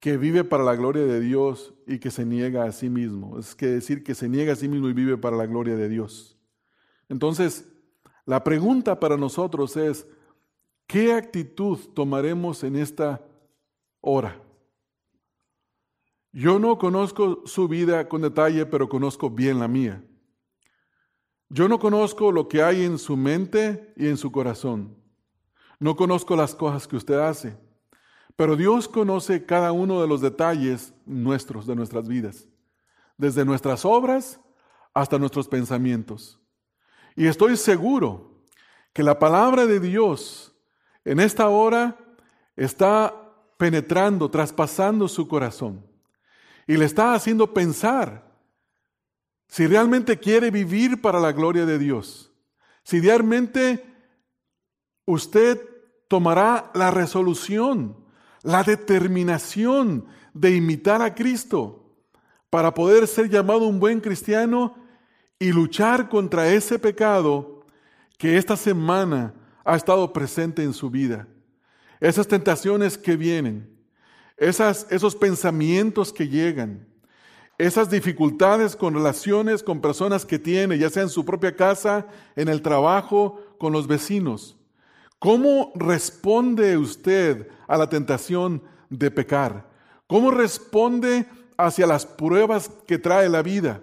que 0.00 0.16
vive 0.16 0.44
para 0.44 0.64
la 0.64 0.76
gloria 0.76 1.04
de 1.04 1.20
Dios 1.20 1.72
y 1.86 1.98
que 1.98 2.10
se 2.10 2.26
niega 2.26 2.64
a 2.64 2.72
sí 2.72 2.90
mismo. 2.90 3.38
Es 3.38 3.54
que 3.54 3.66
decir 3.66 4.04
que 4.04 4.14
se 4.14 4.28
niega 4.28 4.52
a 4.52 4.56
sí 4.56 4.68
mismo 4.68 4.88
y 4.88 4.92
vive 4.92 5.16
para 5.16 5.36
la 5.36 5.46
gloria 5.46 5.76
de 5.76 5.88
Dios. 5.88 6.36
Entonces, 7.08 7.66
la 8.26 8.44
pregunta 8.44 9.00
para 9.00 9.16
nosotros 9.16 9.76
es, 9.76 10.06
¿qué 10.86 11.12
actitud 11.12 11.78
tomaremos 11.94 12.64
en 12.64 12.76
esta 12.76 13.22
hora? 14.00 14.43
Yo 16.36 16.58
no 16.58 16.78
conozco 16.78 17.42
su 17.46 17.68
vida 17.68 18.08
con 18.08 18.22
detalle, 18.22 18.66
pero 18.66 18.88
conozco 18.88 19.30
bien 19.30 19.60
la 19.60 19.68
mía. 19.68 20.02
Yo 21.48 21.68
no 21.68 21.78
conozco 21.78 22.32
lo 22.32 22.48
que 22.48 22.60
hay 22.60 22.82
en 22.82 22.98
su 22.98 23.16
mente 23.16 23.94
y 23.96 24.08
en 24.08 24.16
su 24.16 24.32
corazón. 24.32 24.96
No 25.78 25.94
conozco 25.94 26.34
las 26.34 26.52
cosas 26.56 26.88
que 26.88 26.96
usted 26.96 27.20
hace, 27.20 27.56
pero 28.34 28.56
Dios 28.56 28.88
conoce 28.88 29.46
cada 29.46 29.70
uno 29.70 30.00
de 30.00 30.08
los 30.08 30.20
detalles 30.20 30.92
nuestros, 31.06 31.68
de 31.68 31.76
nuestras 31.76 32.08
vidas, 32.08 32.48
desde 33.16 33.44
nuestras 33.44 33.84
obras 33.84 34.40
hasta 34.92 35.20
nuestros 35.20 35.46
pensamientos. 35.46 36.40
Y 37.14 37.28
estoy 37.28 37.56
seguro 37.56 38.42
que 38.92 39.04
la 39.04 39.20
palabra 39.20 39.66
de 39.66 39.78
Dios 39.78 40.52
en 41.04 41.20
esta 41.20 41.48
hora 41.48 41.96
está 42.56 43.14
penetrando, 43.56 44.28
traspasando 44.32 45.06
su 45.06 45.28
corazón 45.28 45.93
y 46.66 46.76
le 46.76 46.84
está 46.84 47.14
haciendo 47.14 47.52
pensar 47.52 48.32
si 49.48 49.66
realmente 49.66 50.18
quiere 50.18 50.50
vivir 50.50 51.00
para 51.00 51.20
la 51.20 51.32
gloria 51.32 51.66
de 51.66 51.78
Dios, 51.78 52.32
si 52.82 53.00
realmente 53.00 53.84
usted 55.06 55.60
tomará 56.08 56.70
la 56.74 56.90
resolución, 56.90 57.96
la 58.42 58.62
determinación 58.62 60.06
de 60.32 60.56
imitar 60.56 61.02
a 61.02 61.14
Cristo 61.14 61.96
para 62.50 62.74
poder 62.74 63.06
ser 63.06 63.28
llamado 63.28 63.66
un 63.66 63.80
buen 63.80 64.00
cristiano 64.00 64.76
y 65.38 65.52
luchar 65.52 66.08
contra 66.08 66.48
ese 66.48 66.78
pecado 66.78 67.66
que 68.18 68.36
esta 68.38 68.56
semana 68.56 69.34
ha 69.64 69.76
estado 69.76 70.12
presente 70.12 70.62
en 70.62 70.72
su 70.72 70.90
vida. 70.90 71.26
Esas 72.00 72.28
tentaciones 72.28 72.98
que 72.98 73.16
vienen, 73.16 73.73
esos 74.36 75.14
pensamientos 75.14 76.12
que 76.12 76.28
llegan, 76.28 76.88
esas 77.56 77.88
dificultades 77.88 78.74
con 78.74 78.94
relaciones 78.94 79.62
con 79.62 79.80
personas 79.80 80.24
que 80.24 80.38
tiene, 80.38 80.78
ya 80.78 80.90
sea 80.90 81.04
en 81.04 81.08
su 81.08 81.24
propia 81.24 81.54
casa, 81.54 82.06
en 82.34 82.48
el 82.48 82.62
trabajo, 82.62 83.40
con 83.58 83.72
los 83.72 83.86
vecinos. 83.86 84.56
¿Cómo 85.20 85.72
responde 85.76 86.76
usted 86.76 87.48
a 87.68 87.78
la 87.78 87.88
tentación 87.88 88.62
de 88.90 89.10
pecar? 89.10 89.70
¿Cómo 90.06 90.30
responde 90.30 91.26
hacia 91.56 91.86
las 91.86 92.04
pruebas 92.04 92.70
que 92.86 92.98
trae 92.98 93.28
la 93.28 93.42
vida? 93.42 93.80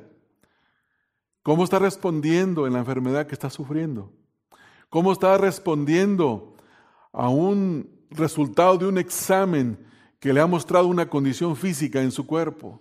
¿Cómo 1.42 1.64
está 1.64 1.80
respondiendo 1.80 2.68
en 2.68 2.74
la 2.74 2.80
enfermedad 2.80 3.26
que 3.26 3.34
está 3.34 3.50
sufriendo? 3.50 4.12
¿Cómo 4.90 5.14
está 5.14 5.38
respondiendo 5.38 6.56
a 7.14 7.30
un 7.30 7.90
resultado 8.12 8.78
de 8.78 8.88
un 8.88 8.98
examen 8.98 9.91
que 10.22 10.32
le 10.32 10.40
ha 10.40 10.46
mostrado 10.46 10.88
una 10.88 11.10
condición 11.10 11.56
física 11.58 12.00
en 12.00 12.12
su 12.12 12.28
cuerpo? 12.28 12.80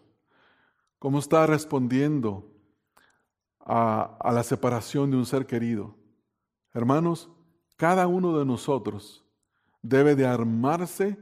¿Cómo 0.98 1.18
está 1.18 1.46
respondiendo 1.46 2.54
a, 3.58 4.18
a, 4.20 4.30
la 4.30 4.42
separación 4.42 5.10
de 5.10 5.16
un 5.16 5.24
ser 5.24 5.46
querido? 5.46 5.96
Hermanos, 6.74 7.30
cada 7.76 8.06
uno 8.06 8.38
de 8.38 8.44
nosotros 8.44 9.24
debe 9.80 10.14
de 10.16 10.26
armarse 10.26 11.18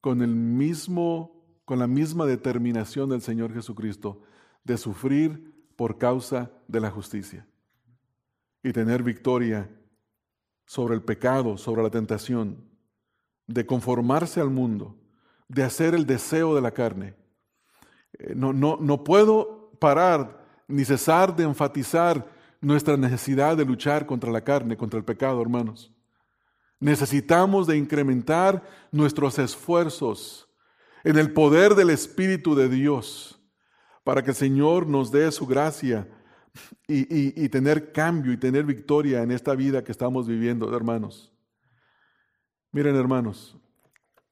con 0.00 0.22
el 0.22 0.34
mismo, 0.34 1.44
con 1.66 1.78
la 1.78 1.86
misma 1.86 2.24
determinación 2.24 3.10
del 3.10 3.20
Señor 3.20 3.52
Jesucristo 3.52 4.22
de 4.64 4.78
sufrir 4.78 5.68
por 5.76 5.98
causa 5.98 6.50
de 6.66 6.80
la 6.80 6.90
justicia 6.90 7.46
y 8.62 8.72
tener 8.72 9.02
victoria 9.02 9.70
sobre 10.64 10.94
el 10.94 11.02
pecado, 11.02 11.58
sobre 11.58 11.82
la 11.82 11.90
tentación, 11.90 12.64
de 13.46 13.66
conformarse 13.66 14.40
al 14.40 14.48
mundo 14.48 14.96
de 15.48 15.62
hacer 15.62 15.94
el 15.94 16.06
deseo 16.06 16.54
de 16.54 16.60
la 16.60 16.70
carne. 16.70 17.14
Eh, 18.18 18.34
no, 18.34 18.52
no, 18.52 18.78
no 18.80 19.04
puedo 19.04 19.70
parar 19.78 20.44
ni 20.68 20.84
cesar 20.84 21.34
de 21.34 21.44
enfatizar 21.44 22.26
nuestra 22.60 22.96
necesidad 22.96 23.56
de 23.56 23.64
luchar 23.64 24.06
contra 24.06 24.30
la 24.30 24.42
carne, 24.42 24.76
contra 24.76 24.98
el 24.98 25.04
pecado, 25.04 25.40
hermanos. 25.40 25.92
Necesitamos 26.80 27.66
de 27.66 27.76
incrementar 27.76 28.62
nuestros 28.90 29.38
esfuerzos 29.38 30.48
en 31.04 31.16
el 31.16 31.32
poder 31.32 31.74
del 31.74 31.90
Espíritu 31.90 32.54
de 32.54 32.68
Dios 32.68 33.40
para 34.04 34.22
que 34.22 34.30
el 34.30 34.36
Señor 34.36 34.86
nos 34.86 35.10
dé 35.10 35.30
su 35.30 35.46
gracia 35.46 36.08
y, 36.86 37.44
y 37.44 37.48
tener 37.48 37.92
cambio 37.92 38.32
y 38.32 38.36
tener 38.36 38.64
victoria 38.64 39.22
en 39.22 39.30
esta 39.30 39.54
vida 39.54 39.84
que 39.84 39.92
estamos 39.92 40.26
viviendo, 40.26 40.74
hermanos. 40.74 41.32
Miren, 42.72 42.96
hermanos, 42.96 43.56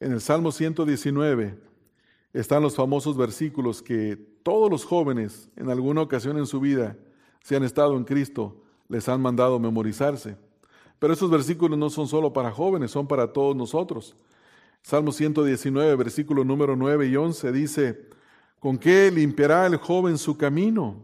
en 0.04 0.12
el 0.12 0.20
Salmo 0.20 0.52
119 0.52 1.58
están 2.34 2.62
los 2.62 2.76
famosos 2.76 3.16
versículos 3.16 3.80
que 3.80 4.16
todos 4.42 4.70
los 4.70 4.84
jóvenes 4.84 5.48
en 5.56 5.70
alguna 5.70 6.02
ocasión 6.02 6.36
en 6.36 6.44
su 6.44 6.60
vida, 6.60 6.94
si 7.42 7.54
han 7.54 7.64
estado 7.64 7.96
en 7.96 8.04
Cristo, 8.04 8.54
les 8.86 9.08
han 9.08 9.22
mandado 9.22 9.58
memorizarse. 9.58 10.36
Pero 10.98 11.14
esos 11.14 11.30
versículos 11.30 11.78
no 11.78 11.88
son 11.88 12.06
solo 12.06 12.34
para 12.34 12.50
jóvenes, 12.50 12.90
son 12.90 13.06
para 13.06 13.32
todos 13.32 13.56
nosotros. 13.56 14.14
Salmo 14.82 15.10
119, 15.10 15.96
versículo 15.96 16.44
número 16.44 16.76
9 16.76 17.06
y 17.06 17.16
11 17.16 17.50
dice, 17.50 18.08
¿con 18.60 18.76
qué 18.76 19.10
limpiará 19.10 19.64
el 19.64 19.76
joven 19.76 20.18
su 20.18 20.36
camino? 20.36 20.96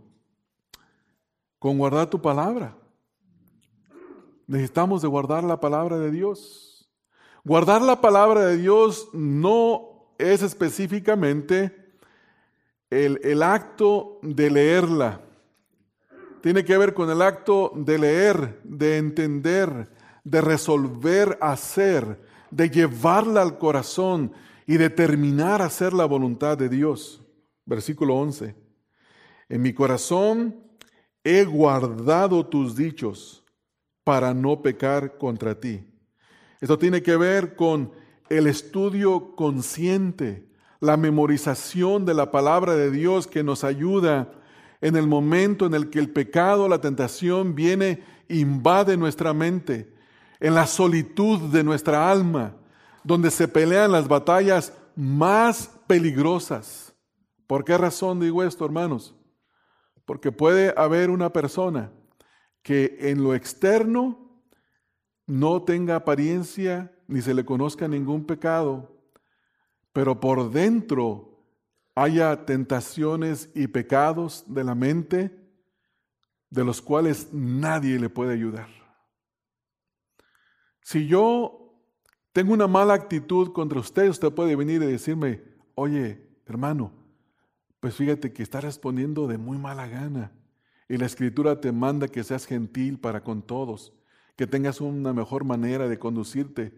Con 1.59 1.79
guardar 1.79 2.11
tu 2.11 2.21
palabra. 2.21 2.77
Necesitamos 4.47 5.01
de 5.01 5.09
guardar 5.09 5.43
la 5.43 5.59
palabra 5.59 5.99
de 5.99 6.11
Dios. 6.11 6.70
Guardar 7.45 7.81
la 7.81 8.01
palabra 8.01 8.47
de 8.47 8.59
Dios 8.59 9.09
no 9.13 10.15
es 10.19 10.43
específicamente 10.43 11.75
el, 12.91 13.43
acto 13.43 14.19
de 14.23 14.51
leerla. 14.51 15.23
Tiene 16.43 16.65
que 16.65 16.77
ver 16.77 16.93
con 16.93 17.11
el 17.11 17.23
acto 17.23 17.73
de 17.75 17.99
leer, 17.99 18.61
de 18.65 18.99
entender, 18.99 19.91
de 20.25 20.41
resolver 20.41 21.39
hacer, 21.41 22.21
de 22.51 22.69
llevarla 22.69 23.43
al 23.43 23.59
corazón 23.59 24.33
y 24.67 24.77
determinar 24.77 25.63
hacer 25.63 25.93
la 25.93 26.05
voluntad 26.05 26.59
de 26.59 26.69
Dios. 26.69 27.23
Versículo 27.65 28.17
11. 28.17 28.55
En 29.49 29.63
mi 29.63 29.73
corazón 29.73 30.63
he 31.25 31.45
guardado 31.45 32.47
tus 32.47 32.77
dichos 32.77 33.45
para 34.05 34.35
no 34.35 34.61
pecar 34.63 35.19
contra 35.19 35.59
ti. 35.59 35.90
Esto 36.61 36.79
tiene 36.79 37.03
que 37.03 37.17
ver 37.17 37.57
con 37.57 37.93
el 38.29 38.47
estudio 38.47 39.35
consciente, 39.35 40.47
la 40.79 40.97
memorización 40.97 42.05
de 42.05 42.15
la 42.15 42.31
palabra 42.31 42.75
de 42.75 42.91
Dios 42.91 43.27
que 43.27 43.43
nos 43.43 43.65
ayuda 43.65 44.33
en 44.81 44.97
el 44.97 45.07
momento 45.07 45.67
en 45.67 45.75
el 45.75 45.91
que 45.91 45.99
el 45.99 46.11
pecado, 46.11 46.69
la 46.69 46.81
tentación 46.81 47.55
viene, 47.55 48.03
invade 48.29 48.97
nuestra 48.97 49.33
mente, 49.35 49.93
en 50.39 50.55
la 50.55 50.67
solitud 50.67 51.51
de 51.51 51.65
nuestra 51.65 52.11
alma, 52.11 52.57
donde 53.05 53.31
se 53.31 53.49
pelean 53.49 53.93
las 53.93 54.09
batallas 54.09 54.73
más 54.97 55.71
peligrosas. 55.87 56.95
¿Por 57.47 57.65
qué 57.65 57.77
razón 57.77 58.21
digo 58.21 58.43
esto, 58.43 58.65
hermanos? 58.65 59.15
Porque 60.05 60.33
puede 60.33 60.73
haber 60.77 61.11
una 61.11 61.33
persona 61.33 61.93
que 62.63 62.97
en 63.01 63.23
lo 63.23 63.35
externo 63.35 64.20
no 65.31 65.63
tenga 65.63 65.95
apariencia 65.95 66.93
ni 67.07 67.23
se 67.23 67.35
le 67.35 67.45
conozca 67.45 67.87
ningún 67.87 68.25
pecado, 68.25 69.01
pero 69.93 70.19
por 70.19 70.51
dentro 70.51 71.45
haya 71.95 72.45
tentaciones 72.45 73.49
y 73.55 73.69
pecados 73.69 74.45
de 74.49 74.65
la 74.65 74.75
mente 74.75 75.31
de 76.51 76.65
los 76.65 76.83
cuales 76.83 77.33
nadie 77.33 78.01
le 78.01 78.09
puede 78.09 78.33
ayudar. 78.33 78.69
Si 80.83 81.07
yo 81.07 81.77
tengo 82.33 82.53
una 82.53 82.67
mala 82.67 82.95
actitud 82.95 83.53
contra 83.53 83.79
usted, 83.79 84.09
usted 84.09 84.33
puede 84.33 84.57
venir 84.57 84.83
y 84.83 84.87
decirme, 84.87 85.45
oye, 85.77 86.29
hermano, 86.45 86.93
pues 87.79 87.95
fíjate 87.95 88.33
que 88.33 88.43
está 88.43 88.61
respondiendo 88.61 89.29
de 89.29 89.39
muy 89.39 89.59
mala 89.59 89.87
gana. 89.87 90.33
Y 90.89 90.97
la 90.97 91.07
escritura 91.07 91.61
te 91.61 91.71
manda 91.71 92.09
que 92.09 92.25
seas 92.25 92.47
gentil 92.47 92.99
para 92.99 93.23
con 93.23 93.43
todos 93.43 93.93
que 94.41 94.47
tengas 94.47 94.81
una 94.81 95.13
mejor 95.13 95.45
manera 95.45 95.87
de 95.87 95.99
conducirte. 95.99 96.73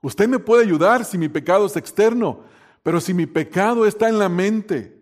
Usted 0.00 0.28
me 0.28 0.38
puede 0.38 0.62
ayudar 0.62 1.04
si 1.04 1.18
mi 1.18 1.28
pecado 1.28 1.66
es 1.66 1.74
externo, 1.76 2.44
pero 2.84 3.00
si 3.00 3.12
mi 3.12 3.26
pecado 3.26 3.84
está 3.84 4.08
en 4.08 4.20
la 4.20 4.28
mente, 4.28 4.96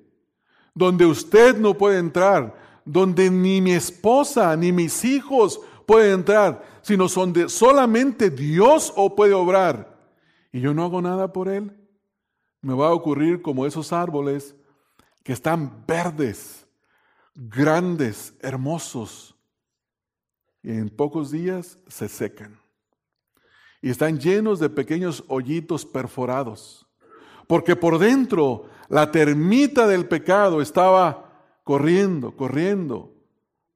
donde 0.74 1.04
usted 1.04 1.58
no 1.58 1.76
puede 1.76 1.98
entrar, 1.98 2.56
donde 2.86 3.30
ni 3.30 3.60
mi 3.60 3.72
esposa 3.72 4.56
ni 4.56 4.72
mis 4.72 5.04
hijos 5.04 5.60
pueden 5.84 6.20
entrar, 6.20 6.64
sino 6.80 7.08
donde 7.08 7.50
solamente 7.50 8.30
Dios 8.30 8.90
o 8.96 9.14
puede 9.14 9.34
obrar, 9.34 9.98
y 10.50 10.60
yo 10.60 10.72
no 10.72 10.84
hago 10.84 11.02
nada 11.02 11.30
por 11.30 11.46
él, 11.46 11.76
me 12.62 12.72
va 12.72 12.88
a 12.88 12.94
ocurrir 12.94 13.42
como 13.42 13.66
esos 13.66 13.92
árboles 13.92 14.56
que 15.22 15.34
están 15.34 15.84
verdes, 15.86 16.66
grandes, 17.34 18.32
hermosos, 18.40 19.37
en 20.62 20.88
pocos 20.88 21.30
días 21.30 21.78
se 21.86 22.08
secan. 22.08 22.58
Y 23.80 23.90
están 23.90 24.18
llenos 24.18 24.58
de 24.58 24.68
pequeños 24.68 25.24
hoyitos 25.28 25.86
perforados, 25.86 26.86
porque 27.46 27.76
por 27.76 27.98
dentro 27.98 28.66
la 28.88 29.10
termita 29.10 29.86
del 29.86 30.06
pecado 30.06 30.60
estaba 30.60 31.28
corriendo, 31.64 32.36
corriendo. 32.36 33.14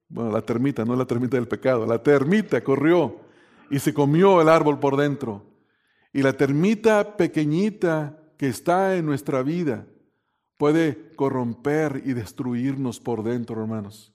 Bueno, 0.09 0.31
la 0.31 0.43
termita, 0.43 0.85
no 0.85 0.97
la 0.97 1.07
termita 1.07 1.37
del 1.37 1.49
pecado, 1.49 1.87
la 1.87 2.03
termita 2.03 2.63
corrió 2.63 3.21
y 3.71 3.79
se 3.79 3.95
comió 3.95 4.41
el 4.43 4.49
árbol 4.49 4.79
por 4.79 4.97
dentro. 4.97 5.45
Y 6.13 6.23
la 6.23 6.35
termita 6.35 7.17
pequeñita 7.17 8.19
que 8.37 8.49
está 8.49 8.97
en 8.97 9.07
nuestra 9.07 9.43
vida 9.43 9.87
puede 10.59 11.11
corromper 11.17 12.03
y 12.05 12.13
destruirnos 12.13 13.01
por 13.01 13.23
dentro, 13.23 13.63
hermanos. 13.63 14.13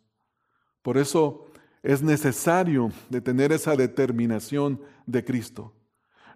Por 0.82 0.98
eso 0.98 1.47
es 1.88 2.02
necesario 2.02 2.92
de 3.10 3.22
tener 3.22 3.54
esa 3.54 3.74
determinación 3.74 4.78
de 5.06 5.24
Cristo. 5.24 5.72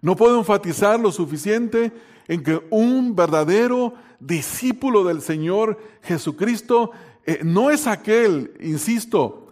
No 0.00 0.16
puedo 0.16 0.38
enfatizar 0.38 0.98
lo 0.98 1.12
suficiente 1.12 1.92
en 2.26 2.42
que 2.42 2.62
un 2.70 3.14
verdadero 3.14 3.92
discípulo 4.18 5.04
del 5.04 5.20
Señor 5.20 5.78
Jesucristo 6.04 6.92
eh, 7.26 7.40
no 7.44 7.70
es 7.70 7.86
aquel, 7.86 8.54
insisto, 8.60 9.48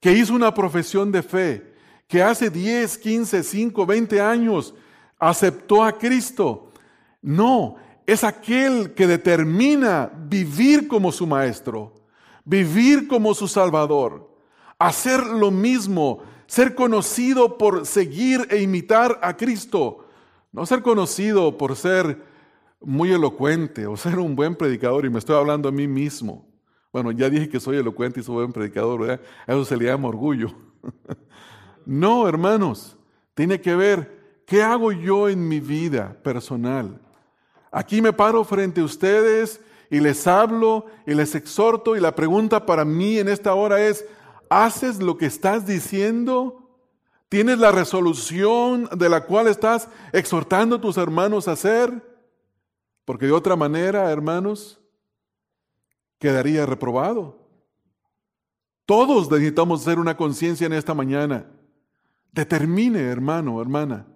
que 0.00 0.14
hizo 0.14 0.34
una 0.34 0.52
profesión 0.52 1.12
de 1.12 1.22
fe, 1.22 1.74
que 2.08 2.24
hace 2.24 2.50
10, 2.50 2.98
15, 2.98 3.44
5, 3.44 3.86
20 3.86 4.20
años 4.20 4.74
aceptó 5.16 5.84
a 5.84 5.96
Cristo. 5.96 6.72
No, 7.22 7.76
es 8.04 8.24
aquel 8.24 8.94
que 8.94 9.06
determina 9.06 10.10
vivir 10.28 10.88
como 10.88 11.12
su 11.12 11.24
maestro, 11.24 11.94
vivir 12.44 13.06
como 13.06 13.32
su 13.32 13.46
salvador 13.46 14.25
hacer 14.78 15.26
lo 15.26 15.50
mismo, 15.50 16.22
ser 16.46 16.74
conocido 16.74 17.58
por 17.58 17.86
seguir 17.86 18.46
e 18.50 18.62
imitar 18.62 19.18
a 19.22 19.36
Cristo, 19.36 20.06
no 20.52 20.66
ser 20.66 20.82
conocido 20.82 21.56
por 21.56 21.76
ser 21.76 22.22
muy 22.80 23.12
elocuente 23.12 23.86
o 23.86 23.96
ser 23.96 24.18
un 24.18 24.36
buen 24.36 24.54
predicador, 24.54 25.04
y 25.04 25.10
me 25.10 25.18
estoy 25.18 25.36
hablando 25.36 25.68
a 25.68 25.72
mí 25.72 25.88
mismo. 25.88 26.46
Bueno, 26.92 27.10
ya 27.10 27.28
dije 27.28 27.48
que 27.48 27.60
soy 27.60 27.76
elocuente 27.76 28.20
y 28.20 28.22
soy 28.22 28.36
buen 28.36 28.52
predicador, 28.52 29.00
¿verdad? 29.00 29.20
A 29.46 29.52
eso 29.52 29.64
se 29.64 29.76
le 29.76 29.86
llama 29.86 30.08
orgullo. 30.08 30.52
no, 31.84 32.28
hermanos, 32.28 32.96
tiene 33.34 33.60
que 33.60 33.74
ver 33.74 34.40
qué 34.46 34.62
hago 34.62 34.92
yo 34.92 35.28
en 35.28 35.46
mi 35.46 35.60
vida 35.60 36.16
personal. 36.22 37.00
Aquí 37.70 38.00
me 38.00 38.12
paro 38.12 38.44
frente 38.44 38.80
a 38.80 38.84
ustedes 38.84 39.60
y 39.90 40.00
les 40.00 40.26
hablo 40.26 40.86
y 41.06 41.14
les 41.14 41.34
exhorto 41.34 41.96
y 41.96 42.00
la 42.00 42.14
pregunta 42.14 42.64
para 42.64 42.84
mí 42.84 43.18
en 43.18 43.28
esta 43.28 43.52
hora 43.54 43.80
es, 43.84 44.06
¿Haces 44.48 45.02
lo 45.02 45.16
que 45.16 45.26
estás 45.26 45.66
diciendo? 45.66 46.66
¿Tienes 47.28 47.58
la 47.58 47.72
resolución 47.72 48.88
de 48.96 49.08
la 49.08 49.24
cual 49.24 49.48
estás 49.48 49.88
exhortando 50.12 50.76
a 50.76 50.80
tus 50.80 50.96
hermanos 50.96 51.48
a 51.48 51.52
hacer? 51.52 52.02
Porque 53.04 53.26
de 53.26 53.32
otra 53.32 53.56
manera, 53.56 54.10
hermanos, 54.10 54.80
quedaría 56.18 56.66
reprobado. 56.66 57.46
Todos 58.84 59.30
necesitamos 59.30 59.82
hacer 59.82 59.98
una 59.98 60.16
conciencia 60.16 60.66
en 60.66 60.72
esta 60.72 60.94
mañana. 60.94 61.50
Determine, 62.30 63.00
hermano, 63.00 63.60
hermana, 63.60 64.06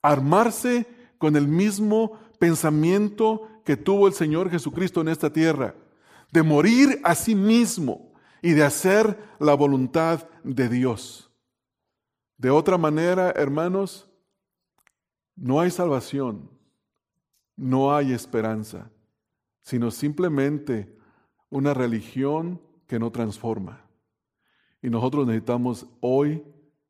armarse 0.00 0.86
con 1.18 1.34
el 1.34 1.48
mismo 1.48 2.18
pensamiento 2.38 3.48
que 3.64 3.76
tuvo 3.76 4.06
el 4.06 4.12
Señor 4.12 4.50
Jesucristo 4.50 5.00
en 5.00 5.08
esta 5.08 5.32
tierra, 5.32 5.74
de 6.30 6.42
morir 6.42 7.00
a 7.02 7.14
sí 7.14 7.34
mismo 7.34 8.11
y 8.42 8.52
de 8.52 8.64
hacer 8.64 9.16
la 9.38 9.54
voluntad 9.54 10.28
de 10.42 10.68
Dios. 10.68 11.30
De 12.36 12.50
otra 12.50 12.76
manera, 12.76 13.30
hermanos, 13.30 14.10
no 15.36 15.60
hay 15.60 15.70
salvación, 15.70 16.50
no 17.56 17.94
hay 17.94 18.12
esperanza, 18.12 18.90
sino 19.60 19.92
simplemente 19.92 20.92
una 21.48 21.72
religión 21.72 22.60
que 22.88 22.98
no 22.98 23.12
transforma. 23.12 23.86
Y 24.82 24.90
nosotros 24.90 25.26
necesitamos 25.26 25.86
hoy 26.00 26.44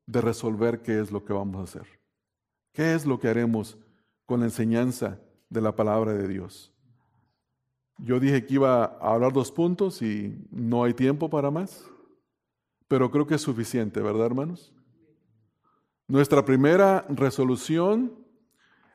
de 0.07 0.21
resolver 0.23 0.81
qué 0.81 1.01
es 1.01 1.13
lo 1.13 1.23
que 1.23 1.35
vamos 1.35 1.61
a 1.61 1.65
hacer. 1.65 1.87
¿Qué 2.73 2.95
es 2.95 3.05
lo 3.05 3.21
que 3.21 3.29
haremos 3.29 3.77
con 4.25 4.41
la 4.41 4.47
enseñanza 4.47 5.21
de 5.51 5.61
la 5.61 5.77
palabra 5.77 6.15
de 6.15 6.27
Dios? 6.27 6.72
Yo 7.99 8.18
dije 8.18 8.45
que 8.45 8.55
iba 8.55 8.84
a 8.84 9.14
hablar 9.14 9.32
dos 9.32 9.53
puntos 9.53 10.03
y 10.03 10.36
no 10.51 10.84
hay 10.84 10.95
tiempo 10.95 11.30
para 11.30 11.51
más, 11.51 11.84
pero 12.88 13.11
creo 13.11 13.26
que 13.26 13.36
es 13.36 13.43
suficiente, 13.43 14.01
¿verdad, 14.01 14.26
hermanos? 14.26 14.72
Nuestra 16.09 16.45
primera 16.45 17.07
resolución 17.09 18.12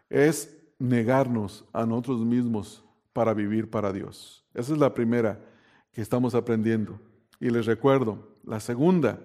es 0.09 0.57
negarnos 0.79 1.65
a 1.73 1.85
nosotros 1.85 2.19
mismos 2.19 2.83
para 3.13 3.33
vivir 3.33 3.69
para 3.69 3.91
Dios. 3.91 4.45
Esa 4.53 4.73
es 4.73 4.79
la 4.79 4.93
primera 4.93 5.39
que 5.91 6.01
estamos 6.01 6.35
aprendiendo. 6.35 6.99
Y 7.39 7.49
les 7.49 7.65
recuerdo, 7.65 8.37
la 8.43 8.59
segunda 8.59 9.19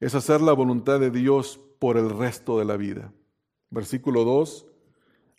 es 0.00 0.14
hacer 0.14 0.40
la 0.40 0.52
voluntad 0.52 1.00
de 1.00 1.10
Dios 1.10 1.60
por 1.78 1.96
el 1.96 2.10
resto 2.10 2.58
de 2.58 2.64
la 2.64 2.76
vida. 2.76 3.12
Versículo 3.70 4.24
2, 4.24 4.66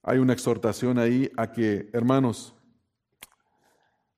hay 0.03 0.19
una 0.19 0.33
exhortación 0.33 0.99
ahí 0.99 1.31
a 1.38 1.51
que, 1.51 1.89
hermanos, 1.93 2.53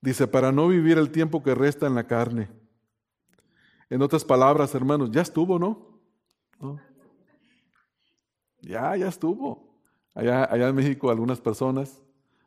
Dice, 0.01 0.27
para 0.27 0.51
no 0.51 0.67
vivir 0.67 0.97
el 0.97 1.11
tiempo 1.11 1.43
que 1.43 1.55
resta 1.55 1.87
en 1.87 1.95
la 1.95 2.07
carne. 2.07 2.49
En 3.89 4.01
otras 4.01 4.23
palabras, 4.23 4.73
hermanos, 4.75 5.11
ya 5.11 5.21
estuvo, 5.21 5.59
¿no? 5.59 5.99
Ya, 8.61 8.95
ya 8.95 9.07
estuvo. 9.07 9.69
Allá, 10.13 10.45
allá 10.45 10.69
en 10.69 10.75
México 10.75 11.09
algunas 11.09 11.39
personas, 11.39 12.01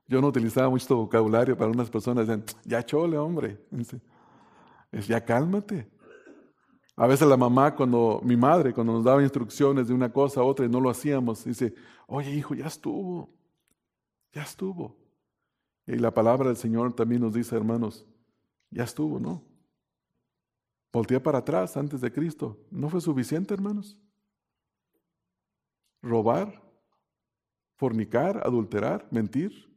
yo 0.06 0.20
no 0.20 0.28
utilizaba 0.28 0.68
mucho 0.68 0.96
vocabulario, 0.96 1.56
para 1.56 1.66
algunas 1.66 1.90
personas 1.90 2.26
decían, 2.26 2.44
ya 2.64 2.84
chole, 2.84 3.18
hombre. 3.18 3.58
Es, 4.90 5.06
ya 5.06 5.24
cálmate. 5.24 5.90
A 6.96 7.06
veces 7.06 7.26
la 7.26 7.36
mamá, 7.36 7.74
cuando 7.74 8.20
mi 8.22 8.36
madre, 8.36 8.74
cuando 8.74 8.92
nos 8.92 9.04
daba 9.04 9.22
instrucciones 9.22 9.88
de 9.88 9.94
una 9.94 10.12
cosa 10.12 10.40
a 10.40 10.44
otra 10.44 10.66
y 10.66 10.68
no 10.68 10.80
lo 10.80 10.90
hacíamos, 10.90 11.44
dice, 11.44 11.74
oye 12.06 12.30
hijo, 12.30 12.54
ya 12.54 12.66
estuvo, 12.66 13.30
ya 14.32 14.42
estuvo. 14.42 15.01
Y 15.86 15.96
la 15.96 16.12
palabra 16.12 16.48
del 16.48 16.56
Señor 16.56 16.94
también 16.94 17.22
nos 17.22 17.34
dice, 17.34 17.56
hermanos, 17.56 18.06
ya 18.70 18.84
estuvo, 18.84 19.18
¿no? 19.18 19.42
Voltea 20.92 21.22
para 21.22 21.38
atrás 21.38 21.76
antes 21.76 22.00
de 22.00 22.12
Cristo. 22.12 22.58
¿No 22.70 22.88
fue 22.88 23.00
suficiente, 23.00 23.54
hermanos? 23.54 23.98
Robar, 26.02 26.62
fornicar, 27.76 28.42
adulterar, 28.46 29.08
mentir 29.10 29.72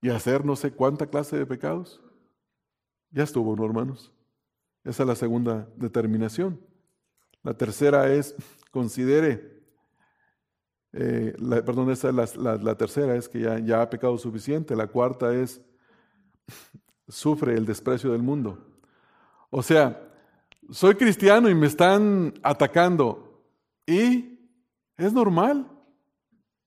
y 0.00 0.10
hacer 0.10 0.44
no 0.44 0.54
sé 0.56 0.72
cuánta 0.72 1.06
clase 1.06 1.36
de 1.36 1.46
pecados. 1.46 2.00
Ya 3.10 3.24
estuvo, 3.24 3.56
¿no, 3.56 3.64
hermanos? 3.64 4.12
Esa 4.84 5.02
es 5.02 5.06
la 5.08 5.16
segunda 5.16 5.68
determinación. 5.76 6.60
La 7.42 7.54
tercera 7.54 8.12
es, 8.12 8.34
considere, 8.70 9.57
eh, 10.98 11.62
perdón, 11.64 11.90
esa 11.90 12.08
es 12.10 12.36
la, 12.36 12.74
tercera, 12.76 13.16
es 13.16 13.28
que 13.28 13.40
ya, 13.40 13.58
ya 13.58 13.82
ha 13.82 13.90
pecado 13.90 14.18
suficiente. 14.18 14.76
La 14.76 14.86
cuarta 14.86 15.34
es, 15.34 15.60
sufre 17.08 17.54
el 17.54 17.64
desprecio 17.64 18.12
del 18.12 18.22
mundo. 18.22 18.58
O 19.50 19.62
sea, 19.62 20.08
soy 20.70 20.94
cristiano 20.94 21.48
y 21.48 21.54
me 21.54 21.66
están 21.66 22.34
atacando. 22.42 23.44
Y 23.86 24.38
es 24.96 25.12
normal. 25.12 25.70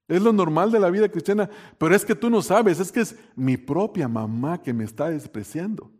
Es 0.08 0.22
lo 0.22 0.34
normal 0.34 0.72
de 0.72 0.80
la 0.80 0.90
vida 0.90 1.10
cristiana. 1.10 1.50
Pero 1.78 1.96
es 1.96 2.04
que 2.04 2.16
tú 2.16 2.30
no 2.30 2.42
sabes, 2.42 2.80
es 2.80 2.92
que 2.92 3.02
es 3.02 3.16
mi 3.36 3.58
propia 3.58 4.08
mamá 4.08 4.62
que 4.62 4.74
me 4.74 4.84
está 4.84 5.10
despreciando 5.10 5.92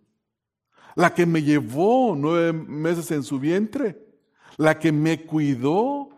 la 0.96 1.14
que 1.14 1.26
me 1.26 1.42
llevó 1.42 2.16
nueve 2.16 2.54
meses 2.54 3.12
en 3.12 3.24
su 3.24 3.40
vientre, 3.40 3.98
la 4.58 4.78
que 4.78 4.92
me 4.92 5.26
cuidó. 5.26 6.10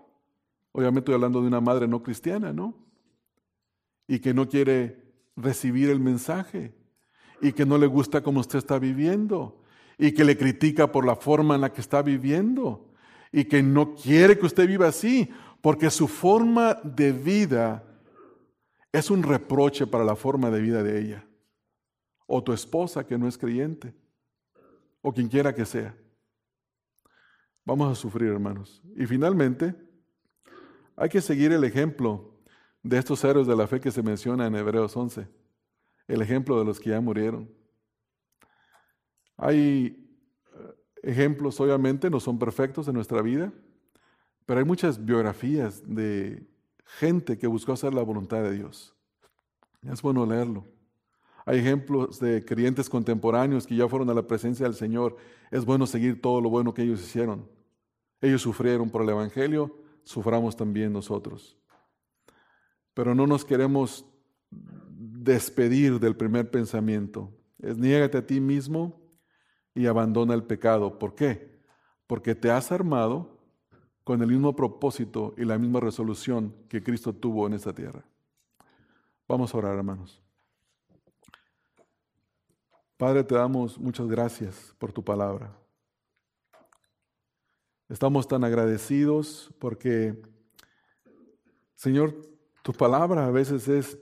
Obviamente 0.74 1.06
estoy 1.06 1.16
hablando 1.16 1.42
de 1.42 1.48
una 1.48 1.62
madre 1.62 1.88
no 1.88 2.04
cristiana, 2.04 2.52
¿no? 2.52 2.76
Y 4.08 4.20
que 4.20 4.34
no 4.34 4.50
quiere 4.50 5.02
recibir 5.36 5.90
el 5.90 6.00
mensaje 6.00 6.76
y 7.42 7.54
que 7.54 7.66
no 7.66 7.78
le 7.78 7.88
gusta 7.88 8.22
cómo 8.22 8.40
usted 8.40 8.60
está 8.60 8.80
viviendo 8.80 9.62
y 9.98 10.12
que 10.12 10.24
le 10.24 10.38
critica 10.38 10.92
por 10.92 11.06
la 11.06 11.16
forma 11.16 11.56
en 11.56 11.62
la 11.62 11.72
que 11.72 11.82
está 11.82 12.02
viviendo 12.02 12.92
y 13.32 13.46
que 13.46 13.64
no 13.64 13.96
quiere 13.96 14.38
que 14.38 14.46
usted 14.46 14.68
viva 14.68 14.88
así 14.88 15.30
porque 15.62 15.90
su 15.90 16.08
forma 16.08 16.76
de 16.84 17.12
vida 17.12 17.84
es 18.92 19.10
un 19.10 19.24
reproche 19.24 19.88
para 19.88 20.04
la 20.04 20.16
forma 20.16 20.50
de 20.50 20.62
vida 20.62 20.84
de 20.84 21.00
ella 21.00 21.28
o 22.26 22.44
tu 22.44 22.52
esposa 22.52 23.06
que 23.06 23.18
no 23.18 23.28
es 23.28 23.38
creyente 23.38 23.94
o 25.02 25.14
quien 25.14 25.28
quiera 25.28 25.54
que 25.54 25.66
sea. 25.66 25.96
Vamos 27.66 27.92
a 27.92 27.96
sufrir, 27.96 28.30
hermanos. 28.30 28.82
Y 28.96 29.06
finalmente, 29.06 29.76
hay 30.96 31.10
que 31.10 31.22
seguir 31.22 31.52
el 31.52 31.64
ejemplo 31.64 32.34
de 32.82 32.98
estos 32.98 33.24
héroes 33.24 33.48
de 33.48 33.56
la 33.56 33.68
fe 33.68 33.80
que 33.80 33.92
se 33.92 34.04
menciona 34.04 34.46
en 34.46 34.56
Hebreos 34.56 34.96
11, 34.96 35.28
el 36.08 36.22
ejemplo 36.22 36.60
de 36.60 36.66
los 36.66 36.80
que 36.80 36.90
ya 36.92 37.02
murieron. 37.02 37.50
Hay 39.38 40.08
eh, 40.54 40.76
ejemplos, 41.02 41.60
obviamente, 41.60 42.10
no 42.10 42.20
son 42.20 42.38
perfectos 42.38 42.88
en 42.88 42.94
nuestra 42.94 43.22
vida, 43.22 43.52
pero 44.46 44.60
hay 44.60 44.66
muchas 44.66 45.04
biografías 45.04 45.82
de 45.86 46.46
gente 46.86 47.38
que 47.38 47.48
buscó 47.48 47.74
hacer 47.74 47.94
la 47.94 48.04
voluntad 48.04 48.44
de 48.44 48.52
Dios. 48.52 48.94
Es 49.82 50.02
bueno 50.02 50.26
leerlo. 50.26 50.66
Hay 51.46 51.60
ejemplos 51.60 52.20
de 52.20 52.44
creyentes 52.46 52.90
contemporáneos 52.90 53.68
que 53.68 53.76
ya 53.76 53.88
fueron 53.88 54.10
a 54.10 54.14
la 54.14 54.26
presencia 54.26 54.66
del 54.66 54.76
Señor. 54.76 55.18
Es 55.52 55.66
bueno 55.66 55.86
seguir 55.86 56.22
todo 56.22 56.40
lo 56.40 56.50
bueno 56.50 56.74
que 56.74 56.84
ellos 56.84 57.02
hicieron. 57.02 57.50
Ellos 58.22 58.42
sufrieron 58.42 58.90
por 58.90 59.02
el 59.02 59.10
Evangelio, 59.10 59.83
suframos 60.04 60.56
también 60.56 60.94
nosotros. 60.94 61.58
Pero 62.94 63.16
no 63.16 63.26
nos 63.28 63.44
queremos 63.44 64.06
despedir 64.52 66.00
del 66.00 66.16
primer 66.16 66.50
pensamiento. 66.52 67.32
Es 67.60 67.78
niégate 67.78 68.18
a 68.18 68.26
ti 68.26 68.40
mismo 68.40 69.02
y 69.74 69.86
abandona 69.86 70.34
el 70.34 70.44
pecado. 70.44 71.00
¿Por 71.00 71.16
qué? 71.16 71.60
Porque 72.08 72.36
te 72.36 72.52
has 72.52 72.72
armado 72.72 73.40
con 74.04 74.22
el 74.22 74.28
mismo 74.28 74.56
propósito 74.56 75.34
y 75.38 75.46
la 75.46 75.58
misma 75.58 75.80
resolución 75.80 76.54
que 76.68 76.84
Cristo 76.84 77.14
tuvo 77.14 77.48
en 77.48 77.54
esta 77.54 77.74
tierra. 77.74 78.04
Vamos 79.28 79.54
a 79.54 79.58
orar, 79.58 79.78
hermanos. 79.78 80.22
Padre, 82.98 83.24
te 83.24 83.36
damos 83.36 83.80
muchas 83.80 84.08
gracias 84.08 84.76
por 84.78 84.92
tu 84.92 85.04
palabra. 85.04 85.63
Estamos 87.94 88.28
tan 88.28 88.44
agradecidos 88.44 89.54
porque, 89.60 90.20
Señor, 91.76 92.20
tu 92.64 92.74
palabra 92.74 93.28
a 93.28 93.30
veces 93.30 93.68
es 93.68 94.00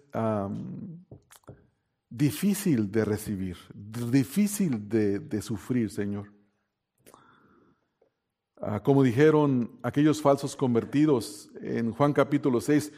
difícil 2.10 2.90
de 2.90 3.04
recibir, 3.04 3.58
difícil 3.76 4.88
de, 4.88 5.42
sufrir, 5.42 5.90
Señor. 5.90 6.32
Ah, 8.62 8.82
como 8.82 9.04
dijeron 9.04 9.78
aquellos 9.84 10.22
falsos 10.22 10.56
convertidos 10.56 11.52
en 11.62 11.92
Juan 11.92 12.14
capítulo 12.14 12.62
6, 12.62 12.94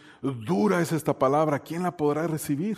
dura 0.46 0.80
es 0.80 0.92
esta 0.92 1.18
palabra, 1.18 1.58
¿quién 1.58 1.82
la 1.82 1.98
podrá 1.98 2.28
recibir? 2.28 2.78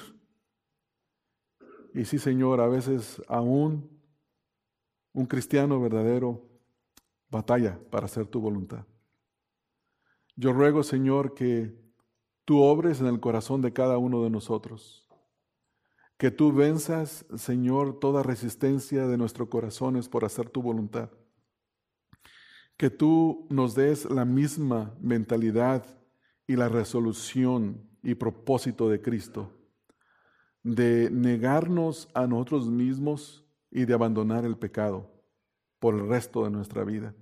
Y 1.94 2.06
sí, 2.06 2.18
Señor, 2.18 2.62
a 2.62 2.70
veces 2.70 3.22
aún 3.28 3.90
un 5.12 5.26
cristiano 5.26 5.82
verdadero 5.82 6.55
batalla 7.30 7.80
para 7.90 8.06
hacer 8.06 8.28
tu 8.28 8.40
voluntad. 8.40 8.86
Yo 10.36 10.54
ruego, 10.54 10.84
Señor, 10.84 11.34
que 11.34 11.74
tú 12.44 12.62
obres 12.62 13.00
en 13.00 13.08
el 13.08 13.20
corazón 13.20 13.62
de 13.62 13.74
cada 13.74 13.98
uno 13.98 14.24
de 14.24 14.30
nosotros. 14.30 15.08
Que 16.18 16.32
tú 16.32 16.52
venzas, 16.54 17.26
Señor, 17.36 18.00
toda 18.00 18.24
resistencia 18.24 19.08
de 19.08 19.18
nuestros 19.18 19.50
corazones 19.50 20.08
por 20.10 20.26
hacer 20.26 20.50
tu 20.50 20.62
voluntad. 20.62 21.10
Que 22.78 22.90
tú 22.90 23.48
nos 23.50 23.76
des 23.76 24.06
la 24.06 24.26
misma 24.26 24.96
mentalidad 25.00 25.86
y 26.48 26.56
la 26.56 26.70
resolución 26.70 27.90
y 28.04 28.16
propósito 28.16 28.90
de 28.90 29.02
Cristo 29.02 29.52
de 30.66 31.12
negarnos 31.12 32.10
a 32.16 32.26
nosotros 32.26 32.68
mismos 32.68 33.46
y 33.70 33.86
de 33.86 33.94
abandonar 33.94 34.46
el 34.46 34.58
pecado 34.58 35.15
por 35.86 35.94
el 35.94 36.10
resto 36.10 36.44
de 36.44 36.50
nuestra 36.50 36.84
vida. 36.84 37.14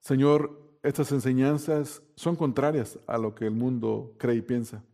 Señor, 0.00 0.78
estas 0.82 1.10
enseñanzas 1.10 2.02
son 2.14 2.36
contrarias 2.36 2.98
a 3.06 3.16
lo 3.16 3.34
que 3.34 3.46
el 3.46 3.54
mundo 3.54 4.14
cree 4.18 4.36
y 4.36 4.42
piensa. 4.42 4.84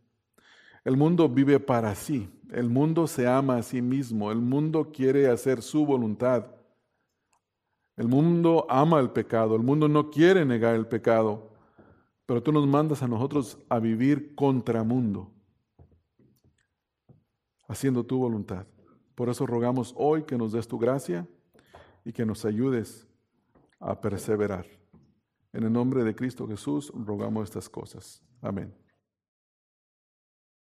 El 0.85 0.95
mundo 0.95 1.27
vive 1.27 1.59
para 1.59 1.95
sí, 1.95 2.29
el 2.49 2.69
mundo 2.69 3.07
se 3.07 3.27
ama 3.27 3.57
a 3.57 3.61
sí 3.61 3.81
mismo, 3.81 4.31
el 4.31 4.39
mundo 4.39 4.89
quiere 4.93 5.27
hacer 5.27 5.61
su 5.61 5.85
voluntad. 5.85 6.45
El 7.97 8.07
mundo 8.07 8.65
ama 8.69 9.01
el 9.01 9.09
pecado, 9.09 9.57
el 9.57 9.63
mundo 9.63 9.89
no 9.89 10.11
quiere 10.11 10.45
negar 10.45 10.75
el 10.75 10.87
pecado, 10.87 11.51
pero 12.25 12.41
tú 12.41 12.53
nos 12.53 12.65
mandas 12.65 13.03
a 13.03 13.07
nosotros 13.09 13.57
a 13.67 13.79
vivir 13.79 14.33
contra 14.33 14.85
mundo 14.85 15.29
haciendo 17.67 18.05
tu 18.05 18.17
voluntad. 18.17 18.65
Por 19.13 19.27
eso 19.27 19.45
rogamos 19.45 19.93
hoy 19.97 20.23
que 20.23 20.37
nos 20.37 20.53
des 20.53 20.69
tu 20.69 20.79
gracia 20.79 21.27
y 22.05 22.11
que 22.11 22.25
nos 22.25 22.45
ayudes 22.45 23.07
a 23.79 23.99
perseverar. 23.99 24.65
En 25.51 25.63
el 25.63 25.71
nombre 25.71 26.03
de 26.03 26.15
Cristo 26.15 26.47
Jesús 26.47 26.91
rogamos 26.95 27.45
estas 27.45 27.69
cosas. 27.69 28.23
Amén. 28.41 28.82